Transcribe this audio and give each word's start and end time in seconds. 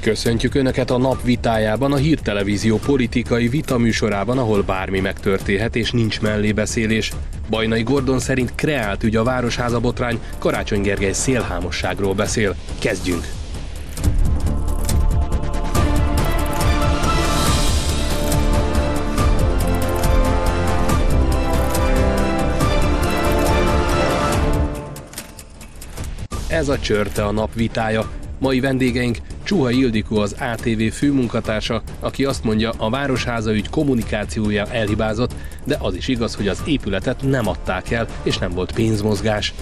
Köszöntjük 0.00 0.54
Önöket 0.54 0.90
a 0.90 0.98
nap 0.98 1.22
vitájában, 1.22 1.92
a 1.92 1.96
hírtelevízió 1.96 2.76
politikai 2.76 3.48
vitaműsorában, 3.48 4.38
ahol 4.38 4.62
bármi 4.62 5.00
megtörténhet 5.00 5.76
és 5.76 5.90
nincs 5.90 6.20
mellébeszélés. 6.20 7.12
Bajnai 7.50 7.82
Gordon 7.82 8.18
szerint 8.18 8.52
kreált 8.54 9.02
ügy 9.02 9.16
a 9.16 9.22
Városháza 9.22 9.80
botrány, 9.80 10.20
Karácsony 10.38 10.80
Gergely 10.80 11.12
szélhámosságról 11.12 12.14
beszél. 12.14 12.54
Kezdjünk! 12.78 13.26
Ez 26.48 26.68
a 26.68 26.78
csörte 26.78 27.24
a 27.24 27.30
nap 27.30 27.54
vitája. 27.54 28.19
Mai 28.40 28.60
vendégeink 28.60 29.18
Csuha 29.42 29.70
Ildikó 29.70 30.18
az 30.18 30.36
ATV 30.40 30.82
főmunkatársa, 30.92 31.82
aki 32.00 32.24
azt 32.24 32.44
mondja, 32.44 32.72
a 32.76 32.90
Városháza 32.90 33.54
ügy 33.54 33.68
kommunikációja 33.68 34.66
elhibázott, 34.70 35.34
de 35.64 35.76
az 35.80 35.94
is 35.94 36.08
igaz, 36.08 36.34
hogy 36.34 36.48
az 36.48 36.62
épületet 36.66 37.22
nem 37.22 37.48
adták 37.48 37.90
el, 37.90 38.06
és 38.22 38.38
nem 38.38 38.50
volt 38.50 38.72
pénzmozgás. 38.72 39.54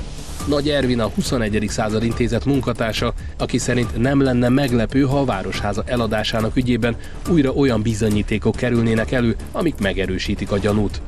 Nagy 0.47 0.69
Ervin 0.69 1.01
a 1.01 1.09
21. 1.15 1.65
század 1.69 2.03
intézet 2.03 2.45
munkatársa, 2.45 3.13
aki 3.39 3.59
szerint 3.59 3.97
nem 3.97 4.21
lenne 4.21 4.49
meglepő, 4.49 5.03
ha 5.03 5.19
a 5.19 5.25
Városháza 5.25 5.83
eladásának 5.87 6.57
ügyében 6.57 6.97
újra 7.31 7.53
olyan 7.53 7.83
bizonyítékok 7.83 8.57
kerülnének 8.57 9.13
elő, 9.13 9.37
amik 9.53 9.79
megerősítik 9.79 10.51
a 10.51 10.59
gyanút. 10.59 11.01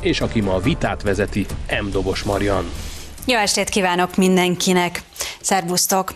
És 0.00 0.20
aki 0.20 0.40
ma 0.40 0.54
a 0.54 0.60
vitát 0.60 1.02
vezeti, 1.02 1.46
M. 1.82 1.90
Dobos 1.90 2.22
Marian. 2.22 2.64
Jó 3.24 3.36
estét 3.38 3.68
kívánok 3.68 4.16
mindenkinek! 4.16 5.02
Szervusztok! 5.40 6.14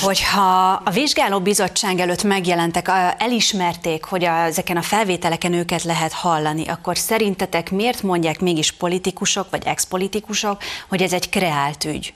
Hogyha 0.00 0.72
a 0.84 0.90
vizsgáló 0.90 1.40
bizottság 1.40 1.98
előtt 1.98 2.22
megjelentek, 2.22 2.90
elismerték, 3.18 4.04
hogy 4.04 4.24
a, 4.24 4.44
ezeken 4.44 4.76
a 4.76 4.82
felvételeken 4.82 5.52
őket 5.52 5.82
lehet 5.82 6.12
hallani, 6.12 6.68
akkor 6.68 6.98
szerintetek 6.98 7.70
miért 7.70 8.02
mondják 8.02 8.40
mégis 8.40 8.72
politikusok 8.72 9.50
vagy 9.50 9.62
expolitikusok, 9.66 10.62
hogy 10.88 11.02
ez 11.02 11.12
egy 11.12 11.28
kreált 11.28 11.84
ügy? 11.84 12.14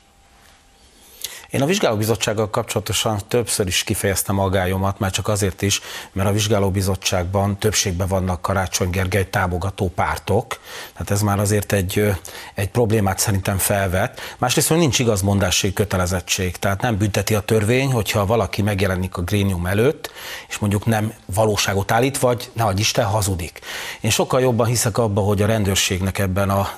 Én 1.51 1.63
a 1.63 1.67
vizsgálóbizottsággal 1.67 2.51
kapcsolatosan 2.51 3.21
többször 3.29 3.67
is 3.67 3.85
kifejeztem 3.85 4.39
agályomat, 4.39 4.99
már 4.99 5.11
csak 5.11 5.29
azért 5.29 5.63
is, 5.63 5.81
mert 6.13 6.29
a 6.29 6.33
vizsgálóbizottságban 6.33 7.59
többségben 7.59 8.09
vannak 8.09 8.43
Karácsony 8.43 8.91
Gergely 8.91 9.31
támogató 9.31 9.89
pártok, 9.89 10.59
tehát 10.93 11.11
ez 11.11 11.23
már 11.23 11.39
azért 11.39 11.73
egy, 11.73 12.15
egy 12.55 12.69
problémát 12.69 13.19
szerintem 13.19 13.59
felvet. 13.59 14.21
Másrészt, 14.39 14.69
hogy 14.69 14.79
nincs 14.79 14.99
igazmondási 14.99 15.73
kötelezettség, 15.73 16.57
tehát 16.57 16.81
nem 16.81 16.97
bünteti 16.97 17.35
a 17.35 17.41
törvény, 17.41 17.93
hogyha 17.93 18.27
valaki 18.27 18.63
megjelenik 18.63 19.17
a 19.17 19.23
grénium 19.23 19.67
előtt, 19.67 20.11
és 20.49 20.59
mondjuk 20.59 20.87
nem 20.87 21.13
valóságot 21.35 21.91
állít, 21.91 22.19
vagy 22.19 22.51
ne 22.53 22.65
Isten 22.77 23.05
hazudik. 23.05 23.61
Én 24.01 24.11
sokkal 24.11 24.41
jobban 24.41 24.67
hiszek 24.67 24.99
abba, 24.99 25.21
hogy 25.21 25.43
a 25.43 25.47
rendőrségnek 25.47 26.19
ebben 26.19 26.51
a 26.51 26.71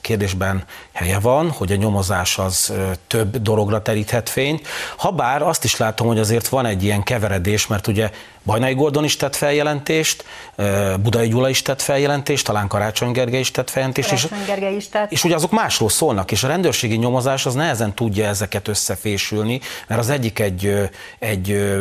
kérdésben 0.00 0.64
helye 0.92 1.18
van, 1.18 1.50
hogy 1.50 1.72
a 1.72 1.76
nyomozás 1.76 2.38
az 2.38 2.72
több 3.06 3.36
dologra 3.36 3.82
terít 3.82 4.02
deríthet 4.04 4.28
fényt. 4.28 4.66
Habár 4.96 5.42
azt 5.42 5.64
is 5.64 5.76
látom, 5.76 6.06
hogy 6.06 6.18
azért 6.18 6.48
van 6.48 6.66
egy 6.66 6.84
ilyen 6.84 7.02
keveredés, 7.02 7.66
mert 7.66 7.86
ugye 7.86 8.10
Bajnai 8.44 8.74
Gordon 8.74 9.04
is 9.04 9.16
tett 9.16 9.36
feljelentést, 9.36 10.24
Budai 11.02 11.28
Gyula 11.28 11.48
is 11.48 11.62
tett 11.62 11.82
feljelentést, 11.82 12.44
talán 12.46 12.68
Karácsony 12.68 13.12
Gergely 13.12 13.40
is 13.40 13.50
tett 13.50 13.70
feljelentést. 13.70 14.08
Karácsony 14.08 14.38
és, 14.38 14.46
Gergely 14.46 14.74
is 14.74 14.88
tett. 14.88 15.12
És 15.12 15.24
ugye 15.24 15.34
azok 15.34 15.50
másról 15.50 15.88
szólnak, 15.88 16.30
és 16.30 16.44
a 16.44 16.48
rendőrségi 16.48 16.96
nyomozás 16.96 17.46
az 17.46 17.54
nehezen 17.54 17.94
tudja 17.94 18.26
ezeket 18.26 18.68
összefésülni, 18.68 19.60
mert 19.86 20.00
az 20.00 20.10
egyik 20.10 20.38
egy, 20.38 20.90
egy 21.18 21.74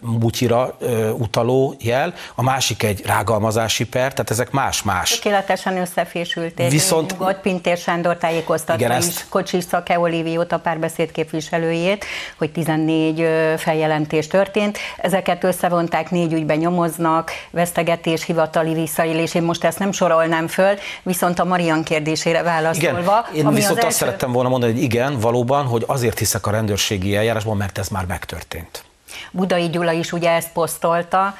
butyira 0.00 0.76
utaló 1.18 1.74
jel, 1.80 2.14
a 2.34 2.42
másik 2.42 2.82
egy 2.82 3.02
rágalmazási 3.06 3.84
per, 3.84 4.12
tehát 4.12 4.30
ezek 4.30 4.50
más-más. 4.50 5.10
Tökéletesen 5.10 5.76
összefésülték. 5.76 6.70
Viszont 6.70 7.18
nyugodt 7.18 7.40
Pintér 7.40 7.76
Sándor 7.76 8.16
tájékoztatta 8.16 8.84
igen, 8.84 8.98
is 8.98 9.24
Kocsis 9.28 9.64
Szake 9.64 9.98
Oliviót, 9.98 10.52
a 10.52 10.58
párbeszéd 10.58 11.12
képviselőjét, 11.12 12.04
hogy 12.38 12.50
14 12.50 13.26
feljelentés 13.56 14.26
történt. 14.26 14.78
Ezeket 14.96 15.44
összevont 15.44 15.93
mondták, 15.94 16.12
négy 16.12 16.32
ügyben 16.32 16.56
nyomoznak, 16.56 17.30
vesztegetés, 17.50 18.24
hivatali 18.24 18.74
visszaélés, 18.74 19.34
én 19.34 19.42
most 19.42 19.64
ezt 19.64 19.78
nem 19.78 19.92
sorolnám 19.92 20.46
föl, 20.48 20.74
viszont 21.02 21.38
a 21.38 21.44
Marian 21.44 21.82
kérdésére 21.82 22.42
válaszolva. 22.42 23.26
Igen, 23.32 23.46
én 23.46 23.54
viszont 23.54 23.70
az 23.70 23.76
azt 23.76 23.84
első... 23.84 23.96
szerettem 23.96 24.32
volna 24.32 24.48
mondani, 24.48 24.72
hogy 24.72 24.82
igen, 24.82 25.18
valóban, 25.18 25.66
hogy 25.66 25.84
azért 25.86 26.18
hiszek 26.18 26.46
a 26.46 26.50
rendőrségi 26.50 27.16
eljárásban, 27.16 27.56
mert 27.56 27.78
ez 27.78 27.88
már 27.88 28.06
megtörtént. 28.06 28.84
Budai 29.36 29.68
Gyula 29.68 29.92
is 29.92 30.12
ugye 30.12 30.30
ezt 30.30 30.52
posztolta, 30.52 31.34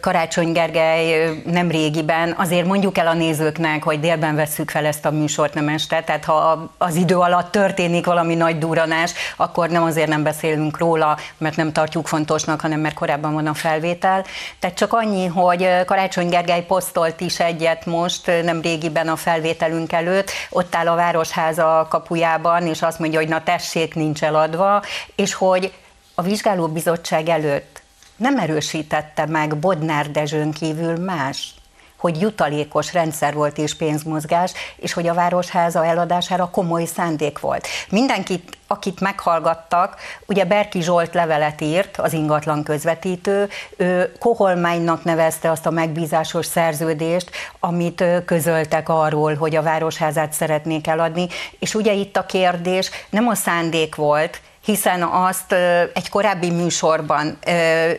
Karácsony 0.00 0.52
Gergely 0.52 1.30
nem 1.44 1.70
régiben, 1.70 2.34
azért 2.38 2.66
mondjuk 2.66 2.98
el 2.98 3.06
a 3.06 3.12
nézőknek, 3.12 3.82
hogy 3.82 4.00
délben 4.00 4.34
vesszük 4.34 4.70
fel 4.70 4.84
ezt 4.84 5.04
a 5.04 5.10
műsort, 5.10 5.54
nem 5.54 5.68
este, 5.68 6.02
tehát 6.02 6.24
ha 6.24 6.70
az 6.78 6.94
idő 6.94 7.16
alatt 7.16 7.50
történik 7.50 8.06
valami 8.06 8.34
nagy 8.34 8.58
duranás, 8.58 9.12
akkor 9.36 9.68
nem 9.68 9.82
azért 9.82 10.08
nem 10.08 10.22
beszélünk 10.22 10.78
róla, 10.78 11.18
mert 11.38 11.56
nem 11.56 11.72
tartjuk 11.72 12.06
fontosnak, 12.06 12.60
hanem 12.60 12.80
mert 12.80 12.94
korábban 12.94 13.34
van 13.34 13.46
a 13.46 13.54
felvétel. 13.54 14.24
Tehát 14.58 14.76
csak 14.76 14.92
annyi, 14.92 15.26
hogy 15.26 15.84
Karácsony 15.84 16.28
Gergely 16.28 16.64
posztolt 16.64 17.20
is 17.20 17.40
egyet 17.40 17.86
most, 17.86 18.30
nem 18.42 18.60
régiben 18.60 19.08
a 19.08 19.16
felvételünk 19.16 19.92
előtt, 19.92 20.30
ott 20.50 20.74
áll 20.74 20.88
a 20.88 20.94
Városháza 20.94 21.86
kapujában, 21.90 22.66
és 22.66 22.82
azt 22.82 22.98
mondja, 22.98 23.18
hogy 23.18 23.28
na 23.28 23.42
tessék, 23.42 23.94
nincs 23.94 24.22
eladva, 24.22 24.82
és 25.14 25.34
hogy 25.34 25.72
a 26.18 26.22
vizsgálóbizottság 26.22 27.28
előtt 27.28 27.82
nem 28.16 28.38
erősítette 28.38 29.26
meg 29.26 29.56
Bodnár 29.56 30.10
Dezsőn 30.10 30.52
kívül 30.52 30.96
más, 30.96 31.54
hogy 31.96 32.20
jutalékos 32.20 32.92
rendszer 32.92 33.34
volt 33.34 33.58
és 33.58 33.74
pénzmozgás, 33.74 34.52
és 34.76 34.92
hogy 34.92 35.08
a 35.08 35.14
Városháza 35.14 35.86
eladására 35.86 36.50
komoly 36.50 36.84
szándék 36.84 37.38
volt. 37.38 37.66
Mindenkit, 37.90 38.56
akit 38.66 39.00
meghallgattak, 39.00 39.96
ugye 40.26 40.44
Berki 40.44 40.82
Zsolt 40.82 41.14
levelet 41.14 41.60
írt, 41.60 41.96
az 41.96 42.12
ingatlan 42.12 42.62
közvetítő, 42.62 43.48
ő 43.76 44.12
Koholmánynak 44.18 45.04
nevezte 45.04 45.50
azt 45.50 45.66
a 45.66 45.70
megbízásos 45.70 46.46
szerződést, 46.46 47.30
amit 47.60 48.04
közöltek 48.24 48.88
arról, 48.88 49.34
hogy 49.34 49.56
a 49.56 49.62
Városházát 49.62 50.32
szeretnék 50.32 50.86
eladni, 50.86 51.26
és 51.58 51.74
ugye 51.74 51.92
itt 51.92 52.16
a 52.16 52.26
kérdés 52.26 52.90
nem 53.10 53.28
a 53.28 53.34
szándék 53.34 53.94
volt, 53.94 54.40
hiszen 54.66 55.02
azt 55.02 55.52
egy 55.94 56.08
korábbi 56.08 56.50
műsorban 56.50 57.38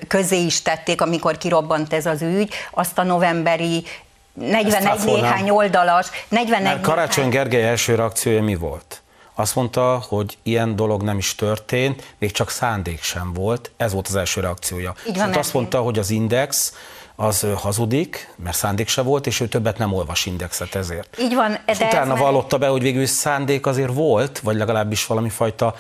közé 0.08 0.38
is 0.38 0.62
tették, 0.62 1.02
amikor 1.02 1.38
kirobbant 1.38 1.94
ez 1.94 2.06
az 2.06 2.22
ügy, 2.22 2.54
azt 2.72 2.98
a 2.98 3.04
novemberi 3.04 3.84
41 4.34 5.00
néhány 5.06 5.50
oldalas, 5.50 6.08
41 6.30 6.82
Karácsony 6.82 7.30
Gergely 7.30 7.68
első 7.68 7.96
reakciója 7.96 8.44
mi 8.44 8.56
volt? 8.56 9.02
Azt 9.36 9.56
mondta, 9.56 10.04
hogy 10.08 10.38
ilyen 10.44 10.76
dolog 10.76 11.04
nem 11.04 11.18
is 11.18 11.36
történt, 11.36 12.16
még 12.18 12.32
csak 12.32 12.50
szándék 12.50 13.02
sem 13.02 13.34
volt. 13.34 13.72
Ez 13.78 13.94
volt 13.94 14.08
az 14.08 14.16
első 14.16 14.42
reakciója. 14.42 14.94
Így 15.08 15.18
van, 15.18 15.34
azt 15.34 15.54
mondta, 15.54 15.82
hogy 15.82 16.00
az 16.00 16.10
Index 16.10 16.74
az 17.16 17.46
hazudik, 17.56 18.34
mert 18.36 18.56
szándék 18.56 18.88
se 18.88 19.02
volt, 19.02 19.28
és 19.28 19.40
ő 19.40 19.48
többet 19.48 19.78
nem 19.78 19.94
olvas 19.94 20.26
indexet 20.26 20.76
ezért. 20.76 21.18
Így 21.20 21.36
van. 21.36 21.58
És 21.66 21.80
utána 21.80 22.16
vallotta 22.16 22.58
be, 22.58 22.68
hogy 22.68 22.82
végül 22.82 23.06
szándék 23.06 23.66
azért 23.66 23.94
volt, 23.94 24.40
vagy 24.40 24.56
legalábbis 24.56 25.06
valami 25.06 25.30
fajta 25.30 25.76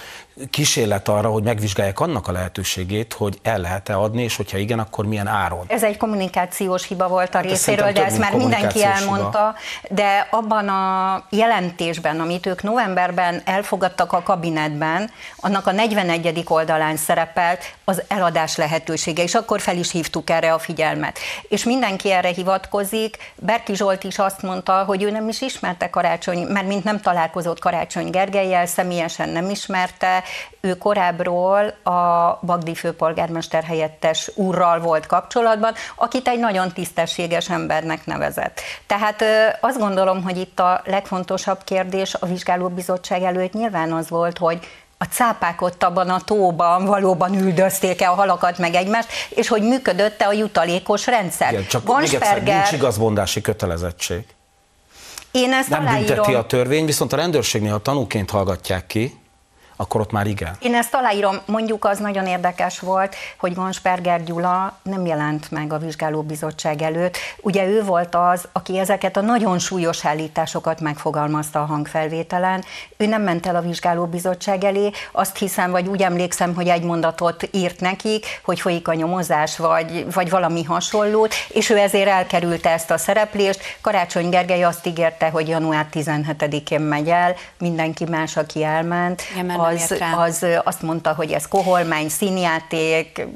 kísérlet 0.50 1.08
arra, 1.08 1.30
hogy 1.30 1.44
megvizsgálják 1.44 2.00
annak 2.00 2.28
a 2.28 2.32
lehetőségét, 2.32 3.14
hogy 3.14 3.40
el 3.44 3.58
lehet-e 3.58 3.98
adni, 3.98 4.24
és 4.24 4.36
hogyha 4.36 4.58
igen, 4.58 4.80
akkor 4.80 5.06
milyen 5.06 5.28
áron. 5.28 5.66
Ez 5.68 5.84
egy 5.84 5.98
kommunikációs 5.98 6.88
hiba 6.88 7.08
volt 7.08 7.34
a 7.34 7.38
hát 7.38 7.46
részéről, 7.46 7.92
de 7.92 8.06
ezt 8.06 8.18
már 8.18 8.34
mindenki 8.34 8.84
elmondta, 8.84 9.56
hiba. 9.82 10.02
de 10.02 10.28
abban 10.32 10.68
a 10.68 11.24
jelentésben, 11.30 12.20
amit 12.20 12.46
ők 12.46 12.64
novemberben 12.64 13.42
elfogadtak 13.46 14.14
a 14.14 14.22
kabinetben, 14.24 15.10
annak 15.36 15.68
a 15.68 15.72
41. 15.72 16.44
oldalán 16.48 16.98
szerepelt 16.98 17.64
az 17.84 18.04
eladás 18.08 18.56
lehetősége, 18.56 19.24
és 19.24 19.36
akkor 19.36 19.62
fel 19.62 19.78
is 19.78 19.92
hívtuk 19.92 20.30
erre 20.30 20.54
a 20.54 20.60
figyelmet. 20.60 21.20
És 21.48 21.64
mindenki 21.64 22.12
erre 22.12 22.30
hivatkozik. 22.30 23.18
Berki 23.36 23.76
Zsolt 23.76 24.04
is 24.04 24.20
azt 24.20 24.42
mondta, 24.42 24.84
hogy 24.84 25.04
ő 25.04 25.12
nem 25.12 25.30
is 25.30 25.42
ismerte 25.42 25.90
Karácsony, 25.90 26.40
mert 26.40 26.68
mint 26.68 26.84
nem 26.84 27.02
találkozott 27.02 27.60
Karácsony 27.60 28.10
Gergelyel, 28.10 28.66
személyesen 28.66 29.30
nem 29.30 29.50
ismerte, 29.50 30.24
ő 30.62 30.78
korábbról 30.78 31.66
a 31.84 32.40
Bagdi 32.46 32.76
főpolgármester 32.76 33.64
helyettes 33.64 34.32
úrral 34.36 34.80
volt 34.80 35.06
kapcsolatban, 35.06 35.74
akit 35.96 36.28
egy 36.28 36.40
nagyon 36.40 36.72
tisztességes 36.74 37.50
embernek 37.50 38.06
nevezett. 38.06 38.62
Tehát 38.88 39.24
azt 39.62 39.80
gondolom, 39.80 40.24
hogy 40.24 40.38
itt 40.38 40.60
a 40.60 40.82
legfontosabb 40.86 41.64
kérdés 41.64 42.14
a 42.20 42.26
vizsgálóbizottság 42.26 43.24
előtt 43.24 43.54
nyilván 43.54 43.94
az 43.94 44.10
volt, 44.10 44.38
hogy 44.38 44.60
a 44.98 45.04
cápák 45.06 45.62
ott 45.62 45.84
abban 45.84 46.10
a 46.10 46.20
tóban 46.20 46.86
valóban 46.86 47.34
üldözték-e 47.34 48.10
a 48.10 48.14
halakat 48.14 48.58
meg 48.58 48.74
egymást, 48.74 49.08
és 49.30 49.48
hogy 49.48 49.62
működött-e 49.62 50.28
a 50.28 50.32
jutalékos 50.32 51.06
rendszer. 51.06 51.52
Igen, 51.52 51.66
csak 51.68 51.84
Gonsperger... 51.84 52.34
még 52.34 52.38
egyszer, 52.38 52.54
nincs 52.54 52.72
igazmondási 52.72 53.42
kötelezettség. 53.42 54.26
Én 55.32 55.54
ezt 55.54 55.70
Nem 55.70 55.82
aláírom. 55.82 56.06
bünteti 56.06 56.34
a 56.34 56.46
törvény, 56.46 56.86
viszont 56.86 57.14
a 57.14 57.16
rendőrségnél, 57.16 57.72
ha 57.72 57.78
tanúként 57.78 58.30
hallgatják 58.30 58.88
ki, 58.88 59.20
akkor 59.78 60.02
ott 60.02 60.12
már 60.12 60.28
igen. 60.28 60.56
Én 60.60 60.76
ezt 60.76 60.94
aláírom, 60.94 61.40
mondjuk 61.46 61.86
az 61.86 62.00
nagyon 62.00 62.26
érdekes 62.26 62.80
volt, 62.80 63.16
hogy 63.38 63.54
Gansperger 63.54 64.24
Gyula 64.24 64.78
nem 64.82 65.06
jelent 65.06 65.52
meg 65.52 65.74
a 65.74 65.78
vizsgálóbizottság 65.78 66.82
előtt. 66.82 67.18
Ugye 67.42 67.66
ő 67.66 67.84
volt 67.84 68.16
az, 68.16 68.48
aki 68.52 68.80
ezeket 68.80 69.18
a 69.18 69.22
nagyon 69.22 69.60
súlyos 69.60 70.06
állításokat 70.06 70.80
megfogalmazta 70.80 71.62
a 71.62 71.66
hangfelvételen. 71.66 72.64
Ő 72.98 73.06
nem 73.06 73.22
ment 73.22 73.46
el 73.46 73.56
a 73.56 73.62
vizsgálóbizottság 73.62 74.64
elé, 74.64 74.92
azt 75.12 75.38
hiszem, 75.38 75.72
vagy 75.72 75.88
úgy 75.88 76.02
emlékszem, 76.02 76.56
hogy 76.56 76.68
egy 76.68 76.84
mondatot 76.84 77.50
írt 77.52 77.80
nekik, 77.80 78.26
hogy 78.44 78.60
folyik 78.60 78.88
a 78.88 78.94
nyomozás, 78.94 79.58
vagy, 79.58 80.14
vagy 80.14 80.30
valami 80.30 80.64
hasonlót, 80.64 81.34
és 81.48 81.70
ő 81.70 81.78
ezért 81.78 82.10
elkerülte 82.10 82.70
ezt 82.70 82.92
a 82.92 82.98
szereplést. 82.98 83.62
Karácsony 83.82 84.30
Gergely 84.30 84.64
azt 84.64 84.86
ígérte, 84.86 85.30
hogy 85.30 85.48
január 85.48 85.88
17-én 85.94 86.82
megy 86.82 87.10
el, 87.10 87.36
mindenki 87.58 88.06
más, 88.06 88.38
aki 88.38 88.64
elment, 88.64 89.22
Igen, 89.32 89.67
az, 89.68 89.96
az 90.18 90.46
azt 90.64 90.82
mondta, 90.82 91.14
hogy 91.14 91.32
ez 91.32 91.48
koholmány, 91.48 92.10
színjáték, 92.10 93.28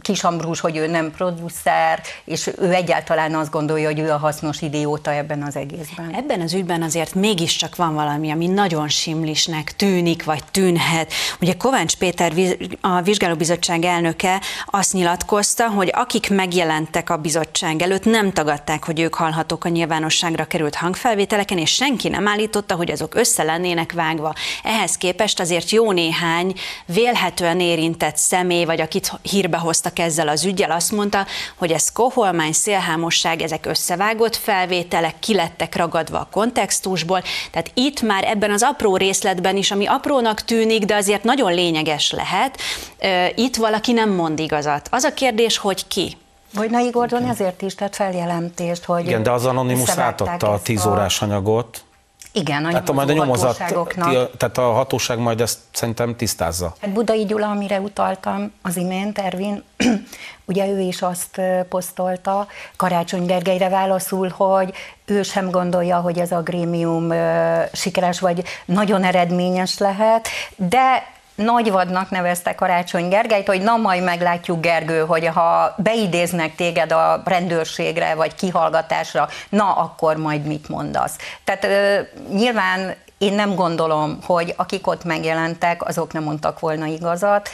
Kis 0.00 0.24
Ambrus, 0.24 0.60
hogy 0.60 0.76
ő 0.76 0.86
nem 0.86 1.10
producer, 1.10 2.00
és 2.24 2.50
ő 2.58 2.72
egyáltalán 2.72 3.34
azt 3.34 3.50
gondolja, 3.50 3.86
hogy 3.86 3.98
ő 3.98 4.10
a 4.10 4.16
hasznos 4.16 4.62
idióta 4.62 5.12
ebben 5.12 5.42
az 5.42 5.56
egészben. 5.56 6.14
Ebben 6.14 6.40
az 6.40 6.52
ügyben 6.54 6.82
azért 6.82 7.14
mégiscsak 7.14 7.76
van 7.76 7.94
valami, 7.94 8.30
ami 8.30 8.46
nagyon 8.46 8.88
simlisnek 8.88 9.76
tűnik, 9.76 10.24
vagy 10.24 10.42
tűnhet. 10.50 11.12
Ugye 11.40 11.52
Kovács 11.52 11.96
Péter, 11.96 12.32
a 12.80 13.00
vizsgálóbizottság 13.02 13.84
elnöke 13.84 14.40
azt 14.66 14.92
nyilatkozta, 14.92 15.68
hogy 15.68 15.90
akik 15.94 16.30
megjelentek 16.30 17.10
a 17.10 17.16
bizottság 17.16 17.82
előtt, 17.82 18.04
nem 18.04 18.32
tagadták, 18.32 18.84
hogy 18.84 19.00
ők 19.00 19.14
hallhatók 19.14 19.64
a 19.64 19.68
nyilvánosságra 19.68 20.44
került 20.44 20.74
hangfelvételeken, 20.74 21.58
és 21.58 21.70
senki 21.70 22.08
nem 22.08 22.28
állította, 22.28 22.74
hogy 22.74 22.90
azok 22.90 23.14
össze 23.14 23.42
lennének 23.42 23.92
vágva. 23.92 24.34
Ehhez 24.62 24.96
képest 24.96 25.40
azért 25.40 25.70
jó 25.76 25.92
néhány 25.92 26.54
vélhetően 26.86 27.60
érintett 27.60 28.16
személy, 28.16 28.64
vagy 28.64 28.80
akit 28.80 29.12
hírbe 29.22 29.56
hoztak 29.56 29.98
ezzel 29.98 30.28
az 30.28 30.44
ügyel, 30.44 30.70
azt 30.70 30.92
mondta, 30.92 31.26
hogy 31.56 31.72
ez 31.72 31.92
koholmány, 31.92 32.52
szélhámosság, 32.52 33.42
ezek 33.42 33.66
összevágott 33.66 34.36
felvételek, 34.36 35.18
kilettek 35.18 35.76
ragadva 35.76 36.18
a 36.18 36.28
kontextusból. 36.30 37.22
Tehát 37.50 37.70
itt 37.74 38.02
már 38.02 38.24
ebben 38.24 38.50
az 38.50 38.62
apró 38.62 38.96
részletben 38.96 39.56
is, 39.56 39.70
ami 39.70 39.86
aprónak 39.86 40.40
tűnik, 40.40 40.84
de 40.84 40.94
azért 40.94 41.24
nagyon 41.24 41.54
lényeges 41.54 42.10
lehet, 42.10 42.60
itt 43.34 43.56
valaki 43.56 43.92
nem 43.92 44.10
mond 44.10 44.38
igazat. 44.38 44.88
Az 44.90 45.04
a 45.04 45.14
kérdés, 45.14 45.58
hogy 45.58 45.86
ki? 45.86 46.16
Vojnai 46.54 46.90
Gordon 46.90 47.24
ezért 47.24 47.62
is 47.62 47.74
tett 47.74 47.94
feljelentést, 47.94 48.84
hogy 48.84 49.06
Igen, 49.06 49.22
de 49.22 49.30
az 49.30 49.44
Anonymous 49.44 49.98
átadta 49.98 50.52
a 50.52 50.60
tíz 50.62 50.86
órás 50.86 51.22
anyagot, 51.22 51.84
igen, 52.36 52.64
a 52.64 52.68
tehát 52.68 52.92
majd 52.92 53.10
a 53.10 53.12
nyomozat, 53.12 53.56
tehát 54.36 54.58
a 54.58 54.72
hatóság 54.72 55.18
majd 55.18 55.40
ezt 55.40 55.58
szerintem 55.72 56.16
tisztázza. 56.16 56.74
Hát 56.80 56.90
Budai 56.90 57.24
Gyula, 57.24 57.50
amire 57.50 57.80
utaltam 57.80 58.52
az 58.62 58.76
imént, 58.76 59.18
Ervin, 59.18 59.62
ugye 60.44 60.68
ő 60.68 60.80
is 60.80 61.02
azt 61.02 61.40
posztolta 61.68 62.46
Karácsony 62.76 63.26
Gergelyre 63.26 63.68
válaszul, 63.68 64.28
hogy 64.28 64.72
ő 65.04 65.22
sem 65.22 65.50
gondolja, 65.50 65.96
hogy 65.96 66.18
ez 66.18 66.32
a 66.32 66.42
grémium 66.42 67.12
sikeres 67.72 68.20
vagy 68.20 68.44
nagyon 68.64 69.04
eredményes 69.04 69.78
lehet, 69.78 70.28
de 70.56 71.14
nagyvadnak 71.36 72.10
nevezte 72.10 72.54
Karácsony 72.54 73.08
Gergelyt, 73.08 73.46
hogy 73.46 73.62
na 73.62 73.76
majd 73.76 74.02
meglátjuk 74.02 74.60
Gergő, 74.60 75.00
hogy 75.00 75.26
ha 75.26 75.74
beidéznek 75.76 76.54
téged 76.54 76.92
a 76.92 77.22
rendőrségre 77.24 78.14
vagy 78.14 78.34
kihallgatásra, 78.34 79.28
na 79.48 79.72
akkor 79.72 80.16
majd 80.16 80.46
mit 80.46 80.68
mondasz. 80.68 81.16
Tehát 81.44 81.64
ö, 81.64 82.00
nyilván 82.34 82.94
én 83.18 83.32
nem 83.32 83.54
gondolom, 83.54 84.18
hogy 84.22 84.54
akik 84.56 84.86
ott 84.86 85.04
megjelentek, 85.04 85.88
azok 85.88 86.12
nem 86.12 86.22
mondtak 86.22 86.60
volna 86.60 86.86
igazat 86.86 87.48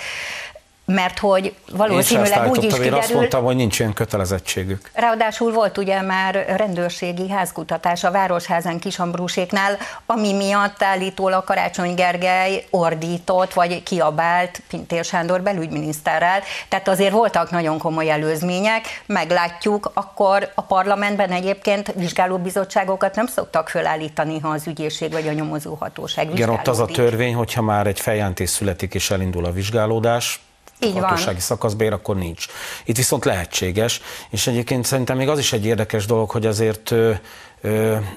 mert 0.84 1.18
hogy 1.18 1.54
valószínűleg 1.72 2.50
úgy 2.50 2.64
is 2.64 2.72
kiderül... 2.72 2.86
Én 2.86 2.92
azt 2.92 3.14
mondtam, 3.14 3.44
hogy 3.44 3.56
nincs 3.56 3.78
ilyen 3.78 3.92
kötelezettségük. 3.92 4.90
Ráadásul 4.92 5.52
volt 5.52 5.78
ugye 5.78 6.00
már 6.00 6.44
rendőrségi 6.56 7.30
házkutatás 7.30 8.04
a 8.04 8.10
Városházán 8.10 8.78
Kisambruséknál, 8.78 9.78
ami 10.06 10.32
miatt 10.32 10.82
állítólag 10.82 11.44
Karácsony 11.44 11.94
Gergely 11.94 12.64
ordított, 12.70 13.52
vagy 13.52 13.82
kiabált 13.82 14.62
Pintér 14.68 15.04
Sándor 15.04 15.42
belügyminiszterrel. 15.42 16.40
Tehát 16.68 16.88
azért 16.88 17.12
voltak 17.12 17.50
nagyon 17.50 17.78
komoly 17.78 18.10
előzmények, 18.10 19.02
meglátjuk, 19.06 19.90
akkor 19.94 20.52
a 20.54 20.62
parlamentben 20.62 21.30
egyébként 21.30 21.92
vizsgálóbizottságokat 21.96 23.14
nem 23.14 23.26
szoktak 23.26 23.68
fölállítani, 23.68 24.38
ha 24.38 24.48
az 24.48 24.66
ügyészség 24.66 25.12
vagy 25.12 25.28
a 25.28 25.32
nyomozóhatóság 25.32 26.30
Igen, 26.30 26.48
ott 26.48 26.68
az 26.68 26.80
a 26.80 26.86
törvény, 26.86 27.34
hogyha 27.34 27.62
már 27.62 27.86
egy 27.86 28.00
feljelentés 28.00 28.50
születik 28.50 28.94
és 28.94 29.10
elindul 29.10 29.44
a 29.44 29.52
vizsgálódás, 29.52 30.40
így 30.84 30.92
hatósági 30.92 31.32
van. 31.32 31.40
szakaszbér, 31.40 31.92
akkor 31.92 32.16
nincs. 32.16 32.46
Itt 32.84 32.96
viszont 32.96 33.24
lehetséges, 33.24 34.00
és 34.30 34.46
egyébként 34.46 34.84
szerintem 34.84 35.16
még 35.16 35.28
az 35.28 35.38
is 35.38 35.52
egy 35.52 35.66
érdekes 35.66 36.06
dolog, 36.06 36.30
hogy 36.30 36.46
azért 36.46 36.94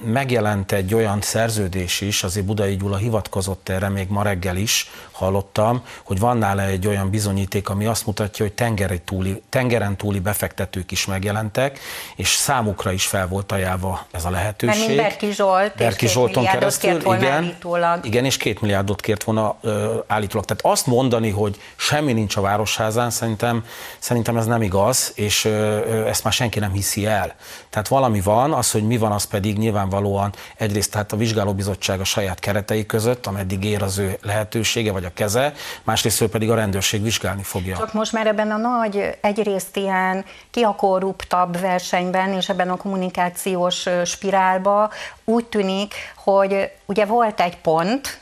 megjelent 0.04 0.72
egy 0.72 0.94
olyan 0.94 1.20
szerződés 1.20 2.00
is, 2.00 2.22
azért 2.22 2.46
Budai 2.46 2.76
Gyula 2.76 2.96
hivatkozott 2.96 3.68
erre 3.68 3.88
még 3.88 4.08
ma 4.08 4.22
reggel 4.22 4.56
is, 4.56 4.90
hallottam, 5.16 5.82
hogy 6.04 6.18
van 6.18 6.38
nála 6.38 6.62
egy 6.62 6.86
olyan 6.86 7.10
bizonyíték, 7.10 7.68
ami 7.68 7.86
azt 7.86 8.06
mutatja, 8.06 8.44
hogy 8.44 8.54
tengeri 8.54 9.00
túli, 9.00 9.42
tengeren 9.48 9.96
túli 9.96 10.18
befektetők 10.18 10.90
is 10.90 11.06
megjelentek, 11.06 11.78
és 12.16 12.28
számukra 12.28 12.92
is 12.92 13.06
fel 13.06 13.28
volt 13.28 13.52
ajánlva 13.52 14.06
ez 14.10 14.24
a 14.24 14.30
lehetőség. 14.30 14.96
Mert 14.96 15.08
Berki 15.08 15.32
Zsolt 15.32 15.74
Berki 15.76 16.04
és 16.04 16.12
Zsolton 16.12 16.44
keresztül, 16.44 16.90
kért 16.90 17.02
volna 17.02 17.22
igen, 17.22 17.32
állítólag. 17.32 18.06
igen, 18.06 18.24
és 18.24 18.36
két 18.36 18.60
milliárdot 18.60 19.00
kért 19.00 19.24
volna 19.24 19.56
ö, 19.60 19.98
állítólag. 20.06 20.44
Tehát 20.44 20.76
azt 20.76 20.86
mondani, 20.86 21.30
hogy 21.30 21.60
semmi 21.76 22.12
nincs 22.12 22.36
a 22.36 22.40
városházán, 22.40 23.10
szerintem, 23.10 23.64
szerintem 23.98 24.36
ez 24.36 24.46
nem 24.46 24.62
igaz, 24.62 25.12
és 25.14 25.44
ö, 25.44 25.50
ö, 25.50 26.06
ezt 26.06 26.24
már 26.24 26.32
senki 26.32 26.58
nem 26.58 26.72
hiszi 26.72 27.06
el. 27.06 27.34
Tehát 27.70 27.88
valami 27.88 28.20
van, 28.20 28.52
az, 28.52 28.70
hogy 28.70 28.86
mi 28.86 28.96
van, 28.96 29.12
az 29.12 29.24
pedig 29.24 29.58
nyilvánvalóan 29.58 30.32
egyrészt 30.56 30.90
tehát 30.90 31.12
a 31.12 31.16
vizsgálóbizottság 31.16 32.00
a 32.00 32.04
saját 32.04 32.38
keretei 32.38 32.86
között, 32.86 33.26
ameddig 33.26 33.64
ér 33.64 33.82
az 33.82 33.98
ő 33.98 34.18
lehetősége 34.22 34.92
vagy 34.92 35.04
a 35.06 35.10
keze, 35.14 35.52
másrészt 35.82 36.24
pedig 36.24 36.50
a 36.50 36.54
rendőrség 36.54 37.02
vizsgálni 37.02 37.42
fogja. 37.42 37.76
Csak 37.76 37.92
most 37.92 38.12
már 38.12 38.26
ebben 38.26 38.50
a 38.50 38.56
nagy, 38.56 39.18
egyrészt 39.20 39.76
ilyen 39.76 40.24
ki 40.50 40.62
a 40.62 40.74
korruptabb 40.74 41.60
versenyben 41.60 42.32
és 42.32 42.48
ebben 42.48 42.70
a 42.70 42.76
kommunikációs 42.76 43.88
spirálba 44.04 44.90
úgy 45.24 45.44
tűnik, 45.44 45.94
hogy 46.16 46.70
ugye 46.86 47.04
volt 47.04 47.40
egy 47.40 47.56
pont, 47.56 48.20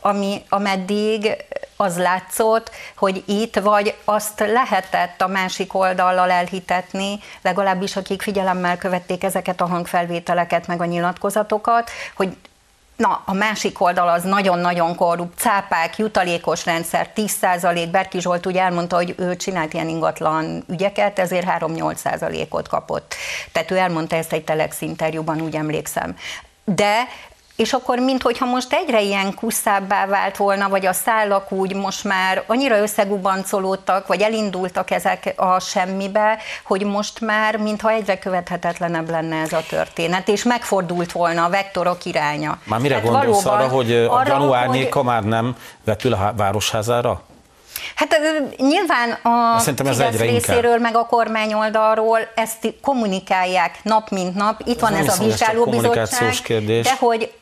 ami, 0.00 0.42
ameddig 0.48 1.36
az 1.76 1.98
látszott, 1.98 2.70
hogy 2.96 3.22
itt 3.26 3.56
vagy 3.56 3.94
azt 4.04 4.40
lehetett 4.40 5.20
a 5.20 5.26
másik 5.26 5.74
oldallal 5.74 6.30
elhitetni, 6.30 7.18
legalábbis 7.42 7.96
akik 7.96 8.22
figyelemmel 8.22 8.76
követték 8.76 9.24
ezeket 9.24 9.60
a 9.60 9.66
hangfelvételeket, 9.66 10.66
meg 10.66 10.80
a 10.80 10.84
nyilatkozatokat, 10.84 11.90
hogy 12.14 12.36
Na, 13.02 13.22
a 13.24 13.32
másik 13.32 13.80
oldal 13.80 14.08
az 14.08 14.22
nagyon-nagyon 14.22 14.94
korrupt, 14.94 15.38
cápák, 15.38 15.96
jutalékos 15.96 16.64
rendszer, 16.64 17.10
10%, 17.14 17.88
Berki 17.90 18.20
Zsolt 18.20 18.46
úgy 18.46 18.56
elmondta, 18.56 18.96
hogy 18.96 19.14
ő 19.18 19.36
csinált 19.36 19.72
ilyen 19.72 19.88
ingatlan 19.88 20.64
ügyeket, 20.68 21.18
ezért 21.18 21.46
3-8%-ot 21.58 22.68
kapott. 22.68 23.14
Tehát 23.52 23.70
ő 23.70 23.76
elmondta 23.76 24.16
ezt 24.16 24.32
egy 24.32 24.44
Telex 24.44 24.80
interjúban, 24.80 25.40
úgy 25.40 25.54
emlékszem. 25.54 26.16
De 26.64 27.08
és 27.62 27.72
akkor 27.72 27.98
minthogyha 27.98 28.46
most 28.46 28.72
egyre 28.72 29.00
ilyen 29.00 29.34
kusszábbá 29.34 30.06
vált 30.06 30.36
volna, 30.36 30.68
vagy 30.68 30.86
a 30.86 30.92
szálak 30.92 31.52
úgy 31.52 31.74
most 31.74 32.04
már 32.04 32.42
annyira 32.46 32.78
összegubancolódtak, 32.78 34.06
vagy 34.06 34.20
elindultak 34.20 34.90
ezek 34.90 35.32
a 35.36 35.60
semmibe, 35.60 36.38
hogy 36.64 36.84
most 36.84 37.20
már 37.20 37.56
mintha 37.56 37.90
egyre 37.90 38.18
követhetetlenebb 38.18 39.10
lenne 39.10 39.36
ez 39.36 39.52
a 39.52 39.62
történet, 39.68 40.28
és 40.28 40.42
megfordult 40.42 41.12
volna 41.12 41.44
a 41.44 41.48
vektorok 41.48 42.04
iránya. 42.04 42.58
Már 42.64 42.80
mire 42.80 43.00
Tehát 43.00 43.10
gondolsz 43.10 43.44
arra, 43.44 43.68
hogy 43.68 43.92
a 43.92 44.22
gyanú 44.26 44.52
árnyéka 44.52 44.98
hogy... 44.98 45.06
már 45.06 45.22
nem 45.22 45.56
vetül 45.84 46.12
a 46.12 46.32
városházára? 46.36 47.22
Hát 47.94 48.20
nyilván 48.56 49.10
a 49.22 49.58
Szerintem 49.58 49.86
ez 49.86 49.96
Fidesz 49.96 50.20
részéről, 50.20 50.64
inkább. 50.64 50.80
meg 50.80 50.96
a 50.96 51.06
kormány 51.06 51.54
oldalról 51.54 52.18
ezt 52.34 52.74
kommunikálják 52.82 53.78
nap 53.82 54.08
mint 54.10 54.34
nap. 54.34 54.60
Itt 54.64 54.74
ez 54.74 54.80
van 54.80 54.94
ez 54.94 55.18
a 55.18 55.24
vizsgálóbizottság, 55.24 56.34
de 56.82 56.96
hogy 56.98 57.32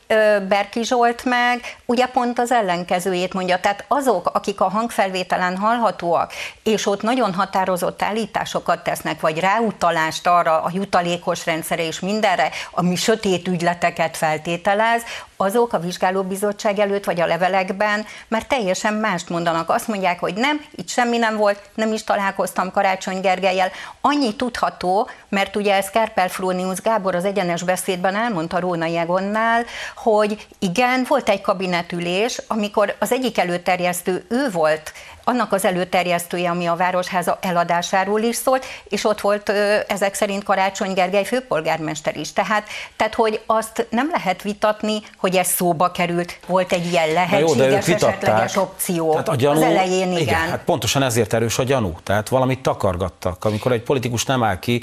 Berki 0.49 0.85
Zsolt 0.85 1.25
meg 1.25 1.77
ugye 1.87 2.07
pont 2.07 2.39
az 2.39 2.53
ellenkezőjét 2.53 3.35
mondja. 3.35 3.61
Tehát 3.61 3.85
azok, 3.89 4.31
akik 4.33 4.61
a 4.61 4.69
hangfelvételen 4.69 5.57
hallhatóak, 5.57 6.33
és 6.63 6.87
ott 6.87 7.03
nagyon 7.03 7.35
határozott 7.35 8.03
állításokat 8.03 8.83
tesznek, 8.83 9.21
vagy 9.21 9.39
ráutalást 9.39 10.27
arra 10.27 10.63
a 10.63 10.71
jutalékos 10.73 11.47
rendszere 11.47 11.87
és 11.87 12.01
mindenre, 12.01 12.51
ami 12.71 12.97
sötét 12.97 13.49
ügyleteket 13.49 14.17
feltételez, 14.17 15.03
azok 15.37 15.73
a 15.73 15.79
vizsgálóbizottság 15.79 16.79
előtt, 16.79 17.05
vagy 17.05 17.21
a 17.21 17.27
levelekben, 17.27 18.07
mert 18.29 18.49
teljesen 18.49 18.95
mást 18.95 19.29
mondanak. 19.29 19.71
Azt 19.71 19.89
mondják, 19.89 20.21
hogy 20.21 20.35
nem, 20.35 20.65
itt 20.75 20.89
semmi 20.89 21.17
nem 21.17 21.37
volt, 21.37 21.61
nem 21.75 21.93
is 21.93 22.05
találkoztam 22.05 22.71
Karácsony 22.71 23.21
Gergelyel. 23.21 23.71
Annyi 24.01 24.37
tudható, 24.37 25.09
mert 25.29 25.57
ugye 25.57 25.75
ez 25.75 25.91
Kárpel 25.91 26.29
Frónius 26.29 26.81
Gábor 26.81 27.15
az 27.15 27.25
egyenes 27.25 27.63
beszédben 27.63 28.17
elmondta 28.17 28.61
Róna 28.61 28.87
Jegonnál, 28.87 29.65
hogy 30.03 30.47
igen, 30.59 31.05
volt 31.09 31.29
egy 31.29 31.41
kabinetülés, 31.41 32.41
amikor 32.47 32.97
az 32.99 33.13
egyik 33.13 33.39
előterjesztő 33.39 34.25
ő 34.29 34.51
volt 34.53 34.93
annak 35.25 35.53
az 35.53 35.65
előterjesztője, 35.65 36.51
ami 36.51 36.67
a 36.67 36.77
Városháza 36.77 37.39
eladásáról 37.41 38.21
is 38.21 38.37
szólt, 38.37 38.65
és 38.89 39.05
ott 39.05 39.21
volt 39.21 39.49
ezek 39.89 40.15
szerint 40.15 40.45
Karácsony 40.45 40.93
Gergely 40.93 41.25
főpolgármester 41.25 42.17
is. 42.17 42.33
Tehát, 42.33 42.69
tehát 42.97 43.15
hogy 43.15 43.41
azt 43.47 43.87
nem 43.91 44.11
lehet 44.13 44.43
vitatni, 44.43 45.03
hogy 45.17 45.37
ez 45.37 45.49
szóba 45.49 45.91
került, 45.91 46.39
volt 46.47 46.73
egy 46.73 46.87
ilyen 46.87 47.13
lehetséges, 47.13 47.87
jó, 47.87 47.95
esetleges 47.95 48.57
opció. 48.57 49.11
Tehát 49.11 49.29
a 49.29 49.35
gyanú, 49.35 49.57
az 49.57 49.63
elején 49.63 50.09
igen. 50.11 50.21
igen. 50.21 50.49
Hát 50.49 50.65
pontosan 50.65 51.03
ezért 51.03 51.33
erős 51.33 51.59
a 51.59 51.63
gyanú. 51.63 51.95
Tehát 52.03 52.29
valamit 52.29 52.63
takargattak. 52.63 53.45
Amikor 53.45 53.73
egy 53.73 53.83
politikus 53.83 54.25
nem 54.25 54.43
áll 54.43 54.59
ki, 54.59 54.83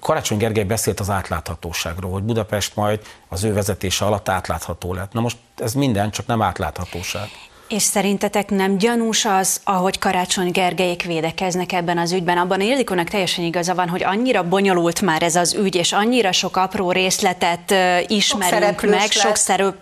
Karácsony 0.00 0.38
Gergely 0.38 0.64
beszélt 0.64 1.00
az 1.00 1.10
átláthatóságról, 1.10 2.12
hogy 2.12 2.22
Budapest 2.22 2.76
majd 2.76 3.00
az 3.28 3.44
ő 3.44 3.52
vezetése 3.52 4.04
alatt 4.04 4.28
átlátható 4.28 4.94
lett. 4.94 5.12
Na 5.12 5.20
most 5.20 5.36
ez 5.56 5.72
minden, 5.72 6.10
csak 6.10 6.26
nem 6.26 6.42
átláthatóság. 6.42 7.28
És 7.68 7.82
szerintetek 7.82 8.50
nem 8.50 8.78
gyanús 8.78 9.24
az, 9.24 9.60
ahogy 9.64 9.98
Karácsony 9.98 10.50
Gergelyék 10.50 11.02
védekeznek 11.02 11.72
ebben 11.72 11.98
az 11.98 12.12
ügyben? 12.12 12.38
Abban 12.38 12.60
Ildikónak 12.60 13.08
teljesen 13.08 13.44
igaza 13.44 13.74
van, 13.74 13.88
hogy 13.88 14.02
annyira 14.02 14.48
bonyolult 14.48 15.00
már 15.00 15.22
ez 15.22 15.36
az 15.36 15.54
ügy, 15.54 15.74
és 15.74 15.92
annyira 15.92 16.32
sok 16.32 16.56
apró 16.56 16.92
részletet 16.92 17.70
uh, 17.70 18.10
ismerünk 18.10 18.80
sok 18.80 18.90
meg, 18.90 19.10
sok, 19.10 19.36
szerep, 19.36 19.74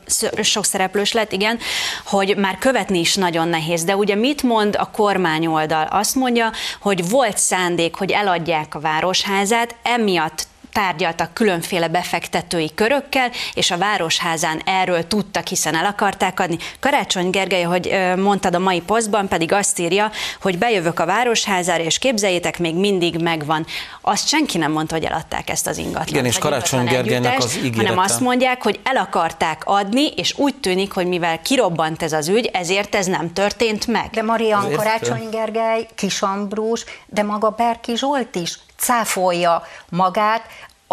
sok 0.43 0.65
szereplős 0.65 1.13
lett, 1.13 1.33
igen, 1.33 1.59
hogy 2.05 2.37
már 2.37 2.59
követni 2.59 2.99
is 2.99 3.15
nagyon 3.15 3.49
nehéz. 3.49 3.85
De 3.85 3.97
ugye 3.97 4.15
mit 4.15 4.43
mond 4.43 4.77
a 4.79 4.91
kormányoldal? 4.91 5.87
Azt 5.91 6.15
mondja, 6.15 6.51
hogy 6.81 7.09
volt 7.11 7.39
szándék, 7.39 7.95
hogy 7.95 8.11
eladják 8.11 8.75
a 8.75 8.81
városházát, 8.81 9.75
emiatt 9.83 10.51
tárgyaltak 10.73 11.35
különféle 11.35 11.89
befektetői 11.89 12.71
körökkel, 12.75 13.31
és 13.55 13.71
a 13.71 13.79
Városházán 13.79 14.63
erről 14.65 15.07
tudtak, 15.07 15.47
hiszen 15.47 15.75
el 15.75 15.85
akarták 15.85 16.41
adni. 16.41 16.57
Karácsony 16.81 17.31
Gergely, 17.31 17.63
hogy 17.63 17.99
mondtad 18.17 18.55
a 18.55 18.59
mai 18.59 18.81
posztban, 18.81 19.29
pedig 19.29 19.53
azt 19.53 19.79
írja, 19.79 20.11
hogy 20.41 20.59
bejövök 20.59 21.01
a 21.01 21.07
Városházára, 21.07 21.83
és 21.83 21.99
képzeljétek, 21.99 22.59
még 22.59 22.75
mindig 22.75 23.17
megvan. 23.23 23.67
Azt 24.01 24.29
senki 24.29 24.59
nem 24.59 24.73
mondta, 24.73 24.95
hogy 24.95 25.05
eladták 25.05 25.51
ezt 25.51 25.67
az 25.67 25.79
ingatlant. 25.79 26.11
Igen, 26.11 26.25
és 26.25 26.39
Karácsony 26.39 26.85
Gergelynek 26.85 27.39
az 27.39 27.57
ígérete. 27.57 27.83
Hanem 27.83 27.99
azt 27.99 28.21
mondják, 28.21 28.63
hogy 28.63 28.81
el 28.83 28.97
akarták 28.97 29.63
adni, 29.65 30.07
és 30.07 30.39
úgy 30.39 30.55
tűnik, 30.55 30.93
hogy 30.93 31.07
mivel 31.07 31.43
kirobbant 31.43 32.03
ez 32.03 32.13
az 32.13 32.29
ügy, 32.29 32.51
ezért 32.53 32.95
ez 32.95 33.07
nem 33.07 33.33
történt 33.33 33.87
meg. 33.87 34.09
De 34.13 34.23
Marian 34.23 34.73
Karácsony 34.73 35.29
Gergely, 35.31 35.87
Kisambrus, 35.95 36.85
de 37.07 37.23
maga 37.23 37.51
Berki 37.51 37.97
Zsolt 37.97 38.35
is 38.35 38.59
cáfolja 38.83 39.63
magát, 39.89 40.43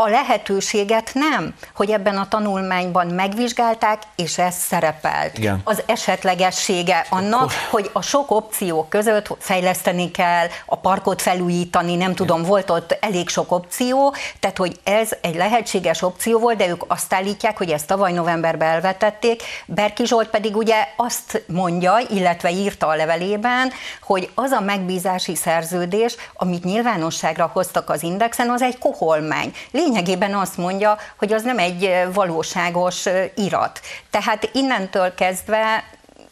a 0.01 0.09
lehetőséget 0.09 1.11
nem, 1.13 1.53
hogy 1.75 1.91
ebben 1.91 2.17
a 2.17 2.27
tanulmányban 2.27 3.07
megvizsgálták, 3.07 4.01
és 4.15 4.37
ez 4.37 4.55
szerepelt. 4.55 5.37
Igen. 5.37 5.61
Az 5.63 5.83
esetlegessége 5.85 7.05
annak, 7.09 7.43
oh. 7.43 7.51
hogy 7.69 7.89
a 7.93 8.01
sok 8.01 8.31
opció 8.31 8.85
között 8.89 9.35
fejleszteni 9.39 10.11
kell, 10.11 10.47
a 10.65 10.75
parkot 10.75 11.21
felújítani, 11.21 11.95
nem 11.95 12.15
tudom, 12.15 12.37
Igen. 12.37 12.49
volt 12.49 12.69
ott 12.69 12.97
elég 12.99 13.29
sok 13.29 13.51
opció, 13.51 14.13
tehát 14.39 14.57
hogy 14.57 14.79
ez 14.83 15.11
egy 15.21 15.35
lehetséges 15.35 16.01
opció 16.01 16.39
volt, 16.39 16.57
de 16.57 16.67
ők 16.67 16.83
azt 16.87 17.13
állítják, 17.13 17.57
hogy 17.57 17.69
ezt 17.69 17.87
tavaly 17.87 18.11
novemberben 18.11 18.69
elvetették. 18.69 19.43
Berki 19.65 20.05
Zsolt 20.05 20.29
pedig 20.29 20.55
ugye 20.55 20.87
azt 20.95 21.43
mondja, 21.47 21.97
illetve 22.09 22.51
írta 22.51 22.87
a 22.87 22.95
levelében, 22.95 23.71
hogy 24.01 24.29
az 24.35 24.51
a 24.51 24.61
megbízási 24.61 25.35
szerződés, 25.35 26.15
amit 26.33 26.63
nyilvánosságra 26.63 27.49
hoztak 27.53 27.89
az 27.89 28.03
Indexen, 28.03 28.49
az 28.49 28.61
egy 28.61 28.77
koholmány 28.77 29.53
lényegében 29.89 30.33
azt 30.33 30.57
mondja, 30.57 30.97
hogy 31.17 31.33
az 31.33 31.43
nem 31.43 31.57
egy 31.57 31.89
valóságos 32.13 33.05
irat. 33.35 33.79
Tehát 34.09 34.49
innentől 34.53 35.13
kezdve 35.13 35.83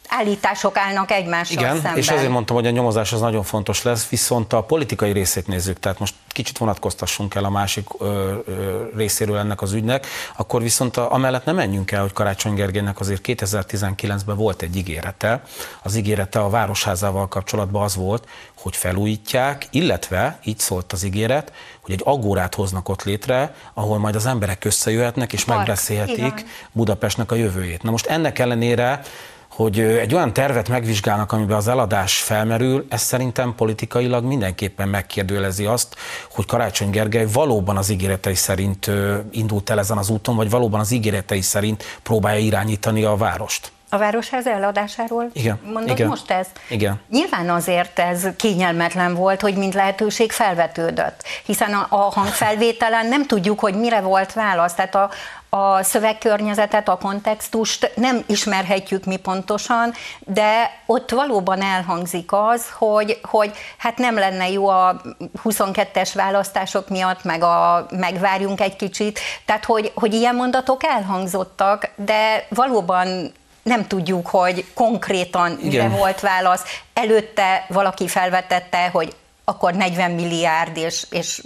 állítások 0.08 0.76
állnak 0.78 1.10
egymással 1.10 1.56
Igen, 1.56 1.74
szemben. 1.74 1.96
és 1.96 2.08
ezért 2.08 2.30
mondtam, 2.30 2.56
hogy 2.56 2.66
a 2.66 2.70
nyomozás 2.70 3.12
az 3.12 3.20
nagyon 3.20 3.42
fontos 3.42 3.82
lesz, 3.82 4.08
viszont 4.08 4.52
a 4.52 4.62
politikai 4.62 5.12
részét 5.12 5.46
nézzük, 5.46 5.78
tehát 5.78 5.98
most 5.98 6.14
kicsit 6.28 6.58
vonatkoztassunk 6.58 7.34
el 7.34 7.44
a 7.44 7.50
másik 7.50 7.86
ö, 7.98 8.34
ö, 8.46 8.82
részéről 8.96 9.38
ennek 9.38 9.62
az 9.62 9.72
ügynek, 9.72 10.06
akkor 10.36 10.62
viszont 10.62 10.96
a, 10.96 11.12
amellett 11.12 11.44
nem 11.44 11.54
menjünk 11.54 11.90
el, 11.90 12.00
hogy 12.00 12.12
Karácsony 12.12 12.54
Gergelynek 12.54 13.00
azért 13.00 13.20
2019-ben 13.24 14.36
volt 14.36 14.62
egy 14.62 14.76
ígérete. 14.76 15.42
Az 15.82 15.96
ígérete 15.96 16.40
a 16.40 16.50
Városházával 16.50 17.28
kapcsolatban 17.28 17.82
az 17.82 17.96
volt, 17.96 18.28
hogy 18.54 18.76
felújítják, 18.76 19.66
illetve, 19.70 20.38
így 20.44 20.58
szólt 20.58 20.92
az 20.92 21.04
ígéret, 21.04 21.52
hogy 21.88 21.96
egy 22.00 22.14
agórát 22.14 22.54
hoznak 22.54 22.88
ott 22.88 23.02
létre, 23.02 23.54
ahol 23.74 23.98
majd 23.98 24.14
az 24.14 24.26
emberek 24.26 24.64
összejöhetnek 24.64 25.32
és 25.32 25.44
Park. 25.44 25.58
megbeszélhetik 25.58 26.44
Budapestnek 26.72 27.32
a 27.32 27.34
jövőjét. 27.34 27.82
Na 27.82 27.90
most 27.90 28.06
ennek 28.06 28.38
ellenére 28.38 29.00
hogy 29.48 29.80
egy 29.80 30.14
olyan 30.14 30.32
tervet 30.32 30.68
megvizsgálnak, 30.68 31.32
amiben 31.32 31.56
az 31.56 31.68
eladás 31.68 32.18
felmerül, 32.18 32.86
ez 32.88 33.02
szerintem 33.02 33.54
politikailag 33.54 34.24
mindenképpen 34.24 34.88
megkérdőjelezi 34.88 35.64
azt, 35.64 35.96
hogy 36.30 36.46
Karácsony 36.46 36.90
Gergely 36.90 37.26
valóban 37.32 37.76
az 37.76 37.90
ígéretei 37.90 38.34
szerint 38.34 38.90
indult 39.30 39.70
el 39.70 39.78
ezen 39.78 39.98
az 39.98 40.08
úton, 40.08 40.36
vagy 40.36 40.50
valóban 40.50 40.80
az 40.80 40.90
ígéretei 40.90 41.40
szerint 41.40 41.84
próbálja 42.02 42.40
irányítani 42.40 43.04
a 43.04 43.16
várost. 43.16 43.72
A 43.90 43.98
városház 43.98 44.46
eladásáról 44.46 45.30
igen, 45.32 45.60
mondod 45.64 45.98
igen, 45.98 46.08
most 46.08 46.30
ez? 46.30 46.46
Igen. 46.68 47.00
Nyilván 47.10 47.50
azért 47.50 47.98
ez 47.98 48.26
kényelmetlen 48.36 49.14
volt, 49.14 49.40
hogy 49.40 49.54
mint 49.54 49.74
lehetőség 49.74 50.32
felvetődött, 50.32 51.22
hiszen 51.44 51.72
a, 51.72 51.86
a 51.90 51.96
hangfelvételen 51.96 53.06
nem 53.06 53.26
tudjuk, 53.26 53.60
hogy 53.60 53.74
mire 53.74 54.00
volt 54.00 54.32
válasz, 54.32 54.74
tehát 54.74 54.94
a, 54.94 55.10
a 55.48 55.82
szövegkörnyezetet, 55.82 56.88
a 56.88 56.98
kontextust 56.98 57.92
nem 57.94 58.22
ismerhetjük 58.26 59.04
mi 59.04 59.16
pontosan, 59.16 59.92
de 60.18 60.70
ott 60.86 61.10
valóban 61.10 61.62
elhangzik 61.62 62.32
az, 62.32 62.70
hogy, 62.78 63.18
hogy 63.22 63.52
hát 63.78 63.98
nem 63.98 64.14
lenne 64.14 64.50
jó 64.50 64.66
a 64.66 65.00
22-es 65.44 66.10
választások 66.14 66.88
miatt, 66.88 67.24
meg 67.24 67.42
a, 67.42 67.86
megvárjunk 67.90 68.60
egy 68.60 68.76
kicsit, 68.76 69.20
tehát 69.44 69.64
hogy, 69.64 69.92
hogy 69.94 70.14
ilyen 70.14 70.34
mondatok 70.34 70.84
elhangzottak, 70.84 71.90
de 71.96 72.46
valóban 72.48 73.32
nem 73.68 73.86
tudjuk, 73.86 74.26
hogy 74.26 74.64
konkrétan 74.74 75.58
mire 75.62 75.88
volt 75.88 76.20
válasz. 76.20 76.62
Előtte 76.92 77.66
valaki 77.68 78.08
felvetette, 78.08 78.88
hogy 78.92 79.14
akkor 79.44 79.74
40 79.74 80.10
milliárd, 80.10 80.76
és, 80.76 81.06
és 81.10 81.42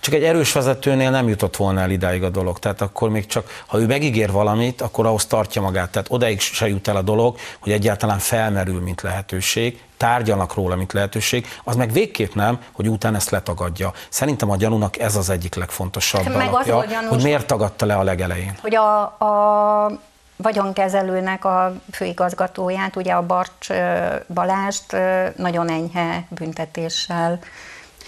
csak 0.00 0.14
egy 0.14 0.24
erős 0.24 0.52
vezetőnél 0.52 1.10
nem 1.10 1.28
jutott 1.28 1.56
volna 1.56 1.80
el 1.80 1.90
idáig 1.90 2.22
a 2.22 2.28
dolog. 2.28 2.58
Tehát 2.58 2.80
akkor 2.80 3.08
még 3.08 3.26
csak, 3.26 3.62
ha 3.66 3.78
ő 3.78 3.86
megígér 3.86 4.30
valamit, 4.30 4.80
akkor 4.80 5.06
ahhoz 5.06 5.26
tartja 5.26 5.62
magát. 5.62 5.90
Tehát 5.90 6.06
odaig 6.10 6.40
se 6.40 6.68
jut 6.68 6.88
el 6.88 6.96
a 6.96 7.02
dolog, 7.02 7.36
hogy 7.60 7.72
egyáltalán 7.72 8.18
felmerül, 8.18 8.80
mint 8.80 9.02
lehetőség, 9.02 9.80
tárgyalnak 9.96 10.54
róla, 10.54 10.76
mint 10.76 10.92
lehetőség, 10.92 11.46
az 11.64 11.76
meg 11.76 11.92
végképp 11.92 12.34
nem, 12.34 12.60
hogy 12.72 12.88
utána 12.88 13.16
ezt 13.16 13.30
letagadja. 13.30 13.92
Szerintem 14.08 14.50
a 14.50 14.56
gyanúnak 14.56 14.98
ez 14.98 15.16
az 15.16 15.30
egyik 15.30 15.54
legfontosabb 15.54 16.22
hát 16.22 16.36
meg 16.36 16.48
alapja, 16.48 16.76
az 16.76 16.88
gyanús, 16.88 17.08
hogy 17.08 17.22
miért 17.22 17.46
tagadta 17.46 17.86
le 17.86 17.94
a 17.94 18.02
legelején. 18.02 18.58
Hogy 18.60 18.74
a, 18.74 19.00
a 19.02 20.00
vagyonkezelőnek 20.42 21.44
a 21.44 21.72
főigazgatóját, 21.92 22.96
ugye 22.96 23.12
a 23.12 23.26
Barcs 23.26 23.68
Balást 24.34 24.96
nagyon 25.36 25.70
enyhe 25.70 26.24
büntetéssel 26.28 27.38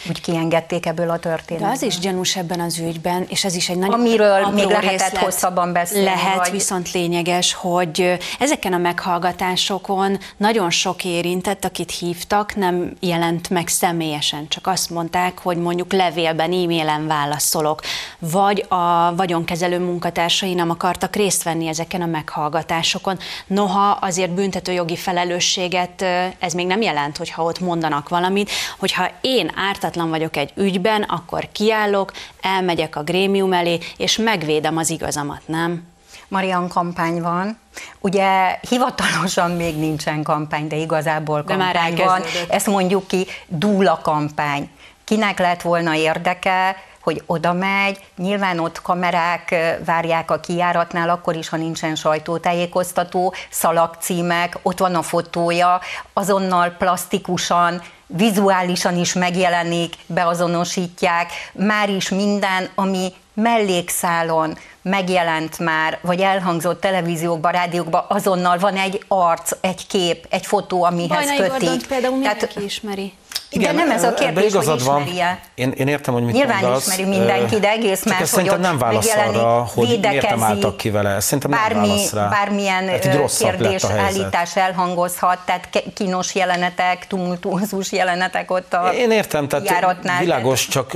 úgy 0.09 0.21
kiengedték 0.21 0.87
ebből 0.87 1.11
a 1.11 1.19
történetből. 1.19 1.69
De 1.69 1.75
az 1.75 1.83
is 1.83 1.99
gyanús 1.99 2.37
ebben 2.37 2.61
az 2.61 2.79
ügyben, 2.79 3.27
és 3.29 3.45
ez 3.45 3.55
is 3.55 3.69
egy 3.69 3.79
nagyon 3.79 4.01
Amiről 4.01 4.47
még 4.47 4.67
lehetett 4.67 5.17
hosszabban 5.17 5.73
beszélni. 5.73 6.05
Lehet, 6.05 6.37
vagy... 6.37 6.51
viszont 6.51 6.93
lényeges, 6.93 7.55
hogy 7.55 8.19
ezeken 8.39 8.73
a 8.73 8.79
meghallgatásokon 8.79 10.19
nagyon 10.37 10.71
sok 10.71 11.05
érintett, 11.05 11.65
akit 11.65 11.91
hívtak, 11.91 12.57
nem 12.57 12.97
jelent 13.01 13.51
meg 13.51 13.69
személyesen, 13.69 14.49
csak 14.49 14.67
azt 14.67 14.91
mondták, 14.91 15.39
hogy 15.39 15.57
mondjuk 15.57 15.93
levélben, 15.93 16.53
e-mailen 16.53 17.07
válaszolok, 17.07 17.81
vagy 18.19 18.65
a 18.69 19.15
vagyonkezelő 19.15 19.79
munkatársai 19.79 20.55
nem 20.55 20.71
akartak 20.71 21.17
részt 21.17 21.43
venni 21.43 21.67
ezeken 21.67 22.03
a 22.03 22.07
meghallgatásokon. 22.07 23.19
Noha 23.47 23.91
azért 23.91 24.31
büntetőjogi 24.31 24.97
felelősséget 24.97 26.03
ez 26.39 26.53
még 26.53 26.67
nem 26.67 26.83
jelent, 26.83 27.17
hogyha 27.17 27.43
ott 27.43 27.61
mondanak 27.61 28.09
valamit, 28.09 28.51
hogyha 28.79 29.11
én 29.21 29.53
ártat 29.57 29.80
ártatlan 29.81 30.11
vagyok 30.11 30.37
egy 30.37 30.53
ügyben, 30.57 31.03
akkor 31.03 31.49
kiállok, 31.53 32.13
elmegyek 32.41 32.97
a 32.97 33.03
grémium 33.03 33.53
elé, 33.53 33.79
és 33.97 34.17
megvédem 34.17 34.77
az 34.77 34.91
igazamat, 34.91 35.41
nem? 35.47 35.87
Marian 36.29 36.69
kampány 36.69 37.21
van. 37.21 37.59
Ugye 38.01 38.59
hivatalosan 38.69 39.51
még 39.51 39.79
nincsen 39.79 40.23
kampány, 40.23 40.67
de 40.67 40.77
igazából 40.77 41.43
de 41.43 41.55
kampány 41.55 41.95
már 41.95 42.07
van. 42.07 42.23
Ezt 42.49 42.67
mondjuk 42.67 43.07
ki, 43.07 43.27
dúla 43.47 44.01
kampány. 44.03 44.71
Kinek 45.05 45.39
lett 45.39 45.63
volna 45.63 45.95
érdeke, 45.95 46.77
hogy 47.01 47.23
oda 47.27 47.53
megy, 47.53 47.99
nyilván 48.17 48.59
ott 48.59 48.83
kamerák 48.83 49.55
várják 49.85 50.31
a 50.31 50.41
kiáratnál, 50.41 51.11
akkor 51.11 51.37
is, 51.37 51.49
ha 51.49 51.57
nincsen 51.57 51.95
sajtótájékoztató, 51.95 53.35
szalagcímek, 53.51 54.59
ott 54.63 54.79
van 54.79 54.95
a 54.95 55.03
fotója, 55.03 55.81
azonnal 56.13 56.71
plastikusan 56.71 57.83
vizuálisan 58.17 58.97
is 58.97 59.13
megjelenik, 59.13 59.95
beazonosítják, 60.07 61.33
már 61.53 61.89
is 61.91 62.09
minden, 62.09 62.69
ami 62.75 63.13
mellékszálon 63.35 64.59
megjelent 64.83 65.59
már, 65.59 65.99
vagy 66.03 66.21
elhangzott 66.21 66.81
televíziókban, 66.81 67.53
rádiókban, 67.53 68.05
azonnal 68.09 68.59
van 68.59 68.77
egy 68.77 69.05
arc, 69.09 69.51
egy 69.61 69.87
kép, 69.87 70.27
egy 70.29 70.47
fotó, 70.47 70.85
amihez 70.85 71.09
Bajnai 71.09 71.37
kötik. 71.37 71.51
Gordont 71.51 71.87
például 71.87 72.15
mindenki 72.15 72.47
Tehát, 72.47 72.65
ismeri. 72.65 73.13
Igen, 73.53 73.77
de 73.77 73.83
nem 73.83 73.91
ez 73.91 74.05
a 74.05 74.15
kérdés, 74.15 74.53
hogy 74.53 74.75
ismeri 74.77 75.21
-e. 75.21 75.41
Én, 75.55 75.71
én 75.71 75.89
értem, 75.89 76.15
hogy 76.15 76.23
mit 76.23 76.35
Nyilván 76.35 76.61
mondasz. 76.61 76.87
ismeri 76.87 77.09
mindenki, 77.09 77.59
de 77.59 77.69
egész 77.69 78.05
más, 78.05 78.19
hogy 78.19 78.27
szerintem 78.27 78.61
nem 78.61 78.79
válasz 78.79 79.15
arra, 79.15 79.69
hogy 79.75 79.99
miért 80.03 80.29
nem 80.29 80.43
álltak 80.43 80.77
ki 80.77 80.91
vele. 80.91 81.21
Szerintem 81.21 81.51
bármi, 81.51 81.75
nem 81.75 81.89
válasz 81.89 82.13
rá. 82.13 82.29
Bármilyen 82.29 82.89
hát 82.89 83.09
kérdés, 83.39 83.85
állítás 83.85 84.57
elhangozhat, 84.57 85.39
tehát 85.45 85.69
kínos 85.95 86.35
jelenetek, 86.35 87.07
tumultuózus 87.07 87.93
jelenetek 87.93 88.51
ott 88.51 88.75
a 88.75 88.91
Én 88.95 89.11
értem, 89.11 89.49
tehát 89.49 89.69
járatnál. 89.69 90.21
világos, 90.21 90.69
csak 90.69 90.95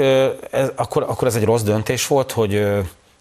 ez, 0.50 0.68
akkor, 0.74 1.02
akkor 1.02 1.28
ez 1.28 1.34
egy 1.34 1.44
rossz 1.44 1.62
döntés 1.62 2.06
volt, 2.06 2.32
hogy 2.32 2.66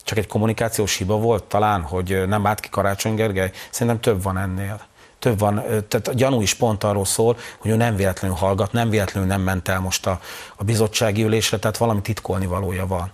csak 0.03 0.17
egy 0.17 0.27
kommunikációs 0.27 0.97
hiba 0.97 1.17
volt 1.17 1.43
talán, 1.43 1.81
hogy 1.81 2.23
nem 2.27 2.45
állt 2.45 2.59
ki 2.59 2.69
Karácsony 2.69 3.15
Gergely? 3.15 3.51
Szerintem 3.69 3.99
több 3.99 4.23
van 4.23 4.37
ennél 4.37 4.81
több 5.23 5.39
van, 5.39 5.55
tehát 5.87 6.07
a 6.07 6.13
gyanú 6.13 6.41
is 6.41 6.53
pont 6.53 6.83
arról 6.83 7.05
szól, 7.05 7.37
hogy 7.57 7.71
ő 7.71 7.75
nem 7.75 7.95
véletlenül 7.95 8.37
hallgat, 8.37 8.71
nem 8.71 8.89
véletlenül 8.89 9.29
nem 9.29 9.41
ment 9.41 9.67
el 9.67 9.79
most 9.79 10.07
a, 10.07 10.19
a 10.55 10.63
bizottsági 10.63 11.23
ülésre, 11.23 11.57
tehát 11.57 11.77
valami 11.77 12.01
titkolni 12.01 12.45
valója 12.45 12.87
van. 12.87 13.11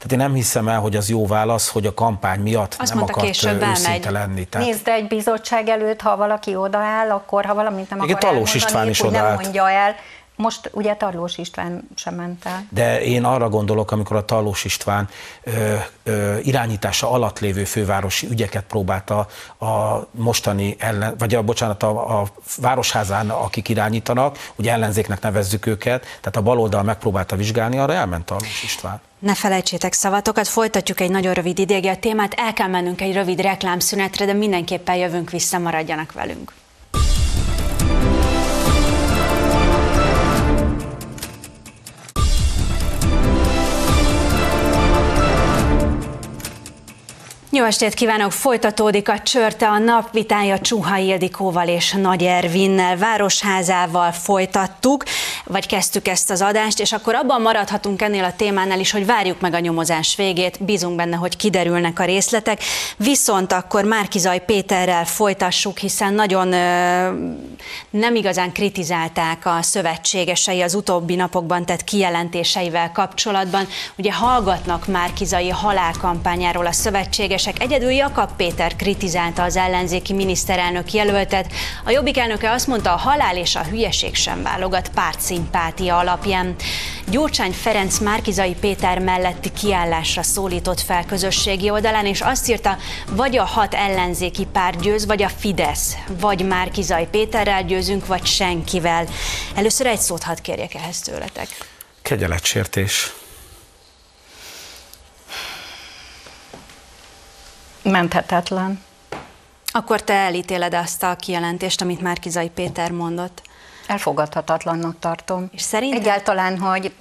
Tehát 0.00 0.12
én 0.12 0.18
nem 0.18 0.34
hiszem 0.34 0.68
el, 0.68 0.80
hogy 0.80 0.96
az 0.96 1.08
jó 1.08 1.26
válasz, 1.26 1.68
hogy 1.68 1.86
a 1.86 1.94
kampány 1.94 2.40
miatt 2.40 2.76
Azt 2.78 2.94
nem 2.94 3.02
akart 3.02 3.26
őszinte 3.26 4.10
lenni. 4.10 4.44
Tehát... 4.44 4.66
Nézd, 4.66 4.88
egy 4.88 5.06
bizottság 5.06 5.68
előtt, 5.68 6.00
ha 6.00 6.16
valaki 6.16 6.56
odaáll, 6.56 7.10
akkor 7.10 7.44
ha 7.44 7.54
valamit 7.54 7.90
nem 7.90 8.00
akar 8.00 8.18
Talós 8.18 8.54
István 8.54 8.88
is 8.88 9.02
odaállt. 9.02 9.28
nem 9.28 9.40
mondja 9.40 9.70
el, 9.70 9.94
most 10.40 10.70
ugye 10.72 10.94
Tarlós 10.94 11.38
István 11.38 11.88
sem 11.94 12.14
ment 12.14 12.44
el. 12.44 12.66
De 12.68 13.02
én 13.02 13.24
arra 13.24 13.48
gondolok, 13.48 13.90
amikor 13.90 14.16
a 14.16 14.24
Tarlós 14.24 14.64
István 14.64 15.08
ö, 15.42 15.76
ö, 16.02 16.38
irányítása 16.38 17.10
alatt 17.10 17.38
lévő 17.38 17.64
fővárosi 17.64 18.26
ügyeket 18.30 18.64
próbálta 18.64 19.26
a 19.58 20.06
mostani 20.10 20.76
ellen, 20.78 21.14
vagy 21.18 21.34
a, 21.34 21.42
bocsánat, 21.42 21.82
a, 21.82 22.20
a 22.20 22.26
városházán, 22.56 23.30
akik 23.30 23.68
irányítanak, 23.68 24.38
ugye 24.56 24.72
ellenzéknek 24.72 25.20
nevezzük 25.20 25.66
őket, 25.66 26.00
tehát 26.00 26.36
a 26.36 26.42
baloldal 26.42 26.82
megpróbálta 26.82 27.36
vizsgálni, 27.36 27.78
arra 27.78 27.92
elment 27.92 28.24
Tarlós 28.24 28.62
István. 28.62 29.00
Ne 29.18 29.34
felejtsétek 29.34 29.92
szavatokat, 29.92 30.48
folytatjuk 30.48 31.00
egy 31.00 31.10
nagyon 31.10 31.34
rövid 31.34 31.58
ideig 31.58 31.86
a 31.86 31.96
témát, 31.96 32.34
el 32.36 32.52
kell 32.52 32.68
mennünk 32.68 33.00
egy 33.00 33.12
rövid 33.12 33.40
reklámszünetre, 33.40 34.24
de 34.24 34.32
mindenképpen 34.32 34.96
jövünk 34.96 35.30
vissza, 35.30 35.58
maradjanak 35.58 36.12
velünk. 36.12 36.52
Jó 47.52 47.64
estét 47.64 47.94
kívánok! 47.94 48.32
Folytatódik 48.32 49.08
a 49.08 49.18
csörte 49.18 49.68
a 49.68 49.78
napvitája 49.78 50.58
Csuha 50.58 50.96
Ildikóval 50.96 51.68
és 51.68 51.92
Nagy 51.92 52.22
Ervinnel. 52.22 52.96
Városházával 52.96 54.12
folytattuk, 54.12 55.04
vagy 55.44 55.66
kezdtük 55.66 56.08
ezt 56.08 56.30
az 56.30 56.42
adást, 56.42 56.80
és 56.80 56.92
akkor 56.92 57.14
abban 57.14 57.42
maradhatunk 57.42 58.02
ennél 58.02 58.24
a 58.24 58.32
témánál 58.36 58.80
is, 58.80 58.90
hogy 58.90 59.06
várjuk 59.06 59.40
meg 59.40 59.54
a 59.54 59.58
nyomozás 59.58 60.16
végét, 60.16 60.64
bízunk 60.64 60.96
benne, 60.96 61.16
hogy 61.16 61.36
kiderülnek 61.36 61.98
a 61.98 62.04
részletek. 62.04 62.62
Viszont 62.96 63.52
akkor 63.52 63.84
Márkizaj 63.84 64.44
Péterrel 64.44 65.04
folytassuk, 65.04 65.78
hiszen 65.78 66.14
nagyon 66.14 66.52
ö, 66.52 67.10
nem 67.90 68.14
igazán 68.14 68.52
kritizálták 68.52 69.46
a 69.46 69.62
szövetségesei 69.62 70.60
az 70.60 70.74
utóbbi 70.74 71.14
napokban 71.14 71.66
tett 71.66 71.84
kijelentéseivel 71.84 72.92
kapcsolatban. 72.92 73.66
Ugye 73.96 74.12
hallgatnak 74.12 74.86
Márkizai 74.86 75.48
halálkampányáról 75.48 76.66
a 76.66 76.72
szövetséges 76.72 77.28
egyesek. 77.30 77.62
Egyedül 77.62 77.90
Jakab 77.90 78.30
Péter 78.36 78.76
kritizálta 78.76 79.42
az 79.42 79.56
ellenzéki 79.56 80.12
miniszterelnök 80.12 80.92
jelöltet. 80.92 81.52
A 81.84 81.90
jobbik 81.90 82.18
elnöke 82.18 82.50
azt 82.50 82.66
mondta, 82.66 82.92
a 82.92 82.96
halál 82.96 83.36
és 83.36 83.56
a 83.56 83.62
hülyeség 83.62 84.14
sem 84.14 84.42
válogat 84.42 84.90
pártszimpátia 85.30 85.98
alapján. 85.98 86.54
Gyurcsány 87.06 87.52
Ferenc 87.52 87.98
Márkizai 87.98 88.54
Péter 88.54 88.98
melletti 88.98 89.52
kiállásra 89.52 90.22
szólított 90.22 90.80
fel 90.80 91.04
közösségi 91.06 91.70
oldalán, 91.70 92.06
és 92.06 92.20
azt 92.20 92.48
írta, 92.48 92.76
vagy 93.10 93.36
a 93.36 93.44
hat 93.44 93.74
ellenzéki 93.74 94.46
párt 94.52 94.80
győz, 94.80 95.06
vagy 95.06 95.22
a 95.22 95.28
Fidesz, 95.28 95.96
vagy 96.20 96.46
Márkizai 96.46 97.06
Péterrel 97.06 97.64
győzünk, 97.64 98.06
vagy 98.06 98.26
senkivel. 98.26 99.06
Először 99.54 99.86
egy 99.86 99.98
szót 99.98 100.22
hadd 100.22 100.42
kérjek 100.42 100.74
ehhez 100.74 101.00
tőletek. 101.00 101.48
Kegyeletsértés. 102.02 103.12
Menthetetlen. 107.82 108.82
Akkor 109.72 110.02
te 110.02 110.14
elítéled 110.14 110.74
azt 110.74 111.02
a 111.02 111.16
kijelentést, 111.16 111.80
amit 111.80 112.00
már 112.00 112.18
Kizai 112.18 112.48
Péter 112.48 112.90
mondott? 112.90 113.42
Elfogadhatatlannak 113.90 114.98
tartom. 114.98 115.48
És 115.52 115.62
szerintem? 115.62 116.00
Egyáltalán, 116.00 116.58
hogy 116.58 116.94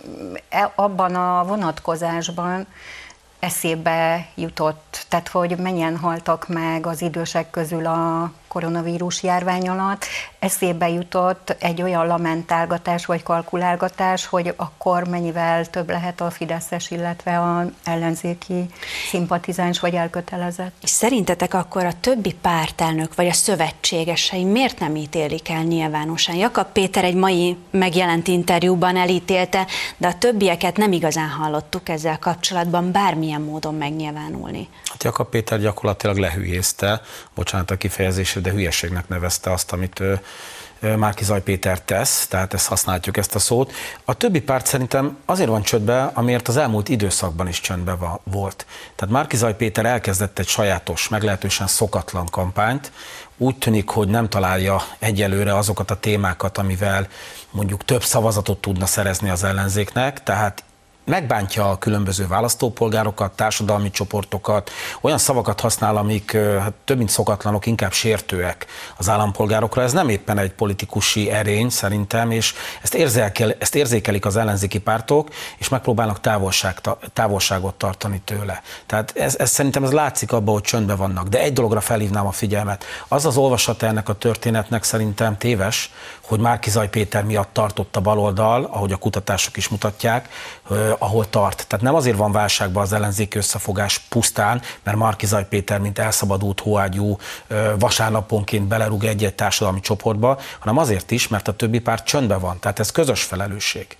e- 0.50 0.72
abban 0.76 1.16
a 1.16 1.44
vonatkozásban 1.44 2.68
eszébe 3.40 4.28
jutott, 4.36 5.06
tehát 5.10 5.28
hogy 5.28 5.58
mennyien 5.58 5.98
haltak 5.98 6.48
meg 6.48 6.86
az 6.86 7.02
idősek 7.02 7.50
közül 7.50 7.86
a 7.86 8.32
koronavírus 8.50 9.24
járvány 9.24 9.70
alatt, 9.70 10.06
eszébe 10.40 10.90
jutott 10.90 11.56
egy 11.60 11.82
olyan 11.82 12.08
lamentálgatás 12.08 13.06
vagy 13.06 13.24
kalkulálgatás, 13.24 14.26
hogy 14.26 14.54
akkor 14.56 15.08
mennyivel 15.08 15.66
több 15.66 15.90
lehet 15.90 16.22
a 16.22 16.30
Fideszes, 16.30 16.92
illetve 16.92 17.40
a 17.40 17.66
ellenzéki 17.84 18.66
szimpatizáns 19.10 19.80
vagy 19.80 19.94
elkötelezett. 19.94 20.74
És 20.82 20.90
szerintetek 20.90 21.54
akkor 21.54 21.86
a 21.86 22.00
többi 22.00 22.34
pártelnök 22.42 23.16
vagy 23.16 23.28
a 23.28 23.34
szövetségesei 23.34 24.44
miért 24.44 24.80
nem 24.80 24.96
ítélik 24.96 25.50
el 25.50 25.64
nyilvánosan? 25.64 26.36
Jakab 26.36 26.68
Péter 26.72 27.04
egy 27.04 27.16
mai 27.16 27.58
megjelent 27.72 28.28
interjúban 28.28 28.98
elítélte, 28.98 29.68
de 29.98 30.08
a 30.08 30.18
többieket 30.18 30.78
nem 30.78 30.92
igazán 30.92 31.30
hallottuk 31.30 31.90
ezzel 31.90 32.20
kapcsolatban 32.20 32.92
bármilyen 32.92 33.42
módon 33.42 33.76
megnyilvánulni. 33.76 34.68
Hát 34.84 35.04
Jakab 35.04 35.30
Péter 35.30 35.60
gyakorlatilag 35.60 36.18
lehülyézte, 36.18 37.02
bocsánat 37.36 37.72
a 37.72 37.78
kifejezésre, 37.78 38.39
de 38.40 38.52
hülyeségnek 38.52 39.08
nevezte 39.08 39.52
azt, 39.52 39.72
amit 39.72 40.00
ő, 40.00 40.20
Márki 40.80 41.24
Zaj 41.24 41.42
Péter 41.42 41.82
tesz, 41.82 42.28
tehát 42.28 42.54
ezt 42.54 42.68
használjuk 42.68 43.18
ezt 43.18 43.36
a 43.36 43.40
szót. 43.40 43.74
A 44.06 44.14
többi 44.14 44.42
párt 44.42 44.66
szerintem 44.66 45.18
azért 45.26 45.50
van 45.50 45.62
csöndbe, 45.62 46.12
amiért 46.14 46.48
az 46.48 46.58
elmúlt 46.58 46.90
időszakban 46.90 47.48
is 47.48 47.60
csöndbe 47.60 47.98
volt. 48.24 48.66
Tehát 48.96 49.14
Márki 49.14 49.36
Zaj 49.36 49.56
Péter 49.56 49.86
elkezdett 49.86 50.40
egy 50.40 50.48
sajátos, 50.48 51.08
meglehetősen 51.08 51.68
szokatlan 51.68 52.26
kampányt, 52.26 52.92
úgy 53.38 53.58
tűnik, 53.58 53.90
hogy 53.90 54.08
nem 54.08 54.30
találja 54.30 54.82
egyelőre 55.00 55.58
azokat 55.58 55.92
a 55.92 56.00
témákat, 56.00 56.58
amivel 56.58 57.08
mondjuk 57.52 57.86
több 57.86 58.04
szavazatot 58.04 58.58
tudna 58.58 58.86
szerezni 58.86 59.30
az 59.30 59.44
ellenzéknek, 59.44 60.24
tehát 60.24 60.64
megbántja 61.10 61.70
a 61.70 61.78
különböző 61.78 62.28
választópolgárokat, 62.28 63.32
társadalmi 63.32 63.92
csoportokat, 63.92 64.72
olyan 65.02 65.18
szavakat 65.18 65.60
használ, 65.60 65.98
amik 65.98 66.38
hát, 66.38 66.74
több 66.86 66.98
mint 66.98 67.10
szokatlanok, 67.10 67.66
inkább 67.66 67.92
sértőek 67.92 68.66
az 68.98 69.10
állampolgárokra. 69.10 69.82
Ez 69.82 69.94
nem 69.94 70.10
éppen 70.10 70.38
egy 70.38 70.52
politikusi 70.52 71.30
erény 71.32 71.70
szerintem, 71.70 72.32
és 72.32 72.54
ezt, 72.82 72.96
érzékel, 72.96 73.56
ezt 73.60 73.76
érzékelik 73.76 74.26
az 74.26 74.36
ellenzéki 74.36 74.80
pártok, 74.80 75.30
és 75.58 75.70
megpróbálnak 75.70 76.22
távolság, 76.22 76.82
távolságot 77.14 77.76
tartani 77.76 78.22
tőle. 78.26 78.62
Tehát 78.86 79.14
ez, 79.16 79.36
ez 79.38 79.50
szerintem 79.50 79.84
ez 79.84 79.92
látszik 79.92 80.32
abban, 80.32 80.54
hogy 80.54 80.64
csöndben 80.64 80.98
vannak. 80.98 81.28
De 81.28 81.40
egy 81.40 81.54
dologra 81.54 81.82
felhívnám 81.82 82.28
a 82.28 82.32
figyelmet. 82.32 82.84
Az 83.08 83.26
az 83.26 83.38
olvasata 83.38 83.86
ennek 83.86 84.10
a 84.10 84.14
történetnek 84.14 84.84
szerintem 84.84 85.38
téves, 85.38 85.92
hogy 86.22 86.40
Márkizaj 86.40 86.90
Péter 86.90 87.24
miatt 87.24 87.54
tartott 87.54 87.96
a 87.96 88.02
baloldal, 88.02 88.64
ahogy 88.64 88.92
a 88.92 88.98
kutatások 88.98 89.58
is 89.58 89.68
mutatják, 89.68 90.30
ahol 90.98 91.30
tart. 91.30 91.68
Tehát 91.68 91.86
nem 91.86 91.96
azért 91.96 92.18
van 92.18 92.32
válságban 92.32 92.84
az 92.84 92.94
ellenzéki 92.94 93.38
összefogás 93.38 94.00
pusztán, 94.00 94.62
mert 94.84 94.98
Markizaj 94.98 95.48
Péter, 95.48 95.80
mint 95.80 96.00
elszabadult 96.00 96.60
hóágyú 96.60 97.18
vasárnaponként 97.80 98.68
belerúg 98.68 99.04
egy-egy 99.04 99.36
társadalmi 99.36 99.80
csoportba, 99.80 100.40
hanem 100.60 100.78
azért 100.78 101.12
is, 101.12 101.28
mert 101.28 101.48
a 101.48 101.54
többi 101.54 101.80
párt 101.80 102.06
csöndben 102.06 102.40
van. 102.40 102.60
Tehát 102.60 102.80
ez 102.80 102.92
közös 102.92 103.24
felelősség. 103.24 103.98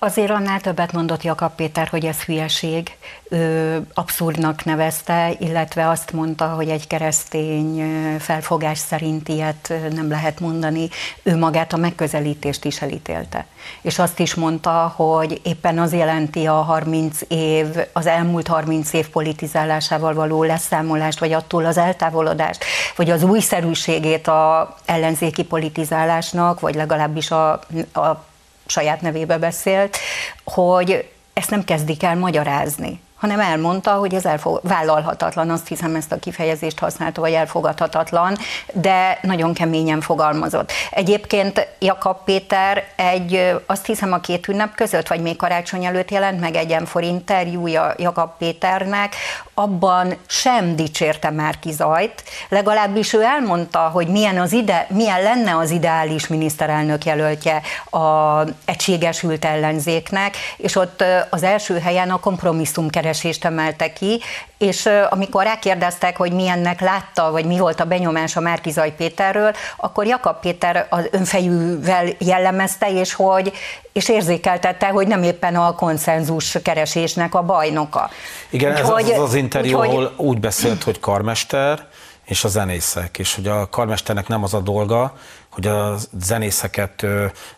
Azért 0.00 0.30
annál 0.30 0.60
többet 0.60 0.92
mondott 0.92 1.22
Jakab 1.22 1.54
Péter, 1.54 1.88
hogy 1.88 2.04
ez 2.04 2.22
hülyeség, 2.22 2.96
ő 3.30 3.86
abszurdnak 3.94 4.64
nevezte, 4.64 5.30
illetve 5.38 5.88
azt 5.88 6.12
mondta, 6.12 6.46
hogy 6.46 6.68
egy 6.68 6.86
keresztény 6.86 7.84
felfogás 8.18 8.78
szerint 8.78 9.28
ilyet 9.28 9.72
nem 9.92 10.08
lehet 10.08 10.40
mondani. 10.40 10.88
Ő 11.22 11.36
magát 11.36 11.72
a 11.72 11.76
megközelítést 11.76 12.64
is 12.64 12.82
elítélte. 12.82 13.46
És 13.80 13.98
azt 13.98 14.18
is 14.18 14.34
mondta, 14.34 14.92
hogy 14.96 15.40
éppen 15.44 15.78
az 15.78 15.92
jelenti 15.92 16.46
a 16.46 16.62
30 16.62 17.20
év, 17.28 17.66
az 17.92 18.06
elmúlt 18.06 18.46
30 18.46 18.92
év 18.92 19.08
politizálásával 19.08 20.14
való 20.14 20.42
leszámolást, 20.42 21.18
vagy 21.18 21.32
attól 21.32 21.64
az 21.64 21.78
eltávolodást, 21.78 22.64
vagy 22.96 23.10
az 23.10 23.22
újszerűségét 23.22 24.28
a 24.28 24.74
ellenzéki 24.84 25.44
politizálásnak, 25.44 26.60
vagy 26.60 26.74
legalábbis 26.74 27.30
a, 27.30 27.50
a 27.92 28.26
saját 28.70 29.00
nevébe 29.00 29.38
beszélt, 29.38 29.96
hogy 30.44 31.10
ezt 31.32 31.50
nem 31.50 31.64
kezdik 31.64 32.02
el 32.02 32.16
magyarázni 32.16 33.00
hanem 33.18 33.40
elmondta, 33.40 33.90
hogy 33.90 34.14
ez 34.14 34.24
elfog, 34.24 34.60
vállalhatatlan, 34.62 35.50
azt 35.50 35.68
hiszem 35.68 35.94
ezt 35.94 36.12
a 36.12 36.18
kifejezést 36.18 36.78
használta, 36.78 37.20
vagy 37.20 37.32
elfogadhatatlan, 37.32 38.36
de 38.72 39.18
nagyon 39.22 39.54
keményen 39.54 40.00
fogalmazott. 40.00 40.72
Egyébként 40.90 41.66
Jakab 41.78 42.24
Péter 42.24 42.84
egy, 42.96 43.56
azt 43.66 43.86
hiszem 43.86 44.12
a 44.12 44.20
két 44.20 44.48
ünnep 44.48 44.74
között, 44.74 45.08
vagy 45.08 45.20
még 45.20 45.36
karácsony 45.36 45.84
előtt 45.84 46.10
jelent 46.10 46.40
meg 46.40 46.54
egy 46.54 46.76
M4 46.78 47.00
interjúja 47.02 47.94
Jakab 47.96 48.30
Péternek, 48.38 49.14
abban 49.54 50.14
sem 50.26 50.76
dicsérte 50.76 51.30
már 51.30 51.56
Zajt, 51.70 52.22
legalábbis 52.48 53.12
ő 53.12 53.22
elmondta, 53.22 53.78
hogy 53.78 54.08
milyen, 54.08 54.38
az 54.38 54.52
ide, 54.52 54.86
milyen 54.88 55.22
lenne 55.22 55.56
az 55.56 55.70
ideális 55.70 56.26
miniszterelnök 56.26 57.04
jelöltje 57.04 57.62
a 57.90 58.40
egységesült 58.64 59.44
ellenzéknek, 59.44 60.36
és 60.56 60.76
ott 60.76 61.04
az 61.30 61.42
első 61.42 61.78
helyen 61.78 62.10
a 62.10 62.20
kompromisszum 62.20 62.88
keresést 63.08 63.44
emelte 63.44 63.92
ki, 63.92 64.20
és 64.58 64.88
amikor 65.10 65.44
rákérdeztek, 65.44 66.16
hogy 66.16 66.32
milyennek 66.32 66.80
látta, 66.80 67.30
vagy 67.30 67.44
mi 67.44 67.58
volt 67.58 67.80
a 67.80 67.84
benyomás 67.84 68.36
a 68.36 68.40
Márkizaj 68.40 68.94
Péterről, 68.94 69.52
akkor 69.76 70.06
Jakab 70.06 70.40
Péter 70.40 70.86
az 70.90 71.08
önfejűvel 71.10 72.08
jellemezte, 72.18 72.90
és 72.90 73.12
hogy 73.12 73.52
és 73.92 74.08
érzékeltette, 74.08 74.86
hogy 74.88 75.06
nem 75.06 75.22
éppen 75.22 75.56
a 75.56 75.74
konszenzus 75.74 76.58
keresésnek 76.62 77.34
a 77.34 77.42
bajnoka. 77.42 78.10
Igen, 78.50 78.76
ez 78.76 78.88
hogy, 78.88 79.10
az 79.10 79.20
az 79.20 79.34
interjú, 79.34 79.78
úgy, 79.78 79.88
ahol 79.88 80.12
úgy 80.16 80.40
beszélt, 80.40 80.82
hogy 80.82 81.00
karmester, 81.00 81.86
és 82.24 82.44
a 82.44 82.48
zenészek, 82.48 83.18
és 83.18 83.34
hogy 83.34 83.46
a 83.46 83.68
karmesternek 83.68 84.28
nem 84.28 84.42
az 84.42 84.54
a 84.54 84.60
dolga, 84.60 85.14
hogy 85.48 85.66
a 85.66 85.96
zenészeket 86.20 87.06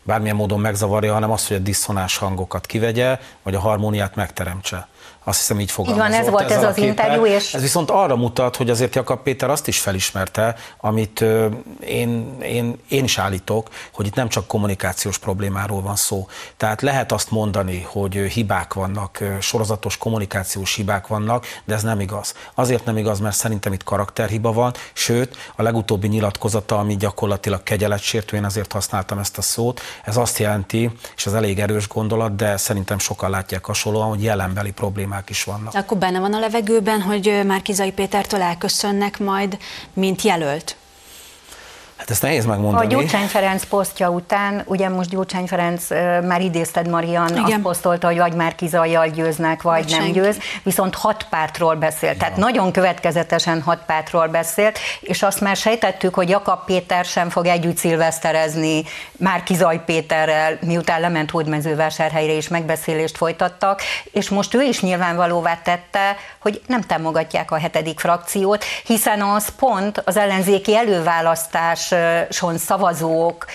bármilyen 0.02 0.36
módon 0.36 0.60
megzavarja, 0.60 1.12
hanem 1.12 1.30
az, 1.30 1.46
hogy 1.46 1.56
a 1.56 1.60
diszonás 1.60 2.16
hangokat 2.16 2.66
kivegye, 2.66 3.18
vagy 3.42 3.54
a 3.54 3.60
harmóniát 3.60 4.14
megteremtse. 4.14 4.88
Azt 5.25 5.38
hiszem 5.38 5.61
így 5.61 5.70
fogalmazott. 5.70 6.11
Van, 6.11 6.20
ez 6.20 6.29
volt 6.31 6.51
ez, 6.51 6.57
ez 6.57 6.64
az 6.64 6.77
interjú. 6.77 7.25
És... 7.25 7.55
Ez 7.55 7.61
viszont 7.61 7.90
arra 7.90 8.16
mutat, 8.16 8.57
hogy 8.57 8.70
azért 8.70 8.94
Jakab 8.94 9.23
Péter 9.23 9.51
azt 9.51 9.68
is 9.68 9.79
felismerte, 9.79 10.55
amit 10.81 11.25
én, 11.81 12.37
én, 12.42 12.79
én 12.88 13.05
is 13.05 13.18
állítok, 13.18 13.68
hogy 13.92 14.07
itt 14.07 14.14
nem 14.14 14.29
csak 14.29 14.46
kommunikációs 14.46 15.18
problémáról 15.18 15.83
van 15.83 15.96
szó. 15.96 16.27
Tehát 16.57 16.83
lehet 16.83 17.12
azt 17.12 17.31
mondani, 17.31 17.87
hogy 17.88 18.14
hibák 18.14 18.75
vannak, 18.75 19.25
sorozatos 19.40 19.99
kommunikációs 19.99 20.75
hibák 20.75 21.07
vannak, 21.07 21.46
de 21.64 21.75
ez 21.75 21.83
nem 21.83 22.01
igaz. 22.01 22.35
Azért 22.55 22.85
nem 22.85 22.96
igaz, 22.96 23.20
mert 23.20 23.37
szerintem 23.37 23.73
itt 23.73 23.85
karakterhiba 23.85 24.53
van, 24.53 24.73
sőt, 24.92 25.37
a 25.57 25.62
legutóbbi 25.62 26.09
nyilatkozata, 26.09 26.79
ami 26.79 26.96
gyakorlatilag 26.96 27.62
kegyeletsértő, 27.62 28.37
én 28.37 28.44
azért 28.44 28.73
használtam 28.73 29.18
ezt 29.18 29.38
a 29.38 29.42
szót, 29.42 29.81
ez 30.05 30.16
azt 30.16 30.38
jelenti, 30.38 30.90
és 31.16 31.27
ez 31.27 31.33
elég 31.33 31.59
erős 31.59 31.88
gondolat, 31.88 32.37
de 32.37 32.57
szerintem 32.57 32.99
sokan 32.99 33.31
látják 33.31 33.64
hasonlóan, 33.64 34.09
hogy 34.09 34.23
jelenbeli 34.23 34.70
problémák 34.70 34.99
problémák 35.00 35.30
is 35.30 35.44
vannak. 35.44 35.74
Akkor 35.74 35.98
benne 35.98 36.20
van 36.20 36.34
a 36.34 36.38
levegőben, 36.38 37.00
hogy 37.00 37.40
Márkizai 37.46 37.92
Pétertől 37.92 38.40
elköszönnek 38.42 39.18
majd, 39.18 39.58
mint 39.92 40.22
jelölt? 40.22 40.76
Hát 42.00 42.10
ezt 42.10 42.22
nehéz 42.22 42.44
megmondani. 42.44 42.84
A 42.84 42.88
Gyurcsány 42.88 43.26
Ferenc 43.26 43.64
posztja 43.64 44.10
után, 44.10 44.62
ugye 44.64 44.88
most 44.88 45.10
Gyurcsány 45.10 45.46
Ferenc 45.46 45.88
már 46.26 46.40
idézted 46.40 46.88
Marian, 46.88 47.28
Igen. 47.28 47.44
azt 47.44 47.60
posztolta, 47.60 48.06
hogy 48.06 48.18
vagy 48.18 48.32
már 48.32 48.54
kizajjal 48.54 49.08
győznek, 49.08 49.62
vagy 49.62 49.84
nem 49.88 50.00
senki. 50.00 50.12
győz, 50.12 50.38
viszont 50.62 50.94
hat 50.94 51.26
pártról 51.30 51.74
beszélt. 51.74 52.12
Ja. 52.12 52.18
Tehát 52.18 52.36
nagyon 52.36 52.72
következetesen 52.72 53.62
hat 53.62 53.82
pártról 53.86 54.26
beszélt, 54.26 54.78
és 55.00 55.22
azt 55.22 55.40
már 55.40 55.56
sejtettük, 55.56 56.14
hogy 56.14 56.28
Jakab 56.28 56.64
Péter 56.64 57.04
sem 57.04 57.30
fog 57.30 57.46
együtt 57.46 57.76
szilveszterezni 57.76 58.84
már 59.16 59.42
Kizaj 59.42 59.84
Péterrel, 59.84 60.58
miután 60.60 61.00
lement 61.00 61.30
Hódmezővásárhelyre 61.30 62.32
és 62.32 62.48
megbeszélést 62.48 63.16
folytattak, 63.16 63.80
és 64.12 64.28
most 64.28 64.54
ő 64.54 64.62
is 64.62 64.80
nyilvánvalóvá 64.80 65.58
tette, 65.62 66.16
hogy 66.38 66.60
nem 66.66 66.80
támogatják 66.80 67.50
a 67.50 67.58
hetedik 67.58 68.00
frakciót, 68.00 68.64
hiszen 68.84 69.22
az 69.22 69.48
pont 69.58 70.02
az 70.04 70.16
ellenzéki 70.16 70.76
előválasztás 70.76 71.89
választáson 71.90 72.59
szavazók 72.59 73.46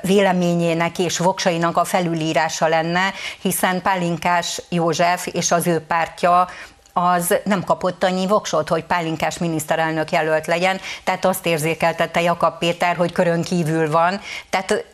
véleményének 0.00 0.98
és 0.98 1.18
voksainak 1.18 1.76
a 1.76 1.84
felülírása 1.84 2.66
lenne, 2.66 3.12
hiszen 3.40 3.82
Pálinkás 3.82 4.62
József 4.68 5.26
és 5.26 5.50
az 5.50 5.66
ő 5.66 5.80
pártja 5.80 6.48
az 6.92 7.34
nem 7.44 7.64
kapott 7.64 8.04
annyi 8.04 8.26
voksot, 8.26 8.68
hogy 8.68 8.84
Pálinkás 8.84 9.38
miniszterelnök 9.38 10.10
jelölt 10.10 10.46
legyen, 10.46 10.80
tehát 11.04 11.24
azt 11.24 11.46
érzékeltette 11.46 12.20
Jakab 12.20 12.58
Péter, 12.58 12.96
hogy 12.96 13.12
körön 13.12 13.42
kívül 13.42 13.90
van. 13.90 14.20
Tehát 14.50 14.84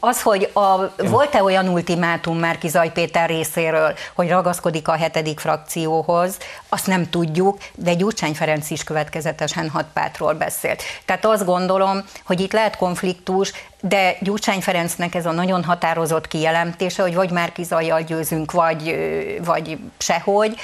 az, 0.00 0.22
hogy 0.22 0.50
a, 0.52 0.76
volt-e 0.96 1.42
olyan 1.42 1.68
ultimátum 1.68 2.38
már 2.38 2.58
Kizaj 2.58 2.92
Péter 2.92 3.28
részéről, 3.28 3.94
hogy 4.14 4.28
ragaszkodik 4.28 4.88
a 4.88 4.92
hetedik 4.92 5.40
frakcióhoz, 5.40 6.36
azt 6.68 6.86
nem 6.86 7.10
tudjuk, 7.10 7.58
de 7.74 7.94
Gyurcsány 7.94 8.34
Ferenc 8.34 8.70
is 8.70 8.84
következetesen 8.84 9.68
hat 9.68 9.86
pártról 9.92 10.34
beszélt. 10.34 10.82
Tehát 11.04 11.24
azt 11.24 11.44
gondolom, 11.44 12.04
hogy 12.24 12.40
itt 12.40 12.52
lehet 12.52 12.76
konfliktus, 12.76 13.52
de 13.80 14.16
Gyurcsány 14.20 14.60
Ferencnek 14.60 15.14
ez 15.14 15.26
a 15.26 15.32
nagyon 15.32 15.64
határozott 15.64 16.28
kijelentése, 16.28 17.02
hogy 17.02 17.14
vagy 17.14 17.30
már 17.30 17.52
Kizajjal 17.52 18.02
győzünk, 18.02 18.52
vagy, 18.52 18.96
vagy 19.44 19.78
sehogy, 19.98 20.56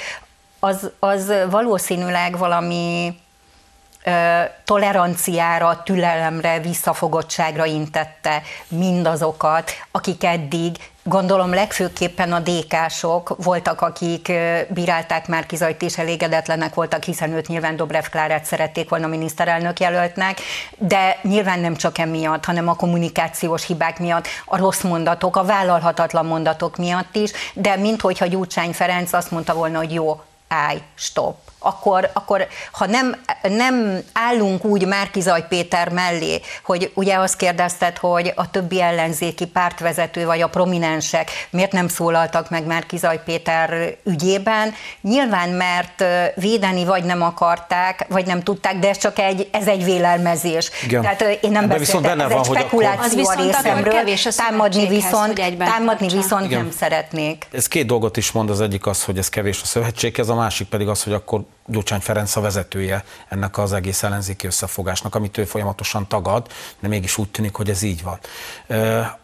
az, 0.59 0.89
az 0.99 1.33
valószínűleg 1.49 2.37
valami 2.37 3.17
toleranciára, 4.63 5.81
türelemre, 5.83 6.59
visszafogottságra 6.59 7.65
intette 7.65 8.41
mindazokat, 8.67 9.71
akik 9.91 10.23
eddig 10.23 10.77
Gondolom 11.07 11.53
legfőképpen 11.53 12.31
a 12.33 12.39
DK-sok 12.39 13.35
voltak, 13.43 13.81
akik 13.81 14.31
bírálták 14.69 15.27
már 15.27 15.45
Kizajt 15.45 15.81
és 15.81 15.97
elégedetlenek 15.97 16.73
voltak, 16.73 17.03
hiszen 17.03 17.31
őt 17.31 17.47
nyilván 17.47 17.75
Dobrev 17.75 18.03
Klárát 18.03 18.45
szerették 18.45 18.89
volna 18.89 19.07
miniszterelnök 19.07 19.79
jelöltnek, 19.79 20.39
de 20.77 21.19
nyilván 21.21 21.59
nem 21.59 21.75
csak 21.75 21.97
emiatt, 21.97 22.45
hanem 22.45 22.67
a 22.67 22.75
kommunikációs 22.75 23.65
hibák 23.65 23.99
miatt, 23.99 24.27
a 24.45 24.57
rossz 24.57 24.81
mondatok, 24.81 25.35
a 25.35 25.43
vállalhatatlan 25.43 26.25
mondatok 26.25 26.77
miatt 26.77 27.15
is, 27.15 27.31
de 27.53 27.75
minthogyha 27.75 28.25
Gyurcsány 28.25 28.73
Ferenc 28.73 29.13
azt 29.13 29.31
mondta 29.31 29.53
volna, 29.53 29.77
hogy 29.77 29.93
jó, 29.93 30.21
állj, 30.47 30.81
stop 30.95 31.37
akkor, 31.59 32.09
akkor 32.13 32.47
ha 32.71 32.85
nem, 32.85 33.15
nem 33.41 33.99
állunk 34.13 34.65
úgy 34.65 34.85
Márkizaj 34.85 35.45
Péter 35.47 35.89
mellé, 35.89 36.41
hogy 36.63 36.91
ugye 36.93 37.15
azt 37.15 37.35
kérdezted, 37.35 37.97
hogy 37.97 38.33
a 38.35 38.49
többi 38.51 38.81
ellenzéki 38.81 39.45
pártvezető 39.45 40.25
vagy 40.25 40.41
a 40.41 40.47
prominensek 40.47 41.31
miért 41.49 41.71
nem 41.71 41.87
szólaltak 41.87 42.49
meg 42.49 42.65
Márkizaj 42.65 43.21
Péter 43.25 43.97
ügyében, 44.03 44.73
nyilván 45.01 45.49
mert 45.49 46.03
védeni 46.35 46.85
vagy 46.85 47.03
nem 47.03 47.21
akarták, 47.21 48.05
vagy 48.09 48.25
nem 48.25 48.43
tudták, 48.43 48.79
de 48.79 48.89
ez 48.89 48.97
csak 48.97 49.19
egy, 49.19 49.49
ez 49.51 49.67
egy 49.67 49.83
vélelmezés. 49.83 50.71
Igen. 50.83 51.01
Tehát 51.01 51.21
én 51.21 51.51
nem 51.51 51.63
Ebben 51.63 51.77
beszéltem, 51.77 52.19
ez 52.19 52.31
van, 52.31 52.39
egy 52.39 52.45
spekuláció 52.45 53.27
a 53.27 53.33
részemről, 53.33 54.03
támadni 54.35 54.87
viszont, 54.87 55.57
támadni 55.57 56.07
viszont 56.07 56.49
nem 56.49 56.71
szeretnék. 56.77 57.47
Ez 57.51 57.67
két 57.67 57.85
dolgot 57.85 58.17
is 58.17 58.31
mond, 58.31 58.49
az 58.49 58.61
egyik 58.61 58.85
az, 58.85 59.03
hogy 59.03 59.17
ez 59.17 59.29
kevés 59.29 59.61
a 59.61 59.65
szövetséghez, 59.65 60.29
a 60.29 60.35
másik 60.35 60.67
pedig 60.67 60.87
az, 60.87 61.03
hogy 61.03 61.13
akkor 61.13 61.41
Gyurcsány 61.69 61.99
Ferenc 61.99 62.35
a 62.35 62.41
vezetője 62.41 63.03
ennek 63.27 63.57
az 63.57 63.73
egész 63.73 64.03
ellenzéki 64.03 64.47
összefogásnak, 64.47 65.15
amit 65.15 65.37
ő 65.37 65.43
folyamatosan 65.43 66.07
tagad, 66.07 66.47
de 66.79 66.87
mégis 66.87 67.17
úgy 67.17 67.29
tűnik, 67.29 67.55
hogy 67.55 67.69
ez 67.69 67.81
így 67.81 68.03
van. 68.03 68.19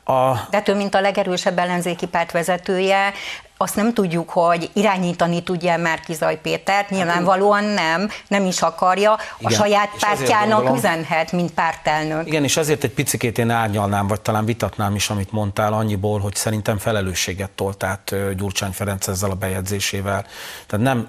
A... 0.03 0.47
De 0.49 0.63
ő, 0.65 0.75
mint 0.75 0.95
a 0.95 1.01
legerősebb 1.01 1.57
ellenzéki 1.57 2.07
párt 2.07 2.31
vezetője, 2.31 3.13
azt 3.57 3.75
nem 3.75 3.93
tudjuk, 3.93 4.29
hogy 4.29 4.69
irányítani 4.73 5.43
tudja 5.43 5.77
már 5.77 5.99
Kizaj 5.99 6.39
Pétert, 6.41 6.89
nyilvánvalóan 6.89 7.63
nem, 7.63 8.09
nem 8.27 8.45
is 8.45 8.61
akarja, 8.61 9.13
a 9.13 9.19
Igen, 9.37 9.51
saját 9.51 9.89
pártjának 9.99 10.55
gondolom, 10.55 10.77
üzenhet, 10.77 11.31
mint 11.31 11.51
pártelnök. 11.51 12.27
Igen, 12.27 12.43
és 12.43 12.57
ezért 12.57 12.83
egy 12.83 12.91
picit 12.91 13.37
én 13.37 13.49
árnyalnám, 13.49 14.07
vagy 14.07 14.21
talán 14.21 14.45
vitatnám 14.45 14.95
is, 14.95 15.09
amit 15.09 15.31
mondtál, 15.31 15.73
annyiból, 15.73 16.19
hogy 16.19 16.35
szerintem 16.35 16.77
felelősséget 16.77 17.49
tolt 17.49 17.83
át 17.83 18.15
Gyurcsány 18.37 18.71
Ferenc 18.71 19.07
ezzel 19.07 19.31
a 19.31 19.35
bejegyzésével. 19.35 20.25
Tehát 20.67 20.85
nem 20.85 21.07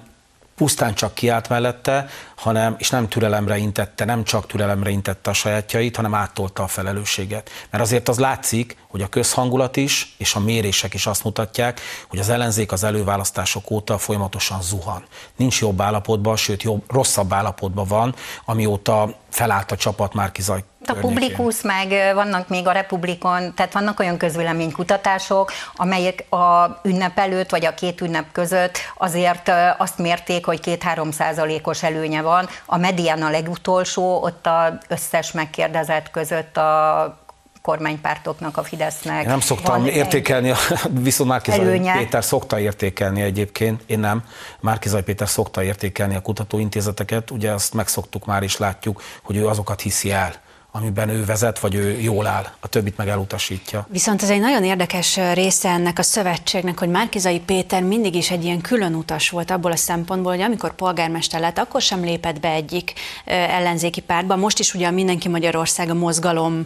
pusztán 0.55 0.93
csak 0.93 1.13
kiállt 1.13 1.49
mellette, 1.49 2.07
hanem, 2.35 2.75
és 2.77 2.89
nem 2.89 3.07
türelemre 3.07 3.57
intette, 3.57 4.05
nem 4.05 4.23
csak 4.23 4.47
türelemre 4.47 4.89
intette 4.89 5.29
a 5.29 5.33
sajátjait, 5.33 5.95
hanem 5.95 6.13
áttolta 6.13 6.63
a 6.63 6.67
felelősséget. 6.67 7.49
Mert 7.69 7.83
azért 7.83 8.09
az 8.09 8.19
látszik, 8.19 8.77
hogy 8.87 9.01
a 9.01 9.07
közhangulat 9.07 9.75
is, 9.75 10.15
és 10.17 10.35
a 10.35 10.39
mérések 10.39 10.93
is 10.93 11.05
azt 11.05 11.23
mutatják, 11.23 11.79
hogy 12.07 12.19
az 12.19 12.29
ellenzék 12.29 12.71
az 12.71 12.83
előválasztások 12.83 13.71
óta 13.71 13.97
folyamatosan 13.97 14.61
zuhan. 14.61 15.05
Nincs 15.35 15.61
jobb 15.61 15.81
állapotban, 15.81 16.35
sőt 16.35 16.63
jobb, 16.63 16.83
rosszabb 16.91 17.33
állapotban 17.33 17.87
van, 17.87 18.15
amióta 18.45 19.15
felállt 19.29 19.71
a 19.71 19.77
csapat 19.77 20.13
már 20.13 20.31
kizaj 20.31 20.63
a 20.89 20.93
Publikus, 20.93 21.61
meg 21.61 22.13
vannak 22.13 22.47
még 22.47 22.67
a 22.67 22.71
Republikon, 22.71 23.53
tehát 23.53 23.73
vannak 23.73 23.99
olyan 23.99 24.17
közvéleménykutatások, 24.17 25.51
amelyek 25.75 26.25
a 26.29 26.79
ünnep 26.83 27.19
előtt, 27.19 27.49
vagy 27.49 27.65
a 27.65 27.73
két 27.73 28.01
ünnep 28.01 28.31
között 28.31 28.77
azért 28.97 29.51
azt 29.77 29.97
mérték, 29.97 30.45
hogy 30.45 30.59
két-három 30.59 31.11
százalékos 31.11 31.83
előnye 31.83 32.21
van. 32.21 32.49
A 32.65 32.77
medián 32.77 33.21
a 33.21 33.29
legutolsó, 33.29 34.21
ott 34.23 34.47
az 34.47 34.73
összes 34.87 35.31
megkérdezett 35.31 36.11
között 36.11 36.57
a 36.57 37.23
kormánypártoknak, 37.65 38.57
a 38.57 38.63
Fidesznek. 38.63 39.21
Én 39.21 39.27
nem 39.27 39.39
szoktam 39.39 39.79
van 39.79 39.87
értékelni, 39.87 40.53
viszont 41.09 41.29
Márkizai 41.29 41.59
előnye. 41.59 41.97
Péter 41.97 42.23
szokta 42.23 42.59
értékelni 42.59 43.21
egyébként, 43.21 43.83
én 43.85 43.99
nem. 43.99 44.23
Márkizai 44.59 45.01
Péter 45.01 45.29
szokta 45.29 45.63
értékelni 45.63 46.15
a 46.15 46.21
kutatóintézeteket, 46.21 47.31
ugye 47.31 47.51
azt 47.51 47.73
megszoktuk 47.73 48.25
már 48.25 48.43
is 48.43 48.57
látjuk, 48.57 49.01
hogy 49.23 49.35
ő 49.35 49.47
azokat 49.47 49.81
hiszi 49.81 50.11
el, 50.11 50.33
amiben 50.77 51.09
ő 51.09 51.25
vezet, 51.25 51.59
vagy 51.59 51.75
ő 51.75 51.99
jól 51.99 52.27
áll, 52.27 52.45
a 52.59 52.67
többit 52.67 52.97
meg 52.97 53.09
elutasítja. 53.09 53.87
Viszont 53.89 54.21
ez 54.21 54.29
egy 54.29 54.39
nagyon 54.39 54.63
érdekes 54.63 55.19
része 55.33 55.69
ennek 55.69 55.99
a 55.99 56.03
szövetségnek, 56.03 56.79
hogy 56.79 56.89
Márkizai 56.89 57.39
Péter 57.39 57.83
mindig 57.83 58.15
is 58.15 58.31
egy 58.31 58.43
ilyen 58.43 58.61
külön 58.61 58.93
utas 58.93 59.29
volt 59.29 59.51
abból 59.51 59.71
a 59.71 59.75
szempontból, 59.75 60.31
hogy 60.31 60.41
amikor 60.41 60.75
polgármester 60.75 61.39
lett, 61.39 61.57
akkor 61.57 61.81
sem 61.81 62.03
lépett 62.03 62.39
be 62.39 62.49
egyik 62.49 62.93
ellenzéki 63.25 64.01
pártba. 64.01 64.35
Most 64.35 64.59
is 64.59 64.73
ugye 64.73 64.91
Mindenki 64.91 65.29
Magyarország 65.29 65.89
a 65.89 65.93
mozgalom 65.93 66.65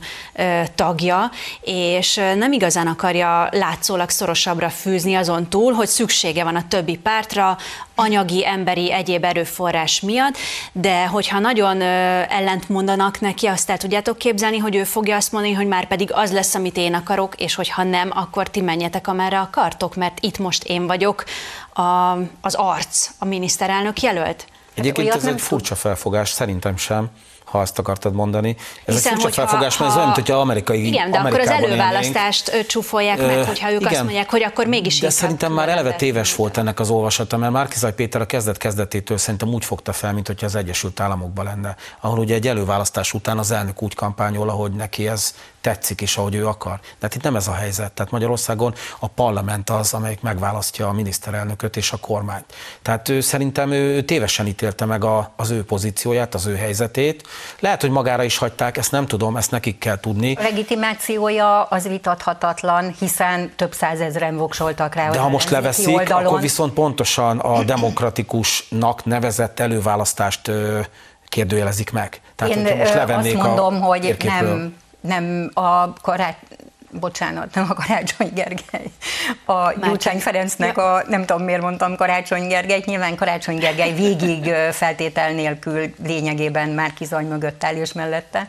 tagja, 0.76 1.32
és 1.62 2.16
nem 2.16 2.52
igazán 2.52 2.88
akarja 2.88 3.50
látszólag 3.52 4.10
szorosabbra 4.10 4.70
fűzni 4.70 5.16
azon 5.16 5.50
túl, 5.50 5.74
hogy 5.74 5.88
szüksége 5.88 6.44
van 6.44 6.56
a 6.56 6.68
többi 6.68 6.98
pártra, 6.98 7.58
anyagi, 8.00 8.48
emberi, 8.48 8.92
egyéb 8.92 9.24
erőforrás 9.24 10.02
miatt, 10.02 10.38
de 10.72 11.08
hogyha 11.08 11.40
nagyon 11.40 11.82
ellent 11.82 12.70
mondanak 12.70 13.20
neki, 13.20 13.48
azt 13.48 13.70
el 13.70 13.78
tudjátok 13.78 14.18
képzelni, 14.18 14.58
hogy 14.58 14.76
ő 14.76 14.84
fogja 14.84 15.16
azt 15.16 15.32
mondani, 15.32 15.54
hogy 15.54 15.68
már 15.68 15.88
pedig 15.88 16.10
az 16.14 16.32
lesz, 16.32 16.56
amit 16.56 16.78
én 16.78 16.94
akarok, 16.94 17.36
és 17.36 17.56
hogyha 17.56 17.84
nem, 17.84 18.12
akkor 18.14 18.48
ti 18.48 18.62
menjetek, 18.62 19.08
amerre 19.08 19.40
akartok, 19.40 19.96
mert 19.96 20.18
itt 20.20 20.38
most 20.38 20.64
én 20.64 20.88
vagyok 20.88 21.24
a, 21.74 22.12
az 22.42 22.56
arc, 22.56 23.10
a 23.20 23.26
miniszterelnök 23.26 24.02
jelölt. 24.02 24.46
Egyébként 24.74 25.16
ez 25.16 25.26
egy 25.26 25.42
furcsa 25.42 25.76
felfogás, 25.76 26.30
szerintem 26.30 26.78
sem 26.78 27.10
ha 27.50 27.60
azt 27.60 27.80
akartad 27.80 28.14
mondani. 28.14 28.56
Ez 28.86 28.96
Hiszen, 28.96 29.14
egy 29.14 29.22
furcsa 29.22 29.36
felfogás, 29.42 29.78
mert 29.78 29.92
ez 29.92 29.98
olyan, 29.98 30.10
mint 30.10 30.26
hogyha 30.26 30.40
amerikai 30.40 30.88
Igen, 30.88 31.12
de 31.12 31.18
akkor 31.18 31.40
az 31.40 31.50
előválasztást 31.50 32.48
élnénk. 32.48 32.68
csúfolják 32.68 33.18
meg, 33.18 33.46
hogyha 33.46 33.72
ők 33.72 33.80
igen, 33.80 33.94
azt 33.94 34.04
mondják, 34.04 34.30
hogy 34.30 34.44
akkor 34.44 34.66
mégis 34.66 35.00
De 35.00 35.10
szerintem 35.10 35.52
már 35.52 35.70
eleve 35.70 35.92
téves 35.92 36.36
volt 36.36 36.58
ennek 36.58 36.80
az 36.80 36.90
olvasata, 36.90 37.38
mert 37.38 37.52
Márkizaj 37.52 37.94
Péter 37.94 38.22
a 38.22 38.26
kezdet-kezdetétől 38.26 39.18
szerintem 39.18 39.54
úgy 39.54 39.66
fogta 39.66 39.94
fel, 39.94 40.14
mint 40.14 40.28
hogyha 40.28 40.46
az 40.46 40.56
Egyesült 40.56 41.00
Államokban 41.00 41.46
lenne, 41.46 41.76
ahol 42.00 42.20
ugye 42.20 42.36
egy 42.36 42.48
előválasztás 42.48 43.14
után 43.14 43.38
az 43.38 43.52
elnök 43.52 43.82
úgy 43.82 43.96
kampányol, 43.96 44.50
ahogy 44.50 44.72
neki 44.72 45.08
ez 45.08 45.34
tetszik 45.62 46.02
is, 46.02 46.18
ahogy 46.18 46.36
ő 46.36 46.48
akar. 46.48 46.80
De 46.82 46.98
hát 47.00 47.16
itt 47.16 47.24
nem 47.24 47.36
ez 47.36 47.48
a 47.48 47.54
helyzet. 47.54 47.92
Tehát 47.92 48.12
Magyarországon 48.12 48.74
a 49.00 49.08
parlament 49.08 49.70
az, 49.70 49.94
amelyik 49.94 50.22
megválasztja 50.22 50.88
a 50.88 50.92
miniszterelnököt 50.92 51.78
és 51.78 51.92
a 51.92 51.98
kormányt. 51.98 52.46
Tehát 52.82 53.10
ő 53.10 53.22
szerintem 53.22 53.72
ő 53.72 54.02
tévesen 54.02 54.48
ítélte 54.48 54.86
meg 54.86 55.04
a, 55.04 55.32
az 55.36 55.50
ő 55.50 55.64
pozícióját, 55.64 56.34
az 56.34 56.46
ő 56.46 56.56
helyzetét. 56.56 57.28
Lehet, 57.60 57.82
hogy 57.82 57.90
magára 57.90 58.24
is 58.24 58.38
hagyták, 58.38 58.78
ezt 58.78 58.92
nem 58.92 59.08
tudom, 59.08 59.38
ezt 59.38 59.52
nekik 59.52 59.78
kell 59.78 60.00
tudni. 60.00 60.36
A 60.36 60.42
legitimációja 60.42 61.64
az 61.64 61.88
vitathatatlan, 61.88 62.96
hiszen 63.00 63.54
több 63.56 63.74
százezren 63.74 64.38
voksoltak 64.38 64.96
rá. 64.96 65.10
De 65.10 65.20
ha 65.20 65.30
most 65.30 65.50
leveszik, 65.50 65.98
oldalon. 65.98 66.26
akkor 66.26 66.42
viszont 66.42 66.74
pontosan 66.74 67.40
a 67.40 67.64
demokratikusnak 67.64 69.06
nevezett 69.06 69.60
előválasztást 69.60 70.52
kérdőjelezik 71.30 71.92
meg. 71.92 72.22
Tehát, 72.36 72.56
Én 72.56 72.78
most 72.78 72.96
azt 72.96 73.34
mondom, 73.34 73.76
a 73.76 73.86
hogy 73.86 74.18
nem 74.24 74.76
nem 75.02 75.50
a 75.54 75.94
karács, 75.94 76.36
bocsánat, 76.92 77.54
nem 77.56 77.66
a 77.70 77.74
Karácsony 77.74 78.32
Gergely, 78.34 78.92
a 79.46 79.74
Gyurcsány 79.74 80.20
Ferencnek 80.20 80.78
a, 80.78 81.04
nem 81.08 81.26
tudom 81.26 81.44
miért 81.44 81.62
mondtam 81.62 81.96
Karácsony 81.96 82.48
Gergelyt, 82.48 82.86
nyilván 82.86 83.16
Karácsony 83.16 83.58
Gergely 83.58 83.94
végig 83.94 84.54
feltétel 84.72 85.32
nélkül 85.32 85.94
lényegében 86.04 86.70
már 86.70 86.94
kizaj 86.94 87.24
mögött 87.24 87.64
áll 87.64 87.76
és 87.76 87.94
mellette, 87.94 88.48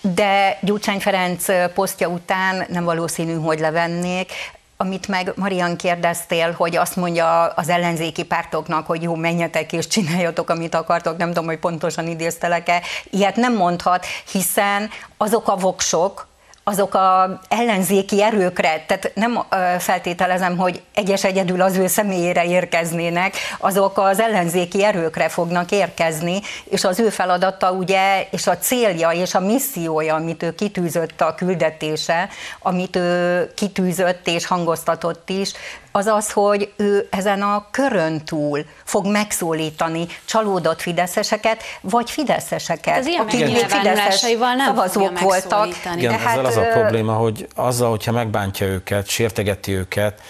de 0.00 0.58
Gyurcsány 0.60 1.00
Ferenc 1.00 1.72
posztja 1.74 2.08
után 2.08 2.64
nem 2.68 2.84
valószínű, 2.84 3.34
hogy 3.34 3.58
levennék, 3.58 4.32
amit 4.80 5.08
meg 5.08 5.32
Marian 5.36 5.76
kérdeztél, 5.76 6.52
hogy 6.52 6.76
azt 6.76 6.96
mondja 6.96 7.46
az 7.46 7.68
ellenzéki 7.68 8.22
pártoknak, 8.22 8.86
hogy 8.86 9.02
jó, 9.02 9.14
menjetek 9.14 9.72
és 9.72 9.86
csináljatok, 9.86 10.50
amit 10.50 10.74
akartok, 10.74 11.16
nem 11.16 11.28
tudom, 11.28 11.44
hogy 11.44 11.58
pontosan 11.58 12.06
idéztelek-e, 12.06 12.82
ilyet 13.10 13.36
nem 13.36 13.56
mondhat, 13.56 14.06
hiszen 14.32 14.90
azok 15.16 15.48
a 15.48 15.56
voksok, 15.56 16.28
azok 16.64 16.94
a 16.94 17.40
ellenzéki 17.48 18.22
erőkre, 18.22 18.84
tehát 18.86 19.12
nem 19.14 19.42
feltételezem, 19.78 20.56
hogy 20.56 20.82
egyes 20.94 21.24
egyedül 21.24 21.62
az 21.62 21.76
ő 21.76 21.86
személyére 21.86 22.44
érkeznének, 22.44 23.34
azok 23.58 23.98
az 23.98 24.20
ellenzéki 24.20 24.84
erőkre 24.84 25.28
fognak 25.28 25.70
érkezni, 25.70 26.40
és 26.64 26.84
az 26.84 27.00
ő 27.00 27.08
feladata 27.08 27.72
ugye, 27.72 28.26
és 28.30 28.46
a 28.46 28.58
célja, 28.58 29.10
és 29.10 29.34
a 29.34 29.40
missziója, 29.40 30.14
amit 30.14 30.42
ő 30.42 30.54
kitűzött 30.54 31.20
a 31.20 31.34
küldetése, 31.34 32.28
amit 32.62 32.96
ő 32.96 33.50
kitűzött 33.54 34.26
és 34.26 34.46
hangoztatott 34.46 35.28
is, 35.28 35.52
az 35.92 36.06
az, 36.06 36.32
hogy 36.32 36.72
ő 36.76 37.08
ezen 37.10 37.42
a 37.42 37.66
körön 37.70 38.24
túl 38.24 38.64
fog 38.84 39.06
megszólítani 39.06 40.06
csalódott 40.24 40.80
fideszeseket, 40.80 41.62
vagy 41.80 42.10
fideszeseket, 42.10 42.98
az 42.98 43.06
akik 43.18 43.46
még 43.46 43.56
fideszes 43.56 44.22
nem 44.40 44.58
szavazók 44.66 45.20
voltak. 45.20 45.68
Igen, 45.96 46.18
hát, 46.18 46.30
ezzel 46.30 46.44
az 46.44 46.56
a 46.56 46.68
probléma, 46.72 47.12
hogy 47.12 47.48
azzal, 47.54 47.90
hogyha 47.90 48.12
megbántja 48.12 48.66
őket, 48.66 49.08
sértegeti 49.08 49.72
őket, 49.72 50.20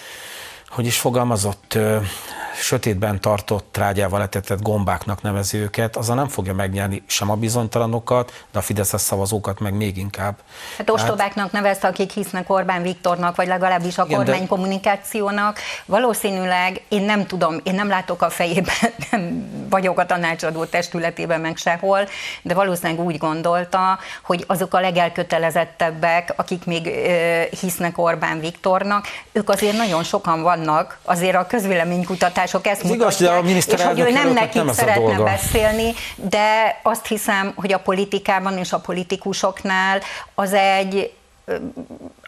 hogy 0.69 0.87
is 0.87 0.99
fogalmazott, 0.99 1.79
sötétben 2.61 3.21
tartott 3.21 3.69
trágyával 3.71 4.23
etetett 4.23 4.63
gombáknak 4.63 5.23
nevezi 5.23 5.57
őket, 5.57 5.97
azzal 5.97 6.17
nem 6.17 6.29
fogja 6.29 6.55
megnyerni 6.55 7.03
sem 7.07 7.31
a 7.31 7.35
bizonytalanokat, 7.35 8.45
de 8.53 8.59
a 8.59 8.63
Fideszes 8.63 9.01
szavazókat 9.01 9.61
meg 9.61 9.75
még 9.75 9.97
inkább. 9.97 10.39
Hát 10.79 10.91
ostobáknak 10.91 11.53
nevezte, 11.53 11.89
akik 11.89 12.11
hisznek 12.11 12.51
Orbán 12.51 12.83
Viktornak, 12.83 13.37
vagy 13.37 13.47
legalábbis 13.47 13.99
a 13.99 14.05
igen, 14.07 14.17
kormány 14.17 14.41
de... 14.41 14.47
kommunikációnak. 14.47 15.59
Valószínűleg 15.87 16.83
én 16.89 17.03
nem 17.03 17.27
tudom, 17.27 17.61
én 17.63 17.75
nem 17.75 17.89
látok 17.89 18.23
a 18.23 18.31
fejében, 18.31 18.75
nem 19.11 19.49
vagyok 19.71 19.99
a 19.99 20.07
tanácsadó 20.07 20.65
testületében 20.65 21.41
meg 21.41 21.57
sehol, 21.57 22.09
de 22.43 22.55
valószínűleg 22.55 23.05
úgy 23.05 23.19
gondolta, 23.19 23.99
hogy 24.23 24.45
azok 24.47 24.75
a 24.75 24.81
legelkötelezettebbek, 24.81 26.33
akik 26.37 26.65
még 26.65 26.87
ö, 26.87 27.43
hisznek 27.61 27.99
Orbán 27.99 28.41
Viktornak, 28.41 29.07
ők 29.33 29.49
azért 29.49 29.77
nagyon 29.77 30.03
sokan 30.03 30.43
vannak, 30.43 30.99
azért 31.05 31.37
a 31.37 31.47
közvéleménykutatás 31.47 32.50
kutatások 32.51 32.67
ezt 32.67 32.85
ez 32.85 32.91
mutatják, 32.91 33.39
igaz, 33.69 33.81
és 33.81 33.83
hogy 33.83 34.01
ő 34.01 34.11
nem 34.11 34.33
nekik 34.33 34.63
nem 34.63 34.73
szeretne 34.73 35.19
beszélni, 35.19 35.95
de 36.17 36.81
azt 36.83 37.07
hiszem, 37.07 37.53
hogy 37.57 37.73
a 37.73 37.79
politikában 37.79 38.59
és 38.59 38.73
a 38.73 38.79
politikusoknál 38.79 40.01
az 40.35 40.53
egy 40.53 41.13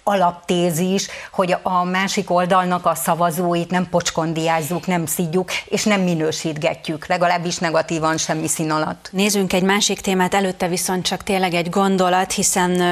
alaptézis, 0.05 1.09
hogy 1.33 1.57
a 1.62 1.85
másik 1.85 2.31
oldalnak 2.31 2.87
a 2.87 2.95
szavazóit 2.95 3.71
nem 3.71 3.88
pocskondiázzuk, 3.88 4.87
nem 4.87 5.07
szidjuk, 5.07 5.51
és 5.65 5.85
nem 5.85 6.01
minősítgetjük, 6.01 7.07
legalábbis 7.07 7.59
negatívan 7.59 8.17
semmi 8.17 8.49
szín 8.49 8.71
alatt. 8.71 9.09
Nézzünk 9.12 9.53
egy 9.53 9.62
másik 9.62 10.01
témát, 10.01 10.35
előtte 10.35 10.69
viszont 10.69 11.05
csak 11.05 11.23
tényleg 11.23 11.55
egy 11.55 11.71
gondolat, 11.71 12.33
hiszen 12.33 12.83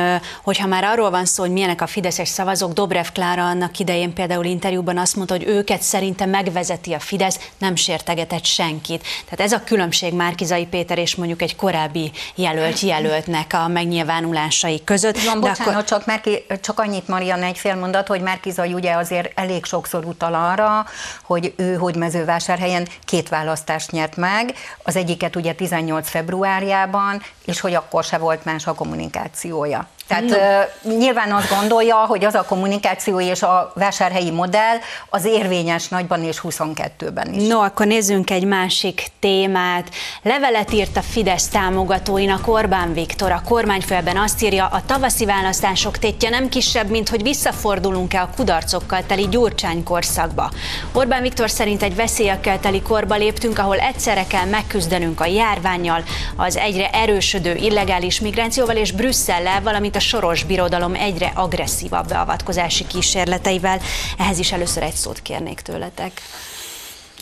hogyha 0.43 0.67
már 0.67 0.85
arról 0.85 1.11
van 1.11 1.25
szó, 1.25 1.43
hogy 1.43 1.53
milyenek 1.53 1.81
a 1.81 1.87
fideszes 1.87 2.29
szavazók, 2.29 2.73
Dobrev 2.73 3.07
Klára 3.13 3.47
annak 3.47 3.79
idején 3.79 4.13
például 4.13 4.45
interjúban 4.45 4.99
azt 4.99 5.17
mondta, 5.17 5.35
hogy 5.35 5.47
őket 5.47 5.83
szerintem 5.83 6.31
megvezeti 6.31 6.93
a 6.93 6.99
Fidesz, 6.99 7.39
nem 7.59 7.77
sértegetett 7.77 8.45
senkit. 8.45 9.07
Tehát 9.25 9.53
ez 9.53 9.53
a 9.53 9.65
különbség 9.65 10.15
Márkizai 10.15 10.67
Péter 10.67 10.99
és 10.99 11.15
mondjuk 11.15 11.43
egy 11.43 11.57
korábbi 11.57 12.11
jelölt 12.35 12.81
jelöltnek 12.81 13.53
a 13.53 13.69
megnyilvánulásai 13.69 14.85
között. 14.85 15.23
Van, 15.23 15.41
bocsánat, 15.41 15.67
akkor... 15.67 15.85
csak, 15.85 16.07
Márki, 16.07 16.45
csak 16.61 16.81
annyi 16.81 17.00
annyit, 17.01 17.09
Marianne, 17.09 17.47
egy 17.47 17.59
fél 17.59 17.75
mondat, 17.75 18.09
hogy 18.09 18.21
Márkizai 18.21 18.73
ugye 18.73 18.95
azért 18.95 19.39
elég 19.39 19.65
sokszor 19.65 20.05
utal 20.05 20.35
arra, 20.35 20.87
hogy 21.23 21.55
ő, 21.57 21.75
hogy 21.75 21.97
mezővásárhelyen 21.97 22.89
két 23.05 23.29
választást 23.29 23.91
nyert 23.91 24.17
meg, 24.17 24.55
az 24.83 24.97
egyiket 24.97 25.37
ugye 25.37 25.53
18 25.53 26.09
februárjában, 26.09 27.23
és 27.45 27.61
hogy 27.61 27.75
akkor 27.75 28.05
se 28.05 28.19
volt 28.19 28.45
más 28.45 28.67
a 28.67 28.75
kommunikációja. 28.75 29.89
Tehát 30.11 30.69
no. 30.83 30.97
nyilván 30.97 31.33
azt 31.33 31.49
gondolja, 31.49 31.97
hogy 31.97 32.25
az 32.25 32.35
a 32.35 32.45
kommunikáció 32.45 33.21
és 33.21 33.43
a 33.43 33.73
vásárhelyi 33.75 34.31
modell 34.31 34.77
az 35.09 35.25
érvényes 35.25 35.89
nagyban 35.89 36.25
és 36.25 36.41
22-ben 36.43 37.35
is. 37.35 37.47
No, 37.49 37.61
akkor 37.61 37.87
nézzünk 37.87 38.31
egy 38.31 38.45
másik 38.45 39.07
témát. 39.21 39.91
Levelet 40.23 40.73
írt 40.73 40.97
a 40.97 41.03
Fidesz 41.03 41.49
támogatóinak 41.49 42.49
Orbán 42.49 42.93
Viktor. 42.93 43.33
A 43.33 43.43
kormányfőben 43.49 44.17
azt 44.17 44.43
írja, 44.43 44.67
a 44.67 44.83
tavaszi 44.87 45.25
választások 45.25 45.99
tétje 45.99 46.29
nem 46.29 46.49
kisebb, 46.49 46.91
mint 46.91 47.09
hogy 47.09 47.23
visszafordulunk-e 47.23 48.21
a 48.21 48.31
kudarcokkal 48.37 49.03
teli 49.07 49.29
gyurcsány 49.29 49.83
korszakba. 49.83 50.51
Orbán 50.93 51.23
Viktor 51.23 51.51
szerint 51.51 51.83
egy 51.83 51.95
veszélyekkel 51.95 52.61
teli 52.61 52.83
korba 52.83 53.15
léptünk, 53.15 53.59
ahol 53.59 53.79
egyszerre 53.79 54.27
kell 54.27 54.45
megküzdenünk 54.45 55.21
a 55.21 55.27
járványjal, 55.27 56.03
az 56.37 56.57
egyre 56.57 56.91
erősödő 56.91 57.55
illegális 57.55 58.21
migrációval 58.21 58.77
és 58.77 58.93
Brüsszellel, 58.93 59.63
valamint 59.63 59.97
a 59.97 60.00
a 60.01 60.03
soros 60.03 60.45
birodalom 60.45 60.95
egyre 60.95 61.33
agresszívabb 61.35 62.09
beavatkozási 62.09 62.87
kísérleteivel. 62.87 63.81
Ehhez 64.19 64.39
is 64.39 64.53
először 64.53 64.83
egy 64.83 64.95
szót 64.95 65.23
kérnék 65.23 65.61
tőletek. 65.61 66.23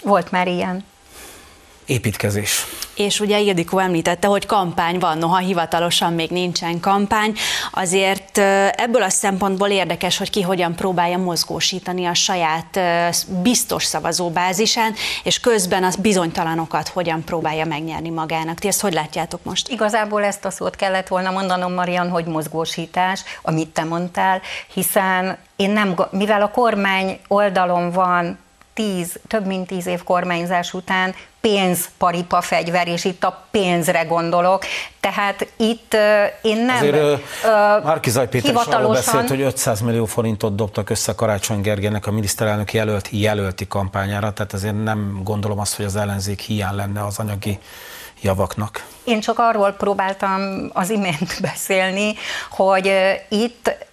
Volt 0.02 0.30
már 0.30 0.48
ilyen. 0.48 0.84
Építkezés. 1.88 2.66
És 2.94 3.20
ugye 3.20 3.38
Ildikó 3.38 3.78
említette, 3.78 4.26
hogy 4.26 4.46
kampány 4.46 4.98
van, 4.98 5.18
noha 5.18 5.36
hivatalosan 5.36 6.12
még 6.12 6.30
nincsen 6.30 6.80
kampány, 6.80 7.34
azért 7.72 8.38
ebből 8.72 9.02
a 9.02 9.08
szempontból 9.08 9.68
érdekes, 9.68 10.18
hogy 10.18 10.30
ki 10.30 10.42
hogyan 10.42 10.74
próbálja 10.74 11.18
mozgósítani 11.18 12.06
a 12.06 12.14
saját 12.14 12.80
biztos 13.42 13.84
szavazóbázisán, 13.84 14.94
és 15.22 15.40
közben 15.40 15.84
az 15.84 15.96
bizonytalanokat 15.96 16.88
hogyan 16.88 17.24
próbálja 17.24 17.64
megnyerni 17.64 18.10
magának. 18.10 18.58
Ti 18.58 18.68
ezt 18.68 18.80
hogy 18.80 18.92
látjátok 18.92 19.44
most? 19.44 19.68
Igazából 19.68 20.24
ezt 20.24 20.44
a 20.44 20.50
szót 20.50 20.76
kellett 20.76 21.08
volna 21.08 21.30
mondanom, 21.30 21.72
Marian, 21.72 22.10
hogy 22.10 22.24
mozgósítás, 22.24 23.22
amit 23.42 23.68
te 23.68 23.84
mondtál, 23.84 24.40
hiszen 24.74 25.38
én 25.56 25.70
nem, 25.70 25.94
mivel 26.10 26.42
a 26.42 26.50
kormány 26.50 27.18
oldalon 27.28 27.90
van 27.90 28.38
tíz, 28.78 29.18
több 29.28 29.46
mint 29.46 29.66
tíz 29.66 29.86
év 29.86 30.02
kormányzás 30.02 30.74
után 30.74 31.14
pénz, 31.40 31.88
paripa, 31.98 32.40
fegyver, 32.40 32.88
és 32.88 33.04
itt 33.04 33.24
a 33.24 33.44
pénzre 33.50 34.02
gondolok. 34.02 34.64
Tehát 35.00 35.52
itt 35.56 35.94
uh, 35.94 36.50
én 36.50 36.64
nem 36.64 36.76
Azért 36.76 37.02
uh, 37.02 37.84
Márkizaj 37.84 38.28
Péter 38.28 38.50
hivatalosan... 38.50 38.92
beszélt, 38.92 39.28
hogy 39.28 39.40
500 39.40 39.80
millió 39.80 40.04
forintot 40.04 40.54
dobtak 40.54 40.90
össze 40.90 41.14
Karácsony 41.14 41.60
Gergelynek 41.60 42.06
a 42.06 42.10
miniszterelnök 42.10 42.72
jelölt, 42.72 43.08
jelölti 43.10 43.66
kampányára, 43.66 44.32
tehát 44.32 44.52
azért 44.52 44.82
nem 44.82 45.20
gondolom 45.24 45.58
azt, 45.58 45.76
hogy 45.76 45.84
az 45.84 45.96
ellenzék 45.96 46.40
hiány 46.40 46.74
lenne 46.74 47.04
az 47.04 47.18
anyagi 47.18 47.58
javaknak. 48.20 48.84
Én 49.04 49.20
csak 49.20 49.38
arról 49.38 49.72
próbáltam 49.72 50.70
az 50.72 50.90
imént 50.90 51.40
beszélni, 51.50 52.14
hogy 52.50 52.92
itt 53.28 53.86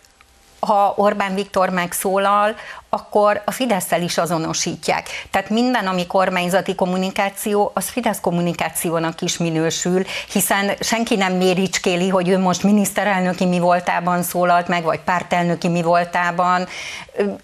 ha 0.66 0.94
Orbán 0.96 1.36
Viktor 1.36 1.70
megszólal, 1.70 2.56
akkor 2.96 3.42
a 3.46 3.52
fidesz 3.52 3.92
is 4.02 4.18
azonosítják. 4.18 5.10
Tehát 5.32 5.50
minden, 5.50 5.88
ami 5.88 6.08
kormányzati 6.08 6.76
kommunikáció, 6.76 7.72
az 7.74 7.90
Fidesz 7.90 8.20
kommunikációnak 8.20 9.22
is 9.22 9.38
minősül, 9.38 10.04
hiszen 10.32 10.72
senki 10.80 11.16
nem 11.16 11.34
méricskéli, 11.34 12.10
hogy 12.10 12.30
ő 12.30 12.38
most 12.38 12.64
miniszterelnöki 12.64 13.46
mi 13.46 13.60
voltában 13.60 14.24
szólalt 14.24 14.68
meg, 14.68 14.84
vagy 14.84 15.00
pártelnöki 15.00 15.68
mi 15.68 15.82
voltában. 15.82 16.68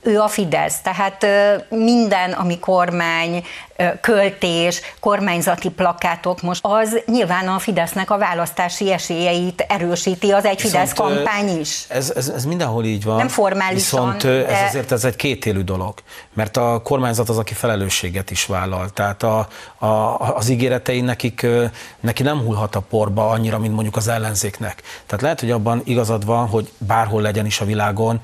Ő 0.02 0.20
a 0.20 0.28
Fidesz. 0.28 0.82
Tehát 0.82 1.26
minden, 1.70 2.32
ami 2.32 2.60
kormány, 2.60 3.44
költés, 4.02 4.82
kormányzati 5.00 5.70
plakátok 5.70 6.42
most, 6.42 6.60
az 6.64 7.02
nyilván 7.06 7.48
a 7.48 7.60
Fidesznek 7.60 8.12
a 8.12 8.18
választási 8.18 8.92
esélyeit 8.92 9.66
erősíti, 9.68 10.32
az 10.32 10.46
egy 10.46 10.62
Fidesz 10.62 10.90
viszont, 10.90 11.16
kampány 11.16 11.60
is. 11.60 11.86
Ez, 11.88 12.12
ez, 12.16 12.28
ez 12.30 12.46
mindenhol 12.46 12.86
így 12.86 13.04
van. 13.04 13.16
Nem 13.16 13.28
formálisan. 13.28 13.74
Viszont 13.74 14.22
de... 14.22 14.48
ez 14.48 14.68
azért 14.68 14.92
ez 14.92 15.04
egy 15.04 15.16
két 15.16 15.41
kétélű 15.42 15.64
dolog, 15.64 15.94
mert 16.34 16.58
a 16.58 16.82
kormányzat 16.84 17.30
az, 17.30 17.38
aki 17.38 17.54
felelősséget 17.54 18.32
is 18.32 18.46
vállal. 18.46 18.90
Tehát 18.90 19.24
a, 19.24 19.48
a, 19.78 19.88
az 20.36 20.50
ígéretei 20.50 21.02
nekik, 21.02 21.48
neki 22.00 22.24
nem 22.24 22.40
hullhat 22.40 22.76
a 22.76 22.80
porba 22.80 23.30
annyira, 23.30 23.60
mint 23.60 23.74
mondjuk 23.74 23.96
az 23.96 24.08
ellenzéknek. 24.08 24.82
Tehát 25.06 25.22
lehet, 25.22 25.40
hogy 25.40 25.52
abban 25.52 25.82
igazad 25.84 26.26
van, 26.26 26.48
hogy 26.48 26.72
bárhol 26.78 27.22
legyen 27.22 27.46
is 27.46 27.62
a 27.62 27.66
világon 27.66 28.20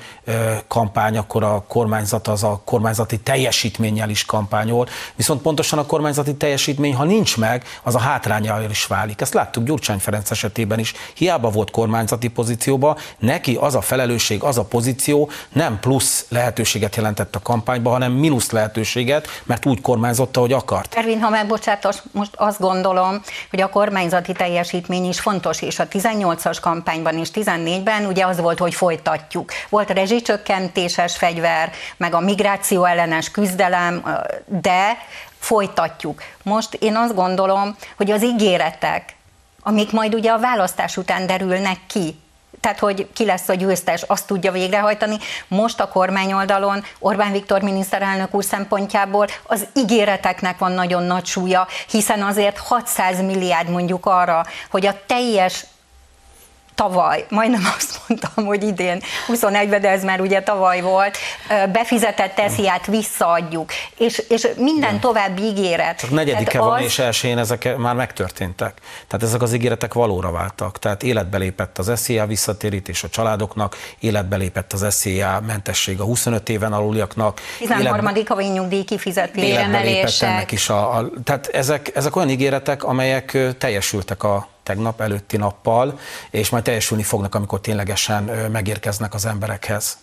kampány, 0.67 1.17
akkor 1.17 1.43
a 1.43 1.63
kormányzat 1.67 2.27
az 2.27 2.43
a 2.43 2.61
kormányzati 2.65 3.19
teljesítménnyel 3.19 4.09
is 4.09 4.25
kampányol, 4.25 4.87
viszont 5.15 5.41
pontosan 5.41 5.79
a 5.79 5.85
kormányzati 5.85 6.35
teljesítmény, 6.35 6.95
ha 6.95 7.03
nincs 7.03 7.37
meg, 7.37 7.63
az 7.83 7.95
a 7.95 7.99
hátrányával 7.99 8.69
is 8.69 8.85
válik. 8.85 9.21
Ezt 9.21 9.33
láttuk 9.33 9.63
Gyurcsány 9.63 9.99
Ferenc 9.99 10.31
esetében 10.31 10.79
is. 10.79 10.93
Hiába 11.13 11.49
volt 11.49 11.71
kormányzati 11.71 12.27
pozícióba, 12.27 12.97
neki 13.19 13.55
az 13.55 13.75
a 13.75 13.81
felelősség, 13.81 14.43
az 14.43 14.57
a 14.57 14.63
pozíció 14.63 15.29
nem 15.53 15.79
plusz 15.79 16.25
lehetőséget 16.29 16.95
jelentett 17.07 17.35
a 17.35 17.41
kampányba, 17.41 17.89
hanem 17.89 18.11
mínusz 18.11 18.51
lehetőséget, 18.51 19.27
mert 19.43 19.65
úgy 19.65 19.81
kormányzotta, 19.81 20.39
hogy 20.39 20.53
akart. 20.53 20.95
Ervin, 20.95 21.21
ha 21.21 21.29
megbocsátasz, 21.29 22.03
most 22.11 22.31
azt 22.35 22.59
gondolom, 22.59 23.21
hogy 23.49 23.61
a 23.61 23.69
kormányzati 23.69 24.31
teljesítmény 24.31 25.05
is 25.05 25.19
fontos, 25.19 25.61
és 25.61 25.79
a 25.79 25.87
18-as 25.87 26.57
kampányban 26.61 27.17
és 27.17 27.29
14-ben 27.33 28.05
ugye 28.05 28.25
az 28.25 28.39
volt, 28.39 28.59
hogy 28.59 28.73
folytatjuk. 28.73 29.51
Volt 29.69 29.89
a 29.89 29.93
rezsicsökkentéses 29.93 31.17
fegyver, 31.17 31.71
meg 31.97 32.13
a 32.13 32.19
migráció 32.19 32.83
ellenes 32.83 33.31
küzdelem, 33.31 34.03
de 34.45 34.97
folytatjuk. 35.39 36.21
Most 36.43 36.73
én 36.73 36.95
azt 36.95 37.15
gondolom, 37.15 37.75
hogy 37.97 38.11
az 38.11 38.23
ígéretek, 38.23 39.15
amik 39.63 39.91
majd 39.91 40.13
ugye 40.13 40.31
a 40.31 40.39
választás 40.39 40.97
után 40.97 41.27
derülnek 41.27 41.77
ki, 41.87 42.19
tehát 42.61 42.79
hogy 42.79 43.07
ki 43.13 43.25
lesz 43.25 43.49
a 43.49 43.53
győztes, 43.53 44.01
azt 44.01 44.27
tudja 44.27 44.51
végrehajtani. 44.51 45.17
Most 45.47 45.79
a 45.79 45.87
kormányoldalon 45.87 46.83
Orbán 46.99 47.31
Viktor 47.31 47.61
miniszterelnök 47.61 48.33
úr 48.35 48.43
szempontjából 48.43 49.27
az 49.43 49.67
ígéreteknek 49.73 50.57
van 50.57 50.71
nagyon 50.71 51.03
nagy 51.03 51.25
súlya, 51.25 51.67
hiszen 51.89 52.21
azért 52.21 52.57
600 52.57 53.21
milliárd 53.21 53.69
mondjuk 53.69 54.05
arra, 54.05 54.45
hogy 54.69 54.85
a 54.85 54.95
teljes 55.05 55.65
tavaly, 56.77 57.25
majdnem 57.29 57.61
azt 57.77 57.99
mondtam, 58.07 58.45
hogy 58.45 58.63
idén, 58.63 59.01
21 59.27 59.69
de 59.69 59.89
ez 59.89 60.03
már 60.03 60.21
ugye 60.21 60.41
tavaly 60.41 60.81
volt, 60.81 61.17
befizetett 61.71 62.39
esziát 62.39 62.85
visszaadjuk, 62.85 63.71
és, 63.97 64.23
és 64.29 64.47
minden 64.57 64.89
Igen. 64.89 64.99
további 64.99 65.41
ígéret. 65.41 65.99
Csak 65.99 66.09
negyedike 66.09 66.59
van, 66.59 66.77
az... 66.77 66.83
és 66.83 66.99
elsőjén 66.99 67.37
ezek 67.37 67.77
már 67.77 67.95
megtörténtek. 67.95 68.73
Tehát 69.07 69.25
ezek 69.25 69.41
az 69.41 69.53
ígéretek 69.53 69.93
valóra 69.93 70.31
váltak. 70.31 70.79
Tehát 70.79 71.03
életbe 71.03 71.37
lépett 71.37 71.77
az 71.77 71.91
SZIA 71.95 72.25
visszatérítés 72.25 73.03
a 73.03 73.09
családoknak, 73.09 73.75
életbe 73.99 74.35
lépett 74.35 74.73
az 74.73 74.85
SZIA 74.89 75.41
mentesség 75.47 75.99
a 75.99 76.03
25 76.03 76.49
éven 76.49 76.73
aluliaknak. 76.73 77.41
13. 77.57 78.09
havi 78.27 78.45
nyugdíj 78.45 78.83
kifizetés. 78.83 79.43
Életbe 79.43 79.79
lépett 79.79 80.21
ennek 80.21 80.51
is 80.51 80.69
a, 80.69 80.97
a, 80.97 81.09
tehát 81.23 81.47
ezek, 81.47 81.91
ezek 81.95 82.15
olyan 82.15 82.29
ígéretek, 82.29 82.83
amelyek 82.83 83.37
teljesültek 83.57 84.23
a 84.23 84.47
tegnap 84.67 85.01
előtti 85.01 85.37
nappal, 85.37 85.99
és 86.29 86.49
majd 86.49 86.63
teljesülni 86.63 87.03
fognak, 87.03 87.35
amikor 87.35 87.61
ténylegesen 87.61 88.23
megérkeznek 88.51 89.13
az 89.13 89.25
emberekhez. 89.25 89.97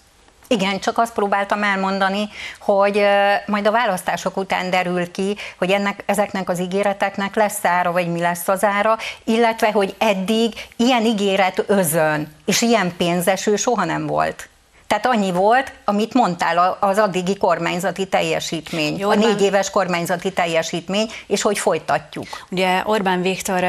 Igen, 0.48 0.80
csak 0.80 0.98
azt 0.98 1.12
próbáltam 1.12 1.62
elmondani, 1.62 2.28
hogy 2.60 3.02
majd 3.46 3.66
a 3.66 3.70
választások 3.70 4.36
után 4.36 4.70
derül 4.70 5.10
ki, 5.10 5.36
hogy 5.58 5.70
ennek, 5.70 6.02
ezeknek 6.06 6.48
az 6.48 6.60
ígéreteknek 6.60 7.34
lesz 7.34 7.64
ára, 7.64 7.92
vagy 7.92 8.08
mi 8.08 8.20
lesz 8.20 8.48
az 8.48 8.64
ára, 8.64 8.96
illetve, 9.24 9.72
hogy 9.72 9.94
eddig 9.98 10.52
ilyen 10.76 11.04
ígéret 11.04 11.64
özön, 11.66 12.34
és 12.44 12.62
ilyen 12.62 12.96
pénzeső 12.96 13.56
soha 13.56 13.84
nem 13.84 14.06
volt. 14.06 14.48
Tehát 14.86 15.06
annyi 15.06 15.32
volt, 15.32 15.72
amit 15.84 16.14
mondtál, 16.14 16.76
az 16.80 16.98
addigi 16.98 17.36
kormányzati 17.36 18.06
teljesítmény, 18.06 18.98
Jó, 18.98 19.10
a 19.10 19.14
négy 19.14 19.42
éves 19.42 19.70
kormányzati 19.70 20.32
teljesítmény, 20.32 21.10
és 21.26 21.42
hogy 21.42 21.58
folytatjuk. 21.58 22.26
Ugye 22.50 22.82
Orbán 22.84 23.22
Viktor 23.22 23.64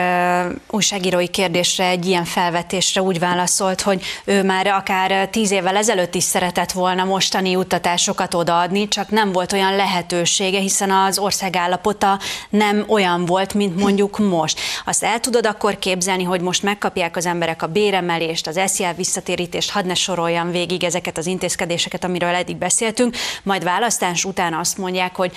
újságírói 0.69 1.27
kérdésre 1.27 1.85
egy 1.85 2.05
ilyen 2.05 2.23
felvetésre 2.25 3.01
úgy 3.01 3.19
válaszolt, 3.19 3.81
hogy 3.81 4.03
ő 4.25 4.43
már 4.43 4.67
akár 4.67 5.27
tíz 5.27 5.51
évvel 5.51 5.75
ezelőtt 5.75 6.15
is 6.15 6.23
szeretett 6.23 6.71
volna 6.71 7.03
mostani 7.03 7.49
juttatásokat 7.49 8.33
odaadni, 8.33 8.87
csak 8.87 9.09
nem 9.09 9.31
volt 9.31 9.53
olyan 9.53 9.75
lehetősége, 9.75 10.59
hiszen 10.59 10.91
az 10.91 11.19
ország 11.19 11.55
állapota 11.55 12.19
nem 12.49 12.85
olyan 12.87 13.25
volt, 13.25 13.53
mint 13.53 13.79
mondjuk 13.79 14.17
most. 14.17 14.59
Azt 14.85 15.03
el 15.03 15.19
tudod 15.19 15.45
akkor 15.45 15.79
képzelni, 15.79 16.23
hogy 16.23 16.41
most 16.41 16.63
megkapják 16.63 17.15
az 17.15 17.25
emberek 17.25 17.61
a 17.61 17.67
béremelést, 17.67 18.47
az 18.47 18.61
SZIA 18.65 18.93
visszatérítést, 18.93 19.71
hadd 19.71 19.85
ne 19.85 19.93
soroljam 19.93 20.51
végig 20.51 20.83
ezeket 20.83 21.14
ezeket 21.15 21.17
az 21.17 21.25
intézkedéseket, 21.25 22.03
amiről 22.03 22.35
eddig 22.35 22.57
beszéltünk, 22.57 23.15
majd 23.43 23.63
választás 23.63 24.25
után 24.25 24.53
azt 24.53 24.77
mondják, 24.77 25.15
hogy 25.15 25.31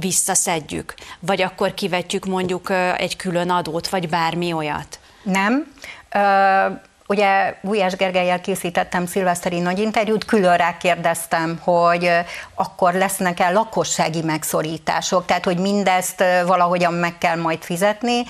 visszaszedjük, 0.00 0.94
vagy 1.20 1.42
akkor 1.42 1.74
kivetjük 1.74 2.24
mondjuk 2.24 2.70
egy 2.96 3.16
külön 3.16 3.50
adót, 3.50 3.88
vagy 3.88 4.08
bármi 4.08 4.52
olyat? 4.52 4.98
Nem. 5.22 5.72
Uh... 6.14 6.80
Ugye 7.06 7.54
Gulyás 7.62 7.96
Gergelyel 7.96 8.40
készítettem 8.40 9.06
szilveszteri 9.06 9.60
nagy 9.60 9.78
interjút, 9.78 10.24
külön 10.24 10.56
rákérdeztem, 10.56 11.58
hogy 11.62 12.10
akkor 12.54 12.92
lesznek-e 12.94 13.50
lakossági 13.50 14.22
megszorítások, 14.22 15.26
tehát 15.26 15.44
hogy 15.44 15.58
mindezt 15.58 16.24
valahogyan 16.46 16.92
meg 16.92 17.18
kell 17.18 17.36
majd 17.36 17.62
fizetni. 17.62 18.22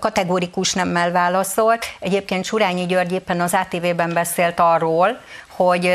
Kategórikus 0.00 0.72
nemmel 0.72 1.10
válaszolt. 1.10 1.84
Egyébként 2.00 2.44
Surányi 2.44 2.86
György 2.86 3.12
éppen 3.12 3.40
az 3.40 3.54
ATV-ben 3.54 4.12
beszélt 4.12 4.60
arról, 4.60 5.20
hogy 5.56 5.90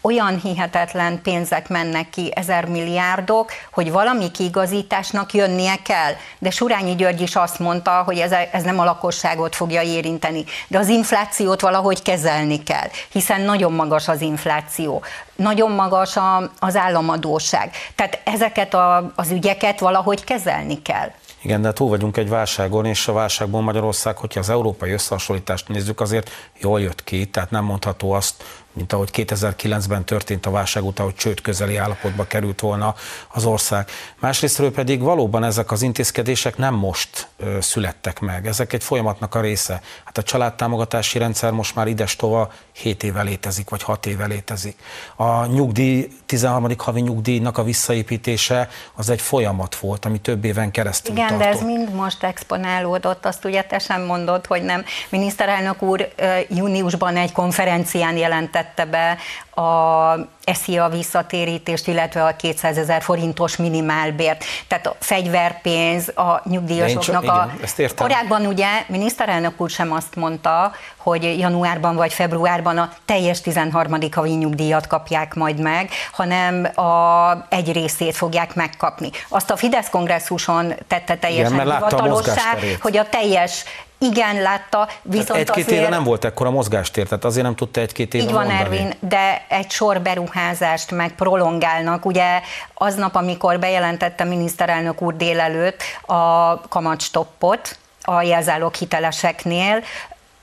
olyan 0.00 0.40
hihetetlen 0.40 1.22
pénzek 1.22 1.68
mennek 1.68 2.10
ki, 2.10 2.32
ezer 2.34 2.64
milliárdok, 2.64 3.50
hogy 3.72 3.90
valami 3.90 4.30
kiigazításnak 4.30 5.34
jönnie 5.34 5.74
kell. 5.82 6.12
De 6.38 6.50
Surányi 6.50 6.94
György 6.94 7.20
is 7.20 7.36
azt 7.36 7.58
mondta, 7.58 8.02
hogy 8.02 8.18
ez, 8.18 8.32
ez 8.52 8.62
nem 8.62 8.78
a 8.78 8.84
lakosságot 8.84 9.54
fogja 9.56 9.82
érinteni, 9.82 10.44
de 10.68 10.78
az 10.78 10.88
inflációt 10.88 11.60
valahogy 11.60 12.02
kezelni 12.02 12.62
kell, 12.62 12.88
hiszen 13.12 13.40
nagyon 13.40 13.72
magas 13.72 14.08
az 14.08 14.20
infláció, 14.20 15.02
nagyon 15.36 15.70
magas 15.70 16.16
a, 16.16 16.50
az 16.58 16.76
államadóság. 16.76 17.70
Tehát 17.94 18.20
ezeket 18.24 18.74
a, 18.74 19.12
az 19.16 19.30
ügyeket 19.30 19.80
valahogy 19.80 20.24
kezelni 20.24 20.82
kell. 20.82 21.10
Igen, 21.42 21.62
de 21.62 21.72
túl 21.72 21.88
vagyunk 21.88 22.16
egy 22.16 22.28
válságon, 22.28 22.84
és 22.84 23.08
a 23.08 23.12
válságból 23.12 23.60
Magyarország, 23.60 24.16
hogyha 24.16 24.40
az 24.40 24.50
európai 24.50 24.90
összehasonlítást 24.90 25.68
nézzük, 25.68 26.00
azért 26.00 26.30
jól 26.60 26.80
jött 26.80 27.04
ki, 27.04 27.26
tehát 27.26 27.50
nem 27.50 27.64
mondható 27.64 28.12
azt, 28.12 28.42
mint 28.72 28.92
ahogy 28.92 29.08
2009-ben 29.12 30.04
történt 30.04 30.46
a 30.46 30.50
válság 30.50 30.84
után, 30.84 31.06
hogy 31.06 31.14
csőd 31.14 31.40
közeli 31.40 31.76
állapotba 31.76 32.26
került 32.26 32.60
volna 32.60 32.94
az 33.28 33.44
ország. 33.44 33.88
Másrésztről 34.18 34.72
pedig 34.72 35.00
valóban 35.00 35.44
ezek 35.44 35.70
az 35.70 35.82
intézkedések 35.82 36.56
nem 36.56 36.74
most 36.74 37.28
ö, 37.36 37.56
születtek 37.60 38.20
meg, 38.20 38.46
ezek 38.46 38.72
egy 38.72 38.82
folyamatnak 38.82 39.34
a 39.34 39.40
része. 39.40 39.80
Hát 40.04 40.18
a 40.18 40.22
családtámogatási 40.22 41.18
rendszer 41.18 41.50
most 41.50 41.74
már 41.74 41.86
idestova 41.86 42.52
7 42.72 43.02
éve 43.02 43.22
létezik, 43.22 43.70
vagy 43.70 43.82
6 43.82 44.06
éve 44.06 44.26
létezik. 44.26 44.78
A 45.16 45.46
nyugdíj, 45.46 46.08
13. 46.26 46.74
havi 46.78 47.00
nyugdíjnak 47.00 47.58
a 47.58 47.62
visszaépítése 47.62 48.68
az 48.94 49.10
egy 49.10 49.20
folyamat 49.20 49.74
volt, 49.74 50.04
ami 50.04 50.18
több 50.20 50.44
éven 50.44 50.70
keresztül 50.70 51.14
Igen, 51.14 51.28
tartott. 51.28 51.46
de 51.46 51.52
ez 51.52 51.62
mind 51.62 51.94
most 51.94 52.22
exponálódott, 52.22 53.26
azt 53.26 53.44
ugye 53.44 53.62
te 53.62 53.78
sem 53.78 54.02
mondod, 54.02 54.46
hogy 54.46 54.62
nem. 54.62 54.84
Miniszterelnök 55.08 55.82
úr 55.82 56.08
júniusban 56.48 57.16
egy 57.16 57.32
konferencián 57.32 58.16
jelentette 58.60 58.84
be 58.84 59.16
a 59.62 60.38
a 60.78 60.88
visszatérítést, 60.88 61.86
illetve 61.86 62.24
a 62.24 62.36
200 62.36 62.78
ezer 62.78 63.02
forintos 63.02 63.56
minimálbért. 63.56 64.44
Tehát 64.68 64.86
a 64.86 64.96
fegyverpénz 65.00 66.08
a 66.08 66.42
nyugdíjasoknak 66.44 67.24
csak, 67.24 67.34
a... 67.34 67.50
Igen, 67.76 67.90
korábban 67.96 68.46
ugye 68.46 68.66
miniszterelnök 68.86 69.60
úr 69.60 69.70
sem 69.70 69.92
azt 69.92 70.16
mondta, 70.16 70.72
hogy 70.96 71.38
januárban 71.38 71.96
vagy 71.96 72.12
februárban 72.12 72.78
a 72.78 72.92
teljes 73.04 73.40
13. 73.40 73.98
havi 74.12 74.30
nyugdíjat 74.30 74.86
kapják 74.86 75.34
majd 75.34 75.60
meg, 75.60 75.90
hanem 76.12 76.64
a 76.74 77.46
egy 77.48 77.72
részét 77.72 78.16
fogják 78.16 78.54
megkapni. 78.54 79.10
Azt 79.28 79.50
a 79.50 79.56
Fidesz 79.56 79.88
kongresszuson 79.90 80.74
tette 80.86 81.16
teljesen 81.16 81.52
Igen, 81.52 81.72
hivatalossá, 81.72 82.56
hogy 82.80 82.96
a 82.96 83.08
teljes 83.08 83.64
igen, 84.02 84.42
látta, 84.42 84.88
viszont 85.02 85.40
Egy-két 85.40 85.64
azért... 85.64 85.80
éve 85.80 85.88
nem 85.88 86.04
volt 86.04 86.24
ekkora 86.24 86.50
mozgástér, 86.50 87.08
tehát 87.08 87.24
azért 87.24 87.44
nem 87.44 87.54
tudta 87.54 87.80
egy-két 87.80 88.14
éve 88.14 88.24
Így 88.24 88.32
van, 88.32 88.46
mondani. 88.46 88.78
Ervin, 88.78 88.92
de 89.00 89.44
egy 89.48 89.70
sor 89.70 90.00
beruházást 90.00 90.90
meg 90.90 91.14
prolongálnak. 91.14 92.04
Ugye 92.06 92.40
aznap, 92.74 93.14
amikor 93.14 93.58
bejelentette 93.58 94.24
miniszterelnök 94.24 95.02
úr 95.02 95.16
délelőtt 95.16 95.82
a 96.06 96.60
kamatstoppot, 96.60 97.78
a 98.02 98.22
jelzálók 98.22 98.74
hiteleseknél, 98.74 99.82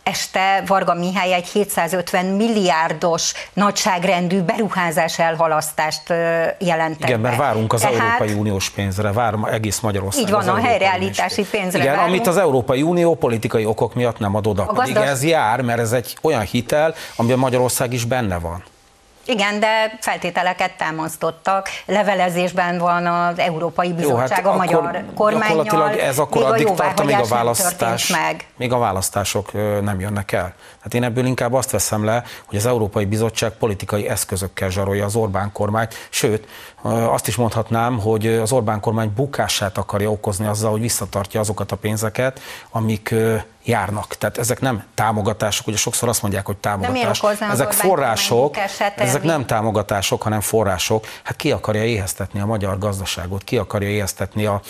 este 0.07 0.63
Varga 0.67 0.93
Mihály 0.93 1.33
egy 1.33 1.47
750 1.47 2.25
milliárdos 2.25 3.33
nagyságrendű 3.53 4.41
beruházás 4.41 5.19
elhalasztást 5.19 6.09
jelentett 6.59 7.07
Igen, 7.07 7.19
mert 7.19 7.37
várunk 7.37 7.73
az 7.73 7.81
Tehát, 7.81 7.99
Európai 7.99 8.33
Uniós 8.33 8.69
pénzre, 8.69 9.11
várom 9.11 9.45
egész 9.45 9.79
Magyarország. 9.79 10.21
Így 10.23 10.29
van, 10.29 10.47
a 10.47 10.55
helyreállítási 10.55 11.45
pénzre 11.51 11.79
Igen, 11.79 11.95
várunk. 11.95 12.09
amit 12.09 12.27
az 12.27 12.37
Európai 12.37 12.81
Unió 12.81 13.15
politikai 13.15 13.65
okok 13.65 13.95
miatt 13.95 14.19
nem 14.19 14.35
ad 14.35 14.47
oda. 14.47 14.63
A 14.63 14.73
Pedig 14.73 14.93
gazdas... 14.93 15.11
ez 15.11 15.23
jár, 15.23 15.61
mert 15.61 15.79
ez 15.79 15.91
egy 15.91 16.17
olyan 16.21 16.41
hitel, 16.41 16.93
amiben 17.15 17.39
Magyarország 17.39 17.93
is 17.93 18.05
benne 18.05 18.39
van. 18.39 18.63
Igen, 19.27 19.59
de 19.59 19.97
feltételeket 20.01 20.77
támasztottak. 20.77 21.69
Levelezésben 21.85 22.77
van 22.77 23.05
az 23.05 23.39
Európai 23.39 23.93
Bizottság 23.93 24.43
Jó, 24.43 24.51
hát 24.51 24.53
a 24.53 24.57
magyar 24.57 25.03
kormányjal. 25.15 25.89
ez 25.89 26.17
akkor 26.17 26.43
addig 26.43 26.73
tart, 26.73 26.99
amíg 26.99 27.15
a 27.15 27.25
választás 27.25 28.09
meg. 28.09 28.47
még 28.57 28.71
a 28.71 28.77
választások 28.77 29.51
nem 29.81 29.99
jönnek 29.99 30.31
el. 30.31 30.53
Hát 30.87 30.95
én 30.95 31.03
ebből 31.03 31.25
inkább 31.25 31.53
azt 31.53 31.71
veszem 31.71 32.05
le, 32.05 32.23
hogy 32.45 32.57
az 32.57 32.65
Európai 32.65 33.05
Bizottság 33.05 33.51
politikai 33.51 34.07
eszközökkel 34.07 34.69
zsarolja 34.69 35.05
az 35.05 35.15
Orbán 35.15 35.51
kormányt, 35.51 36.07
sőt, 36.09 36.47
azt 36.83 37.27
is 37.27 37.35
mondhatnám, 37.35 37.99
hogy 37.99 38.27
az 38.27 38.51
Orbán 38.51 38.79
kormány 38.79 39.13
bukását 39.15 39.77
akarja 39.77 40.11
okozni 40.11 40.45
azzal, 40.47 40.71
hogy 40.71 40.81
visszatartja 40.81 41.39
azokat 41.39 41.71
a 41.71 41.75
pénzeket, 41.75 42.39
amik 42.71 43.13
járnak. 43.67 44.15
Tehát 44.15 44.37
ezek 44.37 44.59
nem 44.59 44.83
támogatások, 44.93 45.67
ugye 45.67 45.77
sokszor 45.77 46.09
azt 46.09 46.21
mondják, 46.21 46.45
hogy 46.45 46.57
támogatás. 46.57 47.23
Ezek 47.51 47.71
források, 47.71 48.55
ezek 48.95 49.23
nem 49.23 49.45
támogatások, 49.45 50.21
hanem 50.21 50.41
források. 50.41 51.05
Hát 51.23 51.35
ki 51.35 51.51
akarja 51.51 51.83
éheztetni 51.83 52.39
a 52.39 52.45
magyar 52.45 52.77
gazdaságot, 52.77 53.43
ki 53.43 53.57
akarja 53.57 53.89
éheztetni 53.89 54.45
a, 54.45 54.61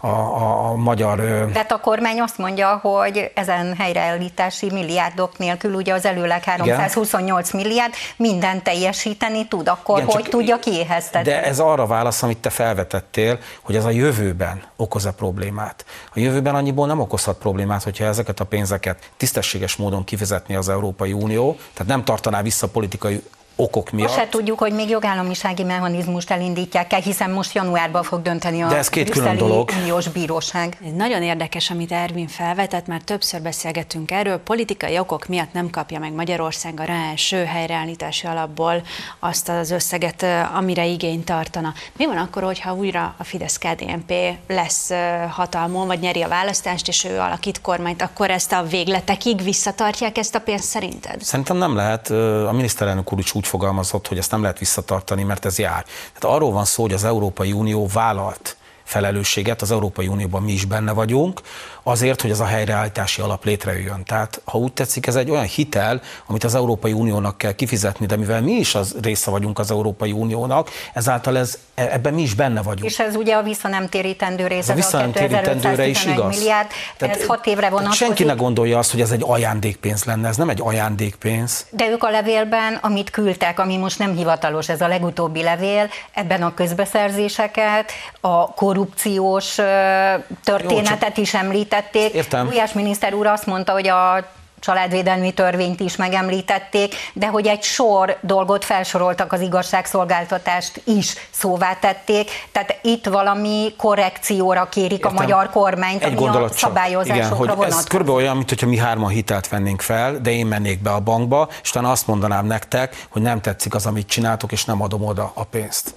a, 0.00 0.06
a, 0.06 0.68
a 0.68 0.74
magyar... 0.74 1.18
De 1.52 1.66
a 1.68 1.80
kormány 1.80 2.20
azt 2.20 2.38
mondja, 2.38 2.76
hogy 2.82 3.30
ezen 3.34 3.74
helyreállítási 3.76 4.70
milliárdok 4.70 5.38
nélkül, 5.38 5.63
ugye 5.72 5.92
az 5.92 6.04
előleg 6.04 6.44
328 6.44 7.48
Igen. 7.48 7.60
milliárd 7.62 7.92
minden 8.16 8.62
teljesíteni 8.62 9.48
tud, 9.48 9.68
akkor 9.68 9.98
Igen, 9.98 10.10
hogy 10.10 10.24
tudja 10.24 10.58
kiéheztetni? 10.58 11.30
De 11.30 11.44
ez 11.44 11.58
arra 11.58 11.86
válasz, 11.86 12.22
amit 12.22 12.38
te 12.38 12.50
felvetettél, 12.50 13.38
hogy 13.62 13.76
ez 13.76 13.84
a 13.84 13.90
jövőben 13.90 14.62
okoz-e 14.76 15.10
problémát. 15.10 15.84
A 16.14 16.18
jövőben 16.18 16.54
annyiból 16.54 16.86
nem 16.86 17.00
okozhat 17.00 17.36
problémát, 17.36 17.82
hogyha 17.82 18.04
ezeket 18.04 18.40
a 18.40 18.44
pénzeket 18.44 19.10
tisztességes 19.16 19.76
módon 19.76 20.04
kifizetni 20.04 20.54
az 20.54 20.68
Európai 20.68 21.12
Unió, 21.12 21.56
tehát 21.72 21.92
nem 21.92 22.04
tartaná 22.04 22.42
vissza 22.42 22.68
politikai 22.68 23.22
okok 23.56 23.90
miatt. 23.90 24.08
Most 24.08 24.18
se 24.20 24.28
tudjuk, 24.28 24.58
hogy 24.58 24.72
még 24.72 24.88
jogállamisági 24.88 25.62
mechanizmust 25.62 26.30
elindítják 26.30 26.92
el, 26.92 27.00
hiszen 27.00 27.30
most 27.30 27.54
januárban 27.54 28.02
fog 28.02 28.22
dönteni 28.22 28.62
a 28.62 28.68
De 28.68 28.76
ez 28.76 28.88
két 28.88 29.10
külön 29.10 29.36
dolog. 29.36 29.70
uniós 29.80 30.08
bíróság. 30.08 30.78
Nagyon 30.96 31.22
érdekes, 31.22 31.70
amit 31.70 31.92
Ervin 31.92 32.28
felvetett, 32.28 32.86
már 32.86 33.00
többször 33.00 33.42
beszélgetünk 33.42 34.10
erről. 34.10 34.38
Politikai 34.38 34.98
okok 34.98 35.26
miatt 35.26 35.52
nem 35.52 35.70
kapja 35.70 35.98
meg 35.98 36.12
Magyarország 36.12 36.80
a 36.80 36.84
rá 36.84 37.08
első 37.10 37.44
helyreállítási 37.44 38.26
alapból 38.26 38.82
azt 39.18 39.48
az 39.48 39.70
összeget, 39.70 40.26
amire 40.54 40.84
igényt 40.86 41.24
tartana. 41.24 41.72
Mi 41.96 42.06
van 42.06 42.16
akkor, 42.16 42.42
hogyha 42.42 42.74
újra 42.74 43.14
a 43.18 43.24
Fidesz-KDNP 43.24 44.12
lesz 44.48 44.90
hatalmon, 45.30 45.86
vagy 45.86 45.98
nyeri 45.98 46.22
a 46.22 46.28
választást, 46.28 46.88
és 46.88 47.04
ő 47.04 47.18
alakít 47.18 47.60
kormányt, 47.60 48.02
akkor 48.02 48.30
ezt 48.30 48.52
a 48.52 48.62
végletekig 48.62 49.42
visszatartják 49.42 50.18
ezt 50.18 50.34
a 50.34 50.40
pénzt 50.40 50.64
szerinted? 50.64 51.22
Szerintem 51.22 51.56
nem 51.56 51.76
lehet. 51.76 52.10
A 52.48 52.52
miniszterelnök 52.52 53.12
úr 53.12 53.18
is 53.18 53.34
úgy 53.34 53.43
úgy 53.44 53.50
fogalmazott, 53.50 54.08
hogy 54.08 54.18
ezt 54.18 54.30
nem 54.30 54.42
lehet 54.42 54.58
visszatartani, 54.58 55.22
mert 55.22 55.44
ez 55.44 55.58
jár. 55.58 55.84
Tehát 56.12 56.36
arról 56.36 56.52
van 56.52 56.64
szó, 56.64 56.82
hogy 56.82 56.92
az 56.92 57.04
Európai 57.04 57.52
Unió 57.52 57.86
vállalt 57.92 58.56
felelősséget, 58.84 59.62
az 59.62 59.70
Európai 59.70 60.06
Unióban 60.06 60.42
mi 60.42 60.52
is 60.52 60.64
benne 60.64 60.92
vagyunk, 60.92 61.40
azért, 61.84 62.20
hogy 62.20 62.30
ez 62.30 62.40
a 62.40 62.44
helyreállítási 62.44 63.20
alap 63.20 63.44
létrejöjjön. 63.44 64.04
Tehát, 64.04 64.40
ha 64.44 64.58
úgy 64.58 64.72
tetszik, 64.72 65.06
ez 65.06 65.14
egy 65.14 65.30
olyan 65.30 65.44
hitel, 65.44 66.00
amit 66.26 66.44
az 66.44 66.54
Európai 66.54 66.92
Uniónak 66.92 67.38
kell 67.38 67.52
kifizetni, 67.52 68.06
de 68.06 68.16
mivel 68.16 68.42
mi 68.42 68.52
is 68.52 68.74
az 68.74 68.96
része 69.02 69.30
vagyunk 69.30 69.58
az 69.58 69.70
Európai 69.70 70.12
Uniónak, 70.12 70.70
ezáltal 70.92 71.38
ez, 71.38 71.58
e, 71.74 71.88
ebben 71.92 72.14
mi 72.14 72.22
is 72.22 72.34
benne 72.34 72.62
vagyunk. 72.62 72.90
És 72.90 72.98
ez 72.98 73.16
ugye 73.16 73.34
a 73.34 73.42
visszanemtérítendő 73.42 74.46
része, 74.46 74.72
a 74.72 74.74
visszanemtérítendőre 74.74 75.86
is 75.86 76.04
igaz. 76.04 76.36
Milliárd, 76.36 76.68
tehát, 76.96 77.16
ez 77.16 77.26
hat 77.26 77.46
évre 77.46 77.68
vonatkozik. 77.68 78.06
Senki 78.06 78.24
ne 78.24 78.32
gondolja 78.32 78.78
azt, 78.78 78.90
hogy 78.90 79.00
ez 79.00 79.10
egy 79.10 79.22
ajándékpénz 79.26 80.04
lenne, 80.04 80.28
ez 80.28 80.36
nem 80.36 80.48
egy 80.48 80.60
ajándékpénz. 80.62 81.66
De 81.70 81.88
ők 81.88 82.04
a 82.04 82.10
levélben, 82.10 82.78
amit 82.80 83.10
küldtek, 83.10 83.58
ami 83.58 83.76
most 83.76 83.98
nem 83.98 84.16
hivatalos, 84.16 84.68
ez 84.68 84.80
a 84.80 84.88
legutóbbi 84.88 85.42
levél, 85.42 85.88
ebben 86.12 86.42
a 86.42 86.54
közbeszerzéseket, 86.54 87.92
a 88.20 88.54
korrupciós 88.54 89.54
történetet 90.44 91.16
Jó, 91.16 91.22
is 91.22 91.32
említették. 91.74 92.12
Értem. 92.12 92.46
Újás 92.46 92.72
miniszter 92.72 93.14
úr 93.14 93.26
azt 93.26 93.46
mondta, 93.46 93.72
hogy 93.72 93.88
a 93.88 94.24
családvédelmi 94.60 95.32
törvényt 95.32 95.80
is 95.80 95.96
megemlítették, 95.96 96.94
de 97.12 97.26
hogy 97.26 97.46
egy 97.46 97.62
sor 97.62 98.18
dolgot 98.20 98.64
felsoroltak 98.64 99.32
az 99.32 99.40
igazságszolgáltatást 99.40 100.82
is 100.84 101.14
szóvá 101.30 101.74
tették, 101.74 102.30
tehát 102.52 102.78
itt 102.82 103.06
valami 103.06 103.74
korrekcióra 103.76 104.68
kérik 104.68 104.98
Értem. 104.98 105.16
a 105.16 105.20
magyar 105.20 105.50
kormányt, 105.50 106.02
egy 106.02 106.16
ami 106.16 106.36
a 106.36 106.48
szabályozásokra 106.48 107.26
Igen, 107.26 107.36
hogy 107.36 107.48
vonatkozik. 107.48 107.78
ez 107.78 107.84
körülbelül 107.84 108.20
olyan, 108.20 108.36
mintha 108.36 108.66
mi 108.66 108.76
hárman 108.76 109.08
hitelt 109.10 109.48
vennénk 109.48 109.80
fel, 109.80 110.18
de 110.18 110.30
én 110.30 110.46
mennék 110.46 110.82
be 110.82 110.90
a 110.90 111.00
bankba, 111.00 111.48
és 111.62 111.70
utána 111.70 111.90
azt 111.90 112.06
mondanám 112.06 112.46
nektek, 112.46 113.06
hogy 113.10 113.22
nem 113.22 113.40
tetszik 113.40 113.74
az, 113.74 113.86
amit 113.86 114.06
csináltok, 114.06 114.52
és 114.52 114.64
nem 114.64 114.82
adom 114.82 115.04
oda 115.04 115.32
a 115.34 115.44
pénzt. 115.44 115.94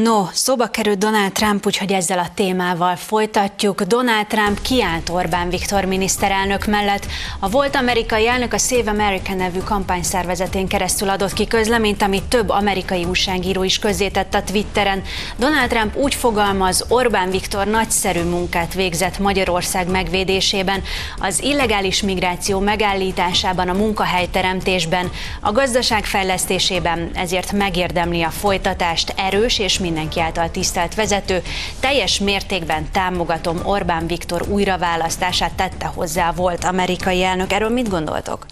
No, 0.00 0.26
szóba 0.32 0.66
került 0.66 0.98
Donald 0.98 1.32
Trump, 1.32 1.66
úgyhogy 1.66 1.92
ezzel 1.92 2.18
a 2.18 2.28
témával 2.34 2.96
folytatjuk. 2.96 3.82
Donald 3.82 4.26
Trump 4.26 4.62
kiállt 4.62 5.08
Orbán 5.08 5.48
Viktor 5.48 5.84
miniszterelnök 5.84 6.66
mellett. 6.66 7.06
A 7.40 7.48
volt 7.48 7.76
amerikai 7.76 8.28
elnök 8.28 8.52
a 8.52 8.58
Save 8.58 8.90
America 8.90 9.34
nevű 9.34 9.58
kampányszervezetén 9.58 10.68
keresztül 10.68 11.08
adott 11.08 11.32
ki 11.32 11.46
közleményt, 11.46 12.02
amit 12.02 12.22
több 12.22 12.48
amerikai 12.48 13.04
újságíró 13.04 13.62
is 13.62 13.78
közzétett 13.78 14.34
a 14.34 14.42
Twitteren. 14.42 15.02
Donald 15.36 15.68
Trump 15.68 15.96
úgy 15.96 16.14
fogalmaz, 16.14 16.84
Orbán 16.88 17.30
Viktor 17.30 17.66
nagyszerű 17.66 18.22
munkát 18.22 18.74
végzett 18.74 19.18
Magyarország 19.18 19.90
megvédésében, 19.90 20.82
az 21.18 21.42
illegális 21.42 22.02
migráció 22.02 22.58
megállításában, 22.58 23.68
a 23.68 23.72
munkahelyteremtésben, 23.72 25.10
a 25.40 25.52
gazdaság 25.52 26.04
fejlesztésében, 26.04 27.10
ezért 27.14 27.52
megérdemli 27.52 28.22
a 28.22 28.30
folytatást 28.30 29.14
erős 29.16 29.58
és 29.58 29.80
mindenki 29.82 30.20
által 30.20 30.50
tisztelt 30.50 30.94
vezető. 30.94 31.42
Teljes 31.80 32.18
mértékben 32.18 32.90
támogatom 32.90 33.60
Orbán 33.64 34.06
Viktor 34.06 34.42
újraválasztását 34.48 35.52
tette 35.52 35.86
hozzá 35.86 36.32
volt 36.32 36.64
amerikai 36.64 37.22
elnök. 37.22 37.52
Erről 37.52 37.70
mit 37.70 37.88
gondoltok? 37.88 38.46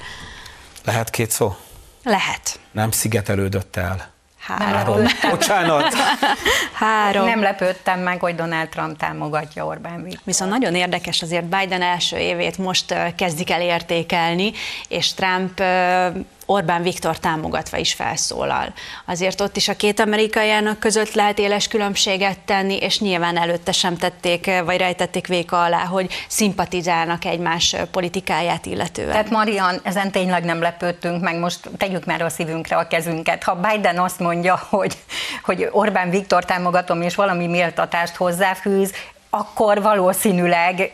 Lehet 0.85 1.11
két 1.11 1.31
szó? 1.31 1.57
Lehet. 2.03 2.61
Nem 2.72 2.91
szigetelődött 2.91 3.76
el. 3.76 4.11
Három. 4.41 5.03
Bocsánat. 5.31 5.95
Három. 6.72 7.24
Nem 7.24 7.41
lepődtem 7.41 8.01
meg, 8.01 8.20
hogy 8.20 8.35
Donald 8.35 8.68
Trump 8.68 8.99
támogatja 8.99 9.64
Orbán 9.64 10.03
Viktor. 10.03 10.20
Viszont 10.24 10.51
nagyon 10.51 10.74
érdekes 10.74 11.22
azért 11.22 11.45
Biden 11.45 11.83
első 11.83 12.16
évét 12.16 12.59
most 12.59 12.95
kezdik 13.16 13.51
el 13.51 13.61
értékelni, 13.61 14.53
és 14.89 15.14
Trump 15.14 15.62
Orbán 16.51 16.82
Viktor 16.82 17.18
támogatva 17.18 17.76
is 17.76 17.92
felszólal. 17.92 18.72
Azért 19.07 19.40
ott 19.40 19.57
is 19.57 19.68
a 19.68 19.76
két 19.76 20.01
amerikai 20.01 20.51
elnök 20.51 20.78
között 20.78 21.14
lehet 21.14 21.38
éles 21.38 21.68
különbséget 21.68 22.38
tenni, 22.38 22.76
és 22.76 23.01
nyilván 23.01 23.36
előtte 23.36 23.72
sem 23.72 23.96
tették, 23.96 24.51
vagy 24.64 24.76
rejtették 24.76 25.26
véka 25.26 25.62
alá, 25.62 25.84
hogy 25.84 26.11
szimpatizálnak 26.28 27.24
egymás 27.24 27.76
politikáját 27.90 28.66
illetően. 28.66 29.11
Tehát 29.11 29.30
Marian, 29.30 29.80
ezen 29.82 30.11
tényleg 30.11 30.44
nem 30.44 30.61
lepődtünk 30.61 31.22
meg, 31.22 31.38
most 31.38 31.68
tegyük 31.76 32.05
már 32.05 32.22
a 32.22 32.28
szívünkre 32.28 32.76
a 32.76 32.86
kezünket. 32.86 33.42
Ha 33.42 33.55
Biden 33.55 33.98
azt 33.98 34.18
mondja, 34.18 34.61
hogy, 34.68 34.96
hogy 35.42 35.68
Orbán 35.70 36.11
Viktor 36.11 36.44
támogatom, 36.44 37.03
és 37.03 37.14
valami 37.14 37.46
méltatást 37.46 38.16
hozzáfűz, 38.16 38.92
akkor 39.31 39.83
valószínűleg 39.83 40.93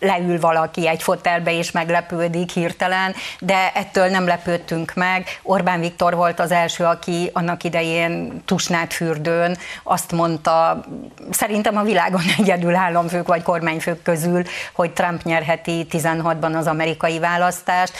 leül 0.00 0.40
valaki 0.40 0.88
egy 0.88 1.02
fotelbe 1.02 1.52
és 1.52 1.70
meglepődik 1.70 2.50
hirtelen, 2.50 3.14
de 3.40 3.72
ettől 3.74 4.08
nem 4.08 4.26
lepődtünk 4.26 4.94
meg. 4.94 5.26
Orbán 5.42 5.80
Viktor 5.80 6.14
volt 6.14 6.40
az 6.40 6.50
első, 6.50 6.84
aki 6.84 7.30
annak 7.32 7.64
idején 7.64 8.42
tusnát 8.44 8.92
fürdőn 8.92 9.56
azt 9.82 10.12
mondta, 10.12 10.84
szerintem 11.30 11.76
a 11.76 11.82
világon 11.82 12.22
egyedül 12.38 12.74
államfők 12.74 13.26
vagy 13.26 13.42
kormányfők 13.42 14.02
közül, 14.02 14.42
hogy 14.72 14.92
Trump 14.92 15.22
nyerheti 15.22 15.86
16-ban 15.90 16.56
az 16.56 16.66
amerikai 16.66 17.18
választást. 17.18 17.92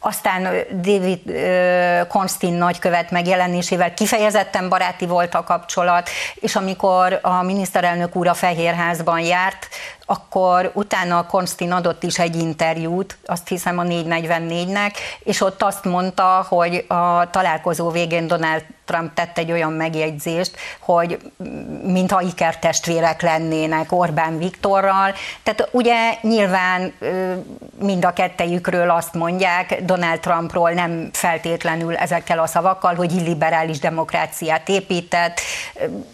Aztán 0.00 0.48
David 0.70 1.20
Konstin 2.08 2.52
nagykövet 2.52 3.10
megjelenésével 3.10 3.94
kifejezetten 3.94 4.68
baráti 4.68 5.06
volt 5.06 5.34
a 5.34 5.44
kapcsolat, 5.44 6.08
és 6.34 6.56
amikor 6.56 7.18
a 7.22 7.42
miniszterelnök 7.42 8.16
úr 8.16 8.26
a 8.26 8.34
Fehérházban 8.34 9.20
járt, 9.20 9.68
akkor 10.10 10.70
utána 10.74 11.26
Konstin 11.26 11.72
adott 11.72 12.02
is 12.02 12.18
egy 12.18 12.36
interjút, 12.36 13.18
azt 13.26 13.48
hiszem 13.48 13.78
a 13.78 13.82
444-nek, 13.82 14.92
és 15.18 15.40
ott 15.40 15.62
azt 15.62 15.84
mondta, 15.84 16.46
hogy 16.48 16.84
a 16.88 17.30
találkozó 17.30 17.90
végén 17.90 18.26
Donald 18.26 18.64
Trump 18.84 19.14
tett 19.14 19.38
egy 19.38 19.52
olyan 19.52 19.72
megjegyzést, 19.72 20.56
hogy 20.78 21.18
mintha 21.82 22.20
ikertestvérek 22.20 23.22
lennének 23.22 23.92
Orbán 23.92 24.38
Viktorral. 24.38 25.14
Tehát 25.42 25.68
ugye 25.70 25.94
nyilván 26.20 26.92
mind 27.78 28.04
a 28.04 28.12
kettejükről 28.12 28.90
azt 28.90 29.14
mondják, 29.14 29.82
Donald 29.82 30.20
Trumpról 30.20 30.70
nem 30.70 31.08
feltétlenül 31.12 31.96
ezekkel 31.96 32.38
a 32.38 32.46
szavakkal, 32.46 32.94
hogy 32.94 33.12
illiberális 33.12 33.78
demokráciát 33.78 34.68
épített. 34.68 35.40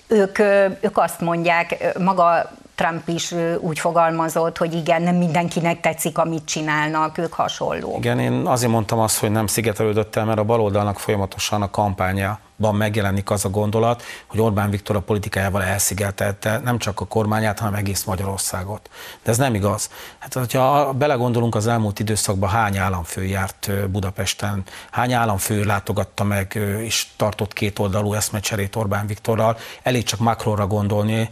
Ők, 0.06 0.38
ők 0.80 0.98
azt 0.98 1.20
mondják, 1.20 1.98
maga 1.98 2.50
Trump 2.74 3.08
is 3.08 3.34
úgy 3.60 3.78
fogalmazott, 3.78 4.58
hogy 4.58 4.74
igen, 4.74 5.02
nem 5.02 5.16
mindenkinek 5.16 5.80
tetszik, 5.80 6.18
amit 6.18 6.44
csinálnak, 6.44 7.18
ők 7.18 7.32
hasonló. 7.32 7.96
Igen, 7.96 8.18
én 8.18 8.32
azért 8.32 8.72
mondtam 8.72 8.98
azt, 8.98 9.18
hogy 9.18 9.30
nem 9.30 9.46
szigetelődött 9.46 10.16
el, 10.16 10.24
mert 10.24 10.38
a 10.38 10.44
baloldalnak 10.44 10.98
folyamatosan 10.98 11.62
a 11.62 11.70
kampánya 11.70 12.38
ban 12.56 12.74
megjelenik 12.74 13.30
az 13.30 13.44
a 13.44 13.48
gondolat, 13.48 14.02
hogy 14.26 14.40
Orbán 14.40 14.70
Viktor 14.70 14.96
a 14.96 15.00
politikájával 15.00 15.62
elszigetelte 15.62 16.60
nem 16.64 16.78
csak 16.78 17.00
a 17.00 17.04
kormányát, 17.04 17.58
hanem 17.58 17.74
egész 17.74 18.04
Magyarországot. 18.04 18.90
De 19.22 19.30
ez 19.30 19.38
nem 19.38 19.54
igaz. 19.54 19.90
Hát, 20.18 20.34
hogyha 20.34 20.92
belegondolunk 20.92 21.54
az 21.54 21.66
elmúlt 21.66 21.98
időszakban, 21.98 22.50
hány 22.50 22.76
államfő 22.76 23.24
járt 23.24 23.90
Budapesten, 23.90 24.62
hány 24.90 25.12
államfő 25.12 25.64
látogatta 25.64 26.24
meg 26.24 26.58
és 26.78 27.06
tartott 27.16 27.52
két 27.52 27.78
oldalú 27.78 28.14
eszmecserét 28.14 28.76
Orbán 28.76 29.06
Viktorral, 29.06 29.56
elég 29.82 30.02
csak 30.04 30.20
Macronra 30.20 30.66
gondolni. 30.66 31.30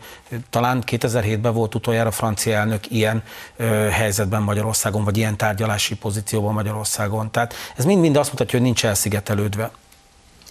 Talán 0.51 0.83
2007-ben 0.87 1.53
volt 1.53 1.75
utoljára 1.75 2.11
francia 2.11 2.57
elnök 2.57 2.91
ilyen 2.91 3.23
helyzetben 3.91 4.43
Magyarországon, 4.43 5.05
vagy 5.05 5.17
ilyen 5.17 5.37
tárgyalási 5.37 5.97
pozícióban 5.97 6.55
Magyarországon. 6.55 7.31
Tehát 7.31 7.55
ez 7.77 7.85
mind-mind 7.85 8.17
azt 8.17 8.31
mutatja, 8.31 8.59
hogy 8.59 8.67
nincs 8.67 8.85
elszigetelődve. 8.85 9.71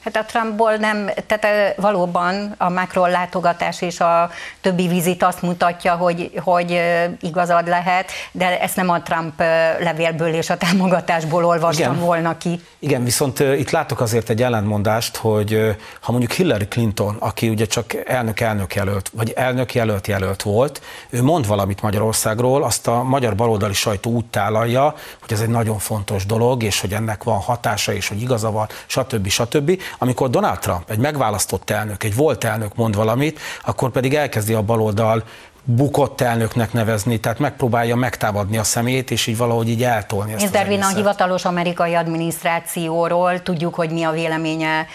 Hát 0.04 0.16
a 0.16 0.26
Trumpból 0.26 0.76
nem, 0.76 1.10
tehát 1.28 1.76
valóban 1.76 2.56
a 2.58 2.70
Macron 2.70 3.10
látogatás 3.10 3.82
és 3.82 4.00
a 4.00 4.30
többi 4.62 4.88
vizit 4.88 5.24
azt 5.24 5.42
mutatja, 5.42 5.96
hogy, 5.96 6.32
hogy 6.44 6.82
igazad 7.20 7.68
lehet, 7.68 8.12
de 8.32 8.62
ezt 8.62 8.76
nem 8.76 8.90
a 8.90 9.02
Trump 9.02 9.40
levélből 9.80 10.34
és 10.34 10.50
a 10.50 10.58
támogatásból 10.58 11.46
olvastam 11.46 11.94
Igen. 11.94 12.06
volna 12.06 12.38
ki. 12.38 12.62
Igen, 12.80 13.04
viszont 13.04 13.40
itt 13.40 13.70
látok 13.70 14.02
azért 14.02 14.30
egy 14.30 14.42
ellentmondást, 14.42 15.18
hogy 15.18 15.76
ha 16.02 16.12
mondjuk 16.12 16.32
Hillary 16.32 16.68
Clinton, 16.68 17.16
aki 17.20 17.50
ugye 17.50 17.66
csak 17.66 17.94
elnök-elnök 18.08 18.76
jelölt, 18.76 19.10
vagy 19.14 19.32
elnök-jelölt 19.36 20.08
jelölt 20.08 20.42
volt, 20.42 20.82
ő 21.10 21.24
mond 21.24 21.48
valamit 21.48 21.82
Magyarországról, 21.82 22.64
azt 22.64 22.88
a 22.88 23.04
magyar 23.04 23.36
baloldali 23.36 23.74
sajtó 23.74 24.12
úgy 24.12 24.26
tálalja, 24.26 24.96
hogy 25.22 25.34
ez 25.34 25.42
egy 25.42 25.50
nagyon 25.50 25.80
fontos 25.80 26.26
dolog, 26.26 26.64
és 26.64 26.82
hogy 26.82 26.94
ennek 26.94 27.24
van 27.24 27.40
hatása, 27.40 27.94
és 27.94 28.08
hogy 28.08 28.22
igaza 28.22 28.52
van, 28.52 28.68
stb. 28.86 29.28
stb 29.28 29.80
amikor 29.98 30.30
Donald 30.30 30.60
Trump, 30.60 30.90
egy 30.90 30.98
megválasztott 30.98 31.70
elnök, 31.70 32.04
egy 32.04 32.16
volt 32.16 32.44
elnök 32.44 32.76
mond 32.76 32.96
valamit, 32.96 33.40
akkor 33.66 33.90
pedig 33.90 34.14
elkezdi 34.14 34.54
a 34.54 34.62
baloldal 34.62 35.24
bukott 35.64 36.22
elnöknek 36.22 36.74
nevezni, 36.74 37.20
tehát 37.20 37.40
megpróbálja 37.40 37.96
megtámadni 37.96 38.58
a 38.58 38.64
szemét, 38.64 39.12
és 39.12 39.28
így 39.28 39.38
valahogy 39.38 39.70
így 39.70 39.84
eltolni 39.84 40.34
ezt 40.34 40.52
Dervin 40.52 40.82
a 40.82 40.88
hivatalos 40.88 41.46
amerikai 41.46 41.94
adminisztrációról 41.94 43.42
tudjuk, 43.42 43.76
hogy 43.76 43.90
mi 43.90 44.04
a 44.04 44.12
véleménye 44.12 44.88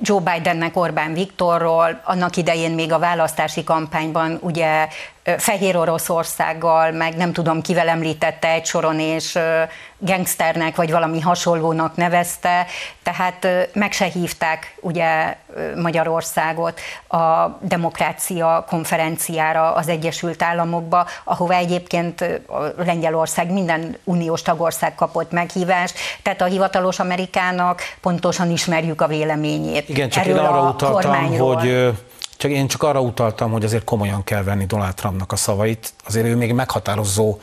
Joe 0.00 0.20
Bidennek 0.20 0.76
Orbán 0.76 1.12
Viktorról, 1.12 2.00
annak 2.04 2.36
idején 2.36 2.70
még 2.70 2.92
a 2.92 2.98
választási 2.98 3.64
kampányban 3.64 4.38
ugye 4.40 4.88
Fehér 5.36 5.76
Oroszországgal, 5.76 6.90
meg 6.90 7.16
nem 7.16 7.32
tudom 7.32 7.60
kivel 7.62 7.88
említette 7.88 8.48
egy 8.48 8.64
soron, 8.64 9.00
és 9.00 9.38
gangsternek 9.98 10.76
vagy 10.76 10.90
valami 10.90 11.20
hasonlónak 11.20 11.96
nevezte, 11.96 12.66
tehát 13.02 13.46
meg 13.72 13.92
se 13.92 14.04
hívták 14.04 14.74
ugye 14.80 15.36
Magyarországot 15.76 16.80
a 17.08 17.48
demokrácia 17.60 18.64
konferenciára 18.68 19.72
az 19.72 19.88
Egyesült 19.88 20.42
Államokba, 20.42 21.06
ahova 21.24 21.54
egyébként 21.54 22.40
Lengyelország 22.76 23.52
minden 23.52 23.96
uniós 24.04 24.42
tagország 24.42 24.94
kapott 24.94 25.30
meghívást, 25.32 25.98
tehát 26.22 26.40
a 26.40 26.44
hivatalos 26.44 26.98
Amerikának 26.98 27.80
pontosan 28.00 28.50
ismerjük 28.50 29.00
a 29.00 29.06
véleményét. 29.06 29.88
Igen, 29.88 30.08
csak 30.08 30.24
Erről 30.24 30.36
én 30.36 30.44
arra 30.44 30.68
utaltam, 30.68 31.38
hogy 31.38 31.92
csak 32.38 32.50
én 32.50 32.68
csak 32.68 32.82
arra 32.82 33.00
utaltam, 33.00 33.50
hogy 33.50 33.64
azért 33.64 33.84
komolyan 33.84 34.24
kell 34.24 34.42
venni 34.42 34.66
Donald 34.66 34.94
Trumpnak 34.94 35.32
a 35.32 35.36
szavait. 35.36 35.92
Azért 36.06 36.26
ő 36.26 36.36
még 36.36 36.52
meghatározó 36.52 37.38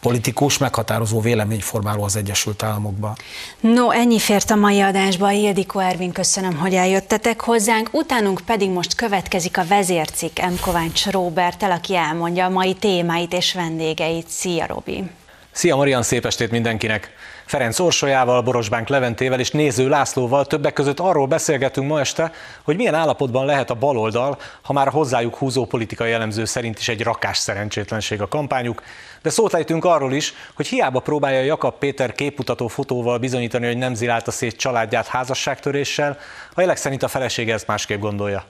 politikus, 0.00 0.58
meghatározó 0.58 1.20
véleményformáló 1.20 2.02
az 2.02 2.16
Egyesült 2.16 2.62
Államokban. 2.62 3.16
No, 3.60 3.90
ennyi 3.90 4.18
fért 4.18 4.50
a 4.50 4.54
mai 4.54 4.80
adásba. 4.80 5.30
Ildikó 5.30 5.80
Ervin, 5.80 6.12
köszönöm, 6.12 6.56
hogy 6.56 6.74
eljöttetek 6.74 7.40
hozzánk. 7.40 7.88
Utánunk 7.92 8.40
pedig 8.40 8.70
most 8.70 8.94
következik 8.94 9.58
a 9.58 9.66
vezércik 9.66 10.42
M. 10.42 10.60
Kovács 10.60 11.06
Róbertel, 11.06 11.70
aki 11.70 11.96
elmondja 11.96 12.44
a 12.44 12.50
mai 12.50 12.74
témáit 12.74 13.32
és 13.32 13.54
vendégeit. 13.54 14.28
Szia, 14.28 14.66
Robi! 14.66 15.04
Szia, 15.50 15.76
Marian, 15.76 16.02
szép 16.02 16.26
estét 16.26 16.50
mindenkinek! 16.50 17.10
Ferenc 17.46 17.78
Orsolyával, 17.78 18.42
Borosbánk 18.42 18.88
Leventével 18.88 19.40
és 19.40 19.50
Néző 19.50 19.88
Lászlóval 19.88 20.46
többek 20.46 20.72
között 20.72 21.00
arról 21.00 21.26
beszélgetünk 21.26 21.88
ma 21.88 22.00
este, 22.00 22.32
hogy 22.62 22.76
milyen 22.76 22.94
állapotban 22.94 23.46
lehet 23.46 23.70
a 23.70 23.74
baloldal, 23.74 24.38
ha 24.62 24.72
már 24.72 24.86
a 24.86 24.90
hozzájuk 24.90 25.36
húzó 25.36 25.64
politikai 25.64 26.12
elemző 26.12 26.44
szerint 26.44 26.78
is 26.78 26.88
egy 26.88 27.02
rakás 27.02 27.38
szerencsétlenség 27.38 28.20
a 28.20 28.28
kampányuk, 28.28 28.82
de 29.22 29.30
szót 29.30 29.54
ejtünk 29.54 29.84
arról 29.84 30.12
is, 30.12 30.34
hogy 30.54 30.66
hiába 30.66 31.00
próbálja 31.00 31.40
Jakab 31.40 31.78
Péter 31.78 32.12
képmutató 32.12 32.66
fotóval 32.66 33.18
bizonyítani, 33.18 33.66
hogy 33.66 33.78
nem 33.78 33.94
zilálta 33.94 34.30
szét 34.30 34.56
családját 34.56 35.06
házasságtöréssel, 35.06 36.18
a 36.54 36.60
jelek 36.60 36.76
szerint 36.76 37.02
a 37.02 37.08
felesége 37.08 37.52
ezt 37.52 37.66
másképp 37.66 38.00
gondolja. 38.00 38.44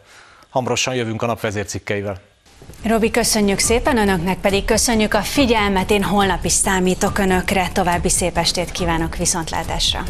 Hamarosan 0.51 0.95
jövünk 0.95 1.23
a 1.23 1.27
nap 1.27 1.41
vezércikkeivel. 1.41 2.21
Robi, 2.85 3.11
köszönjük 3.11 3.59
szépen, 3.59 3.99
önöknek 3.99 4.39
pedig 4.39 4.65
köszönjük 4.65 5.15
a 5.15 5.23
figyelmet, 5.23 5.91
én 5.91 6.03
holnap 6.03 6.45
is 6.45 6.53
számítok 6.53 7.19
önökre, 7.19 7.69
további 7.73 8.09
szép 8.09 8.37
estét 8.37 8.71
kívánok 8.71 9.17
viszontlátásra! 9.17 10.03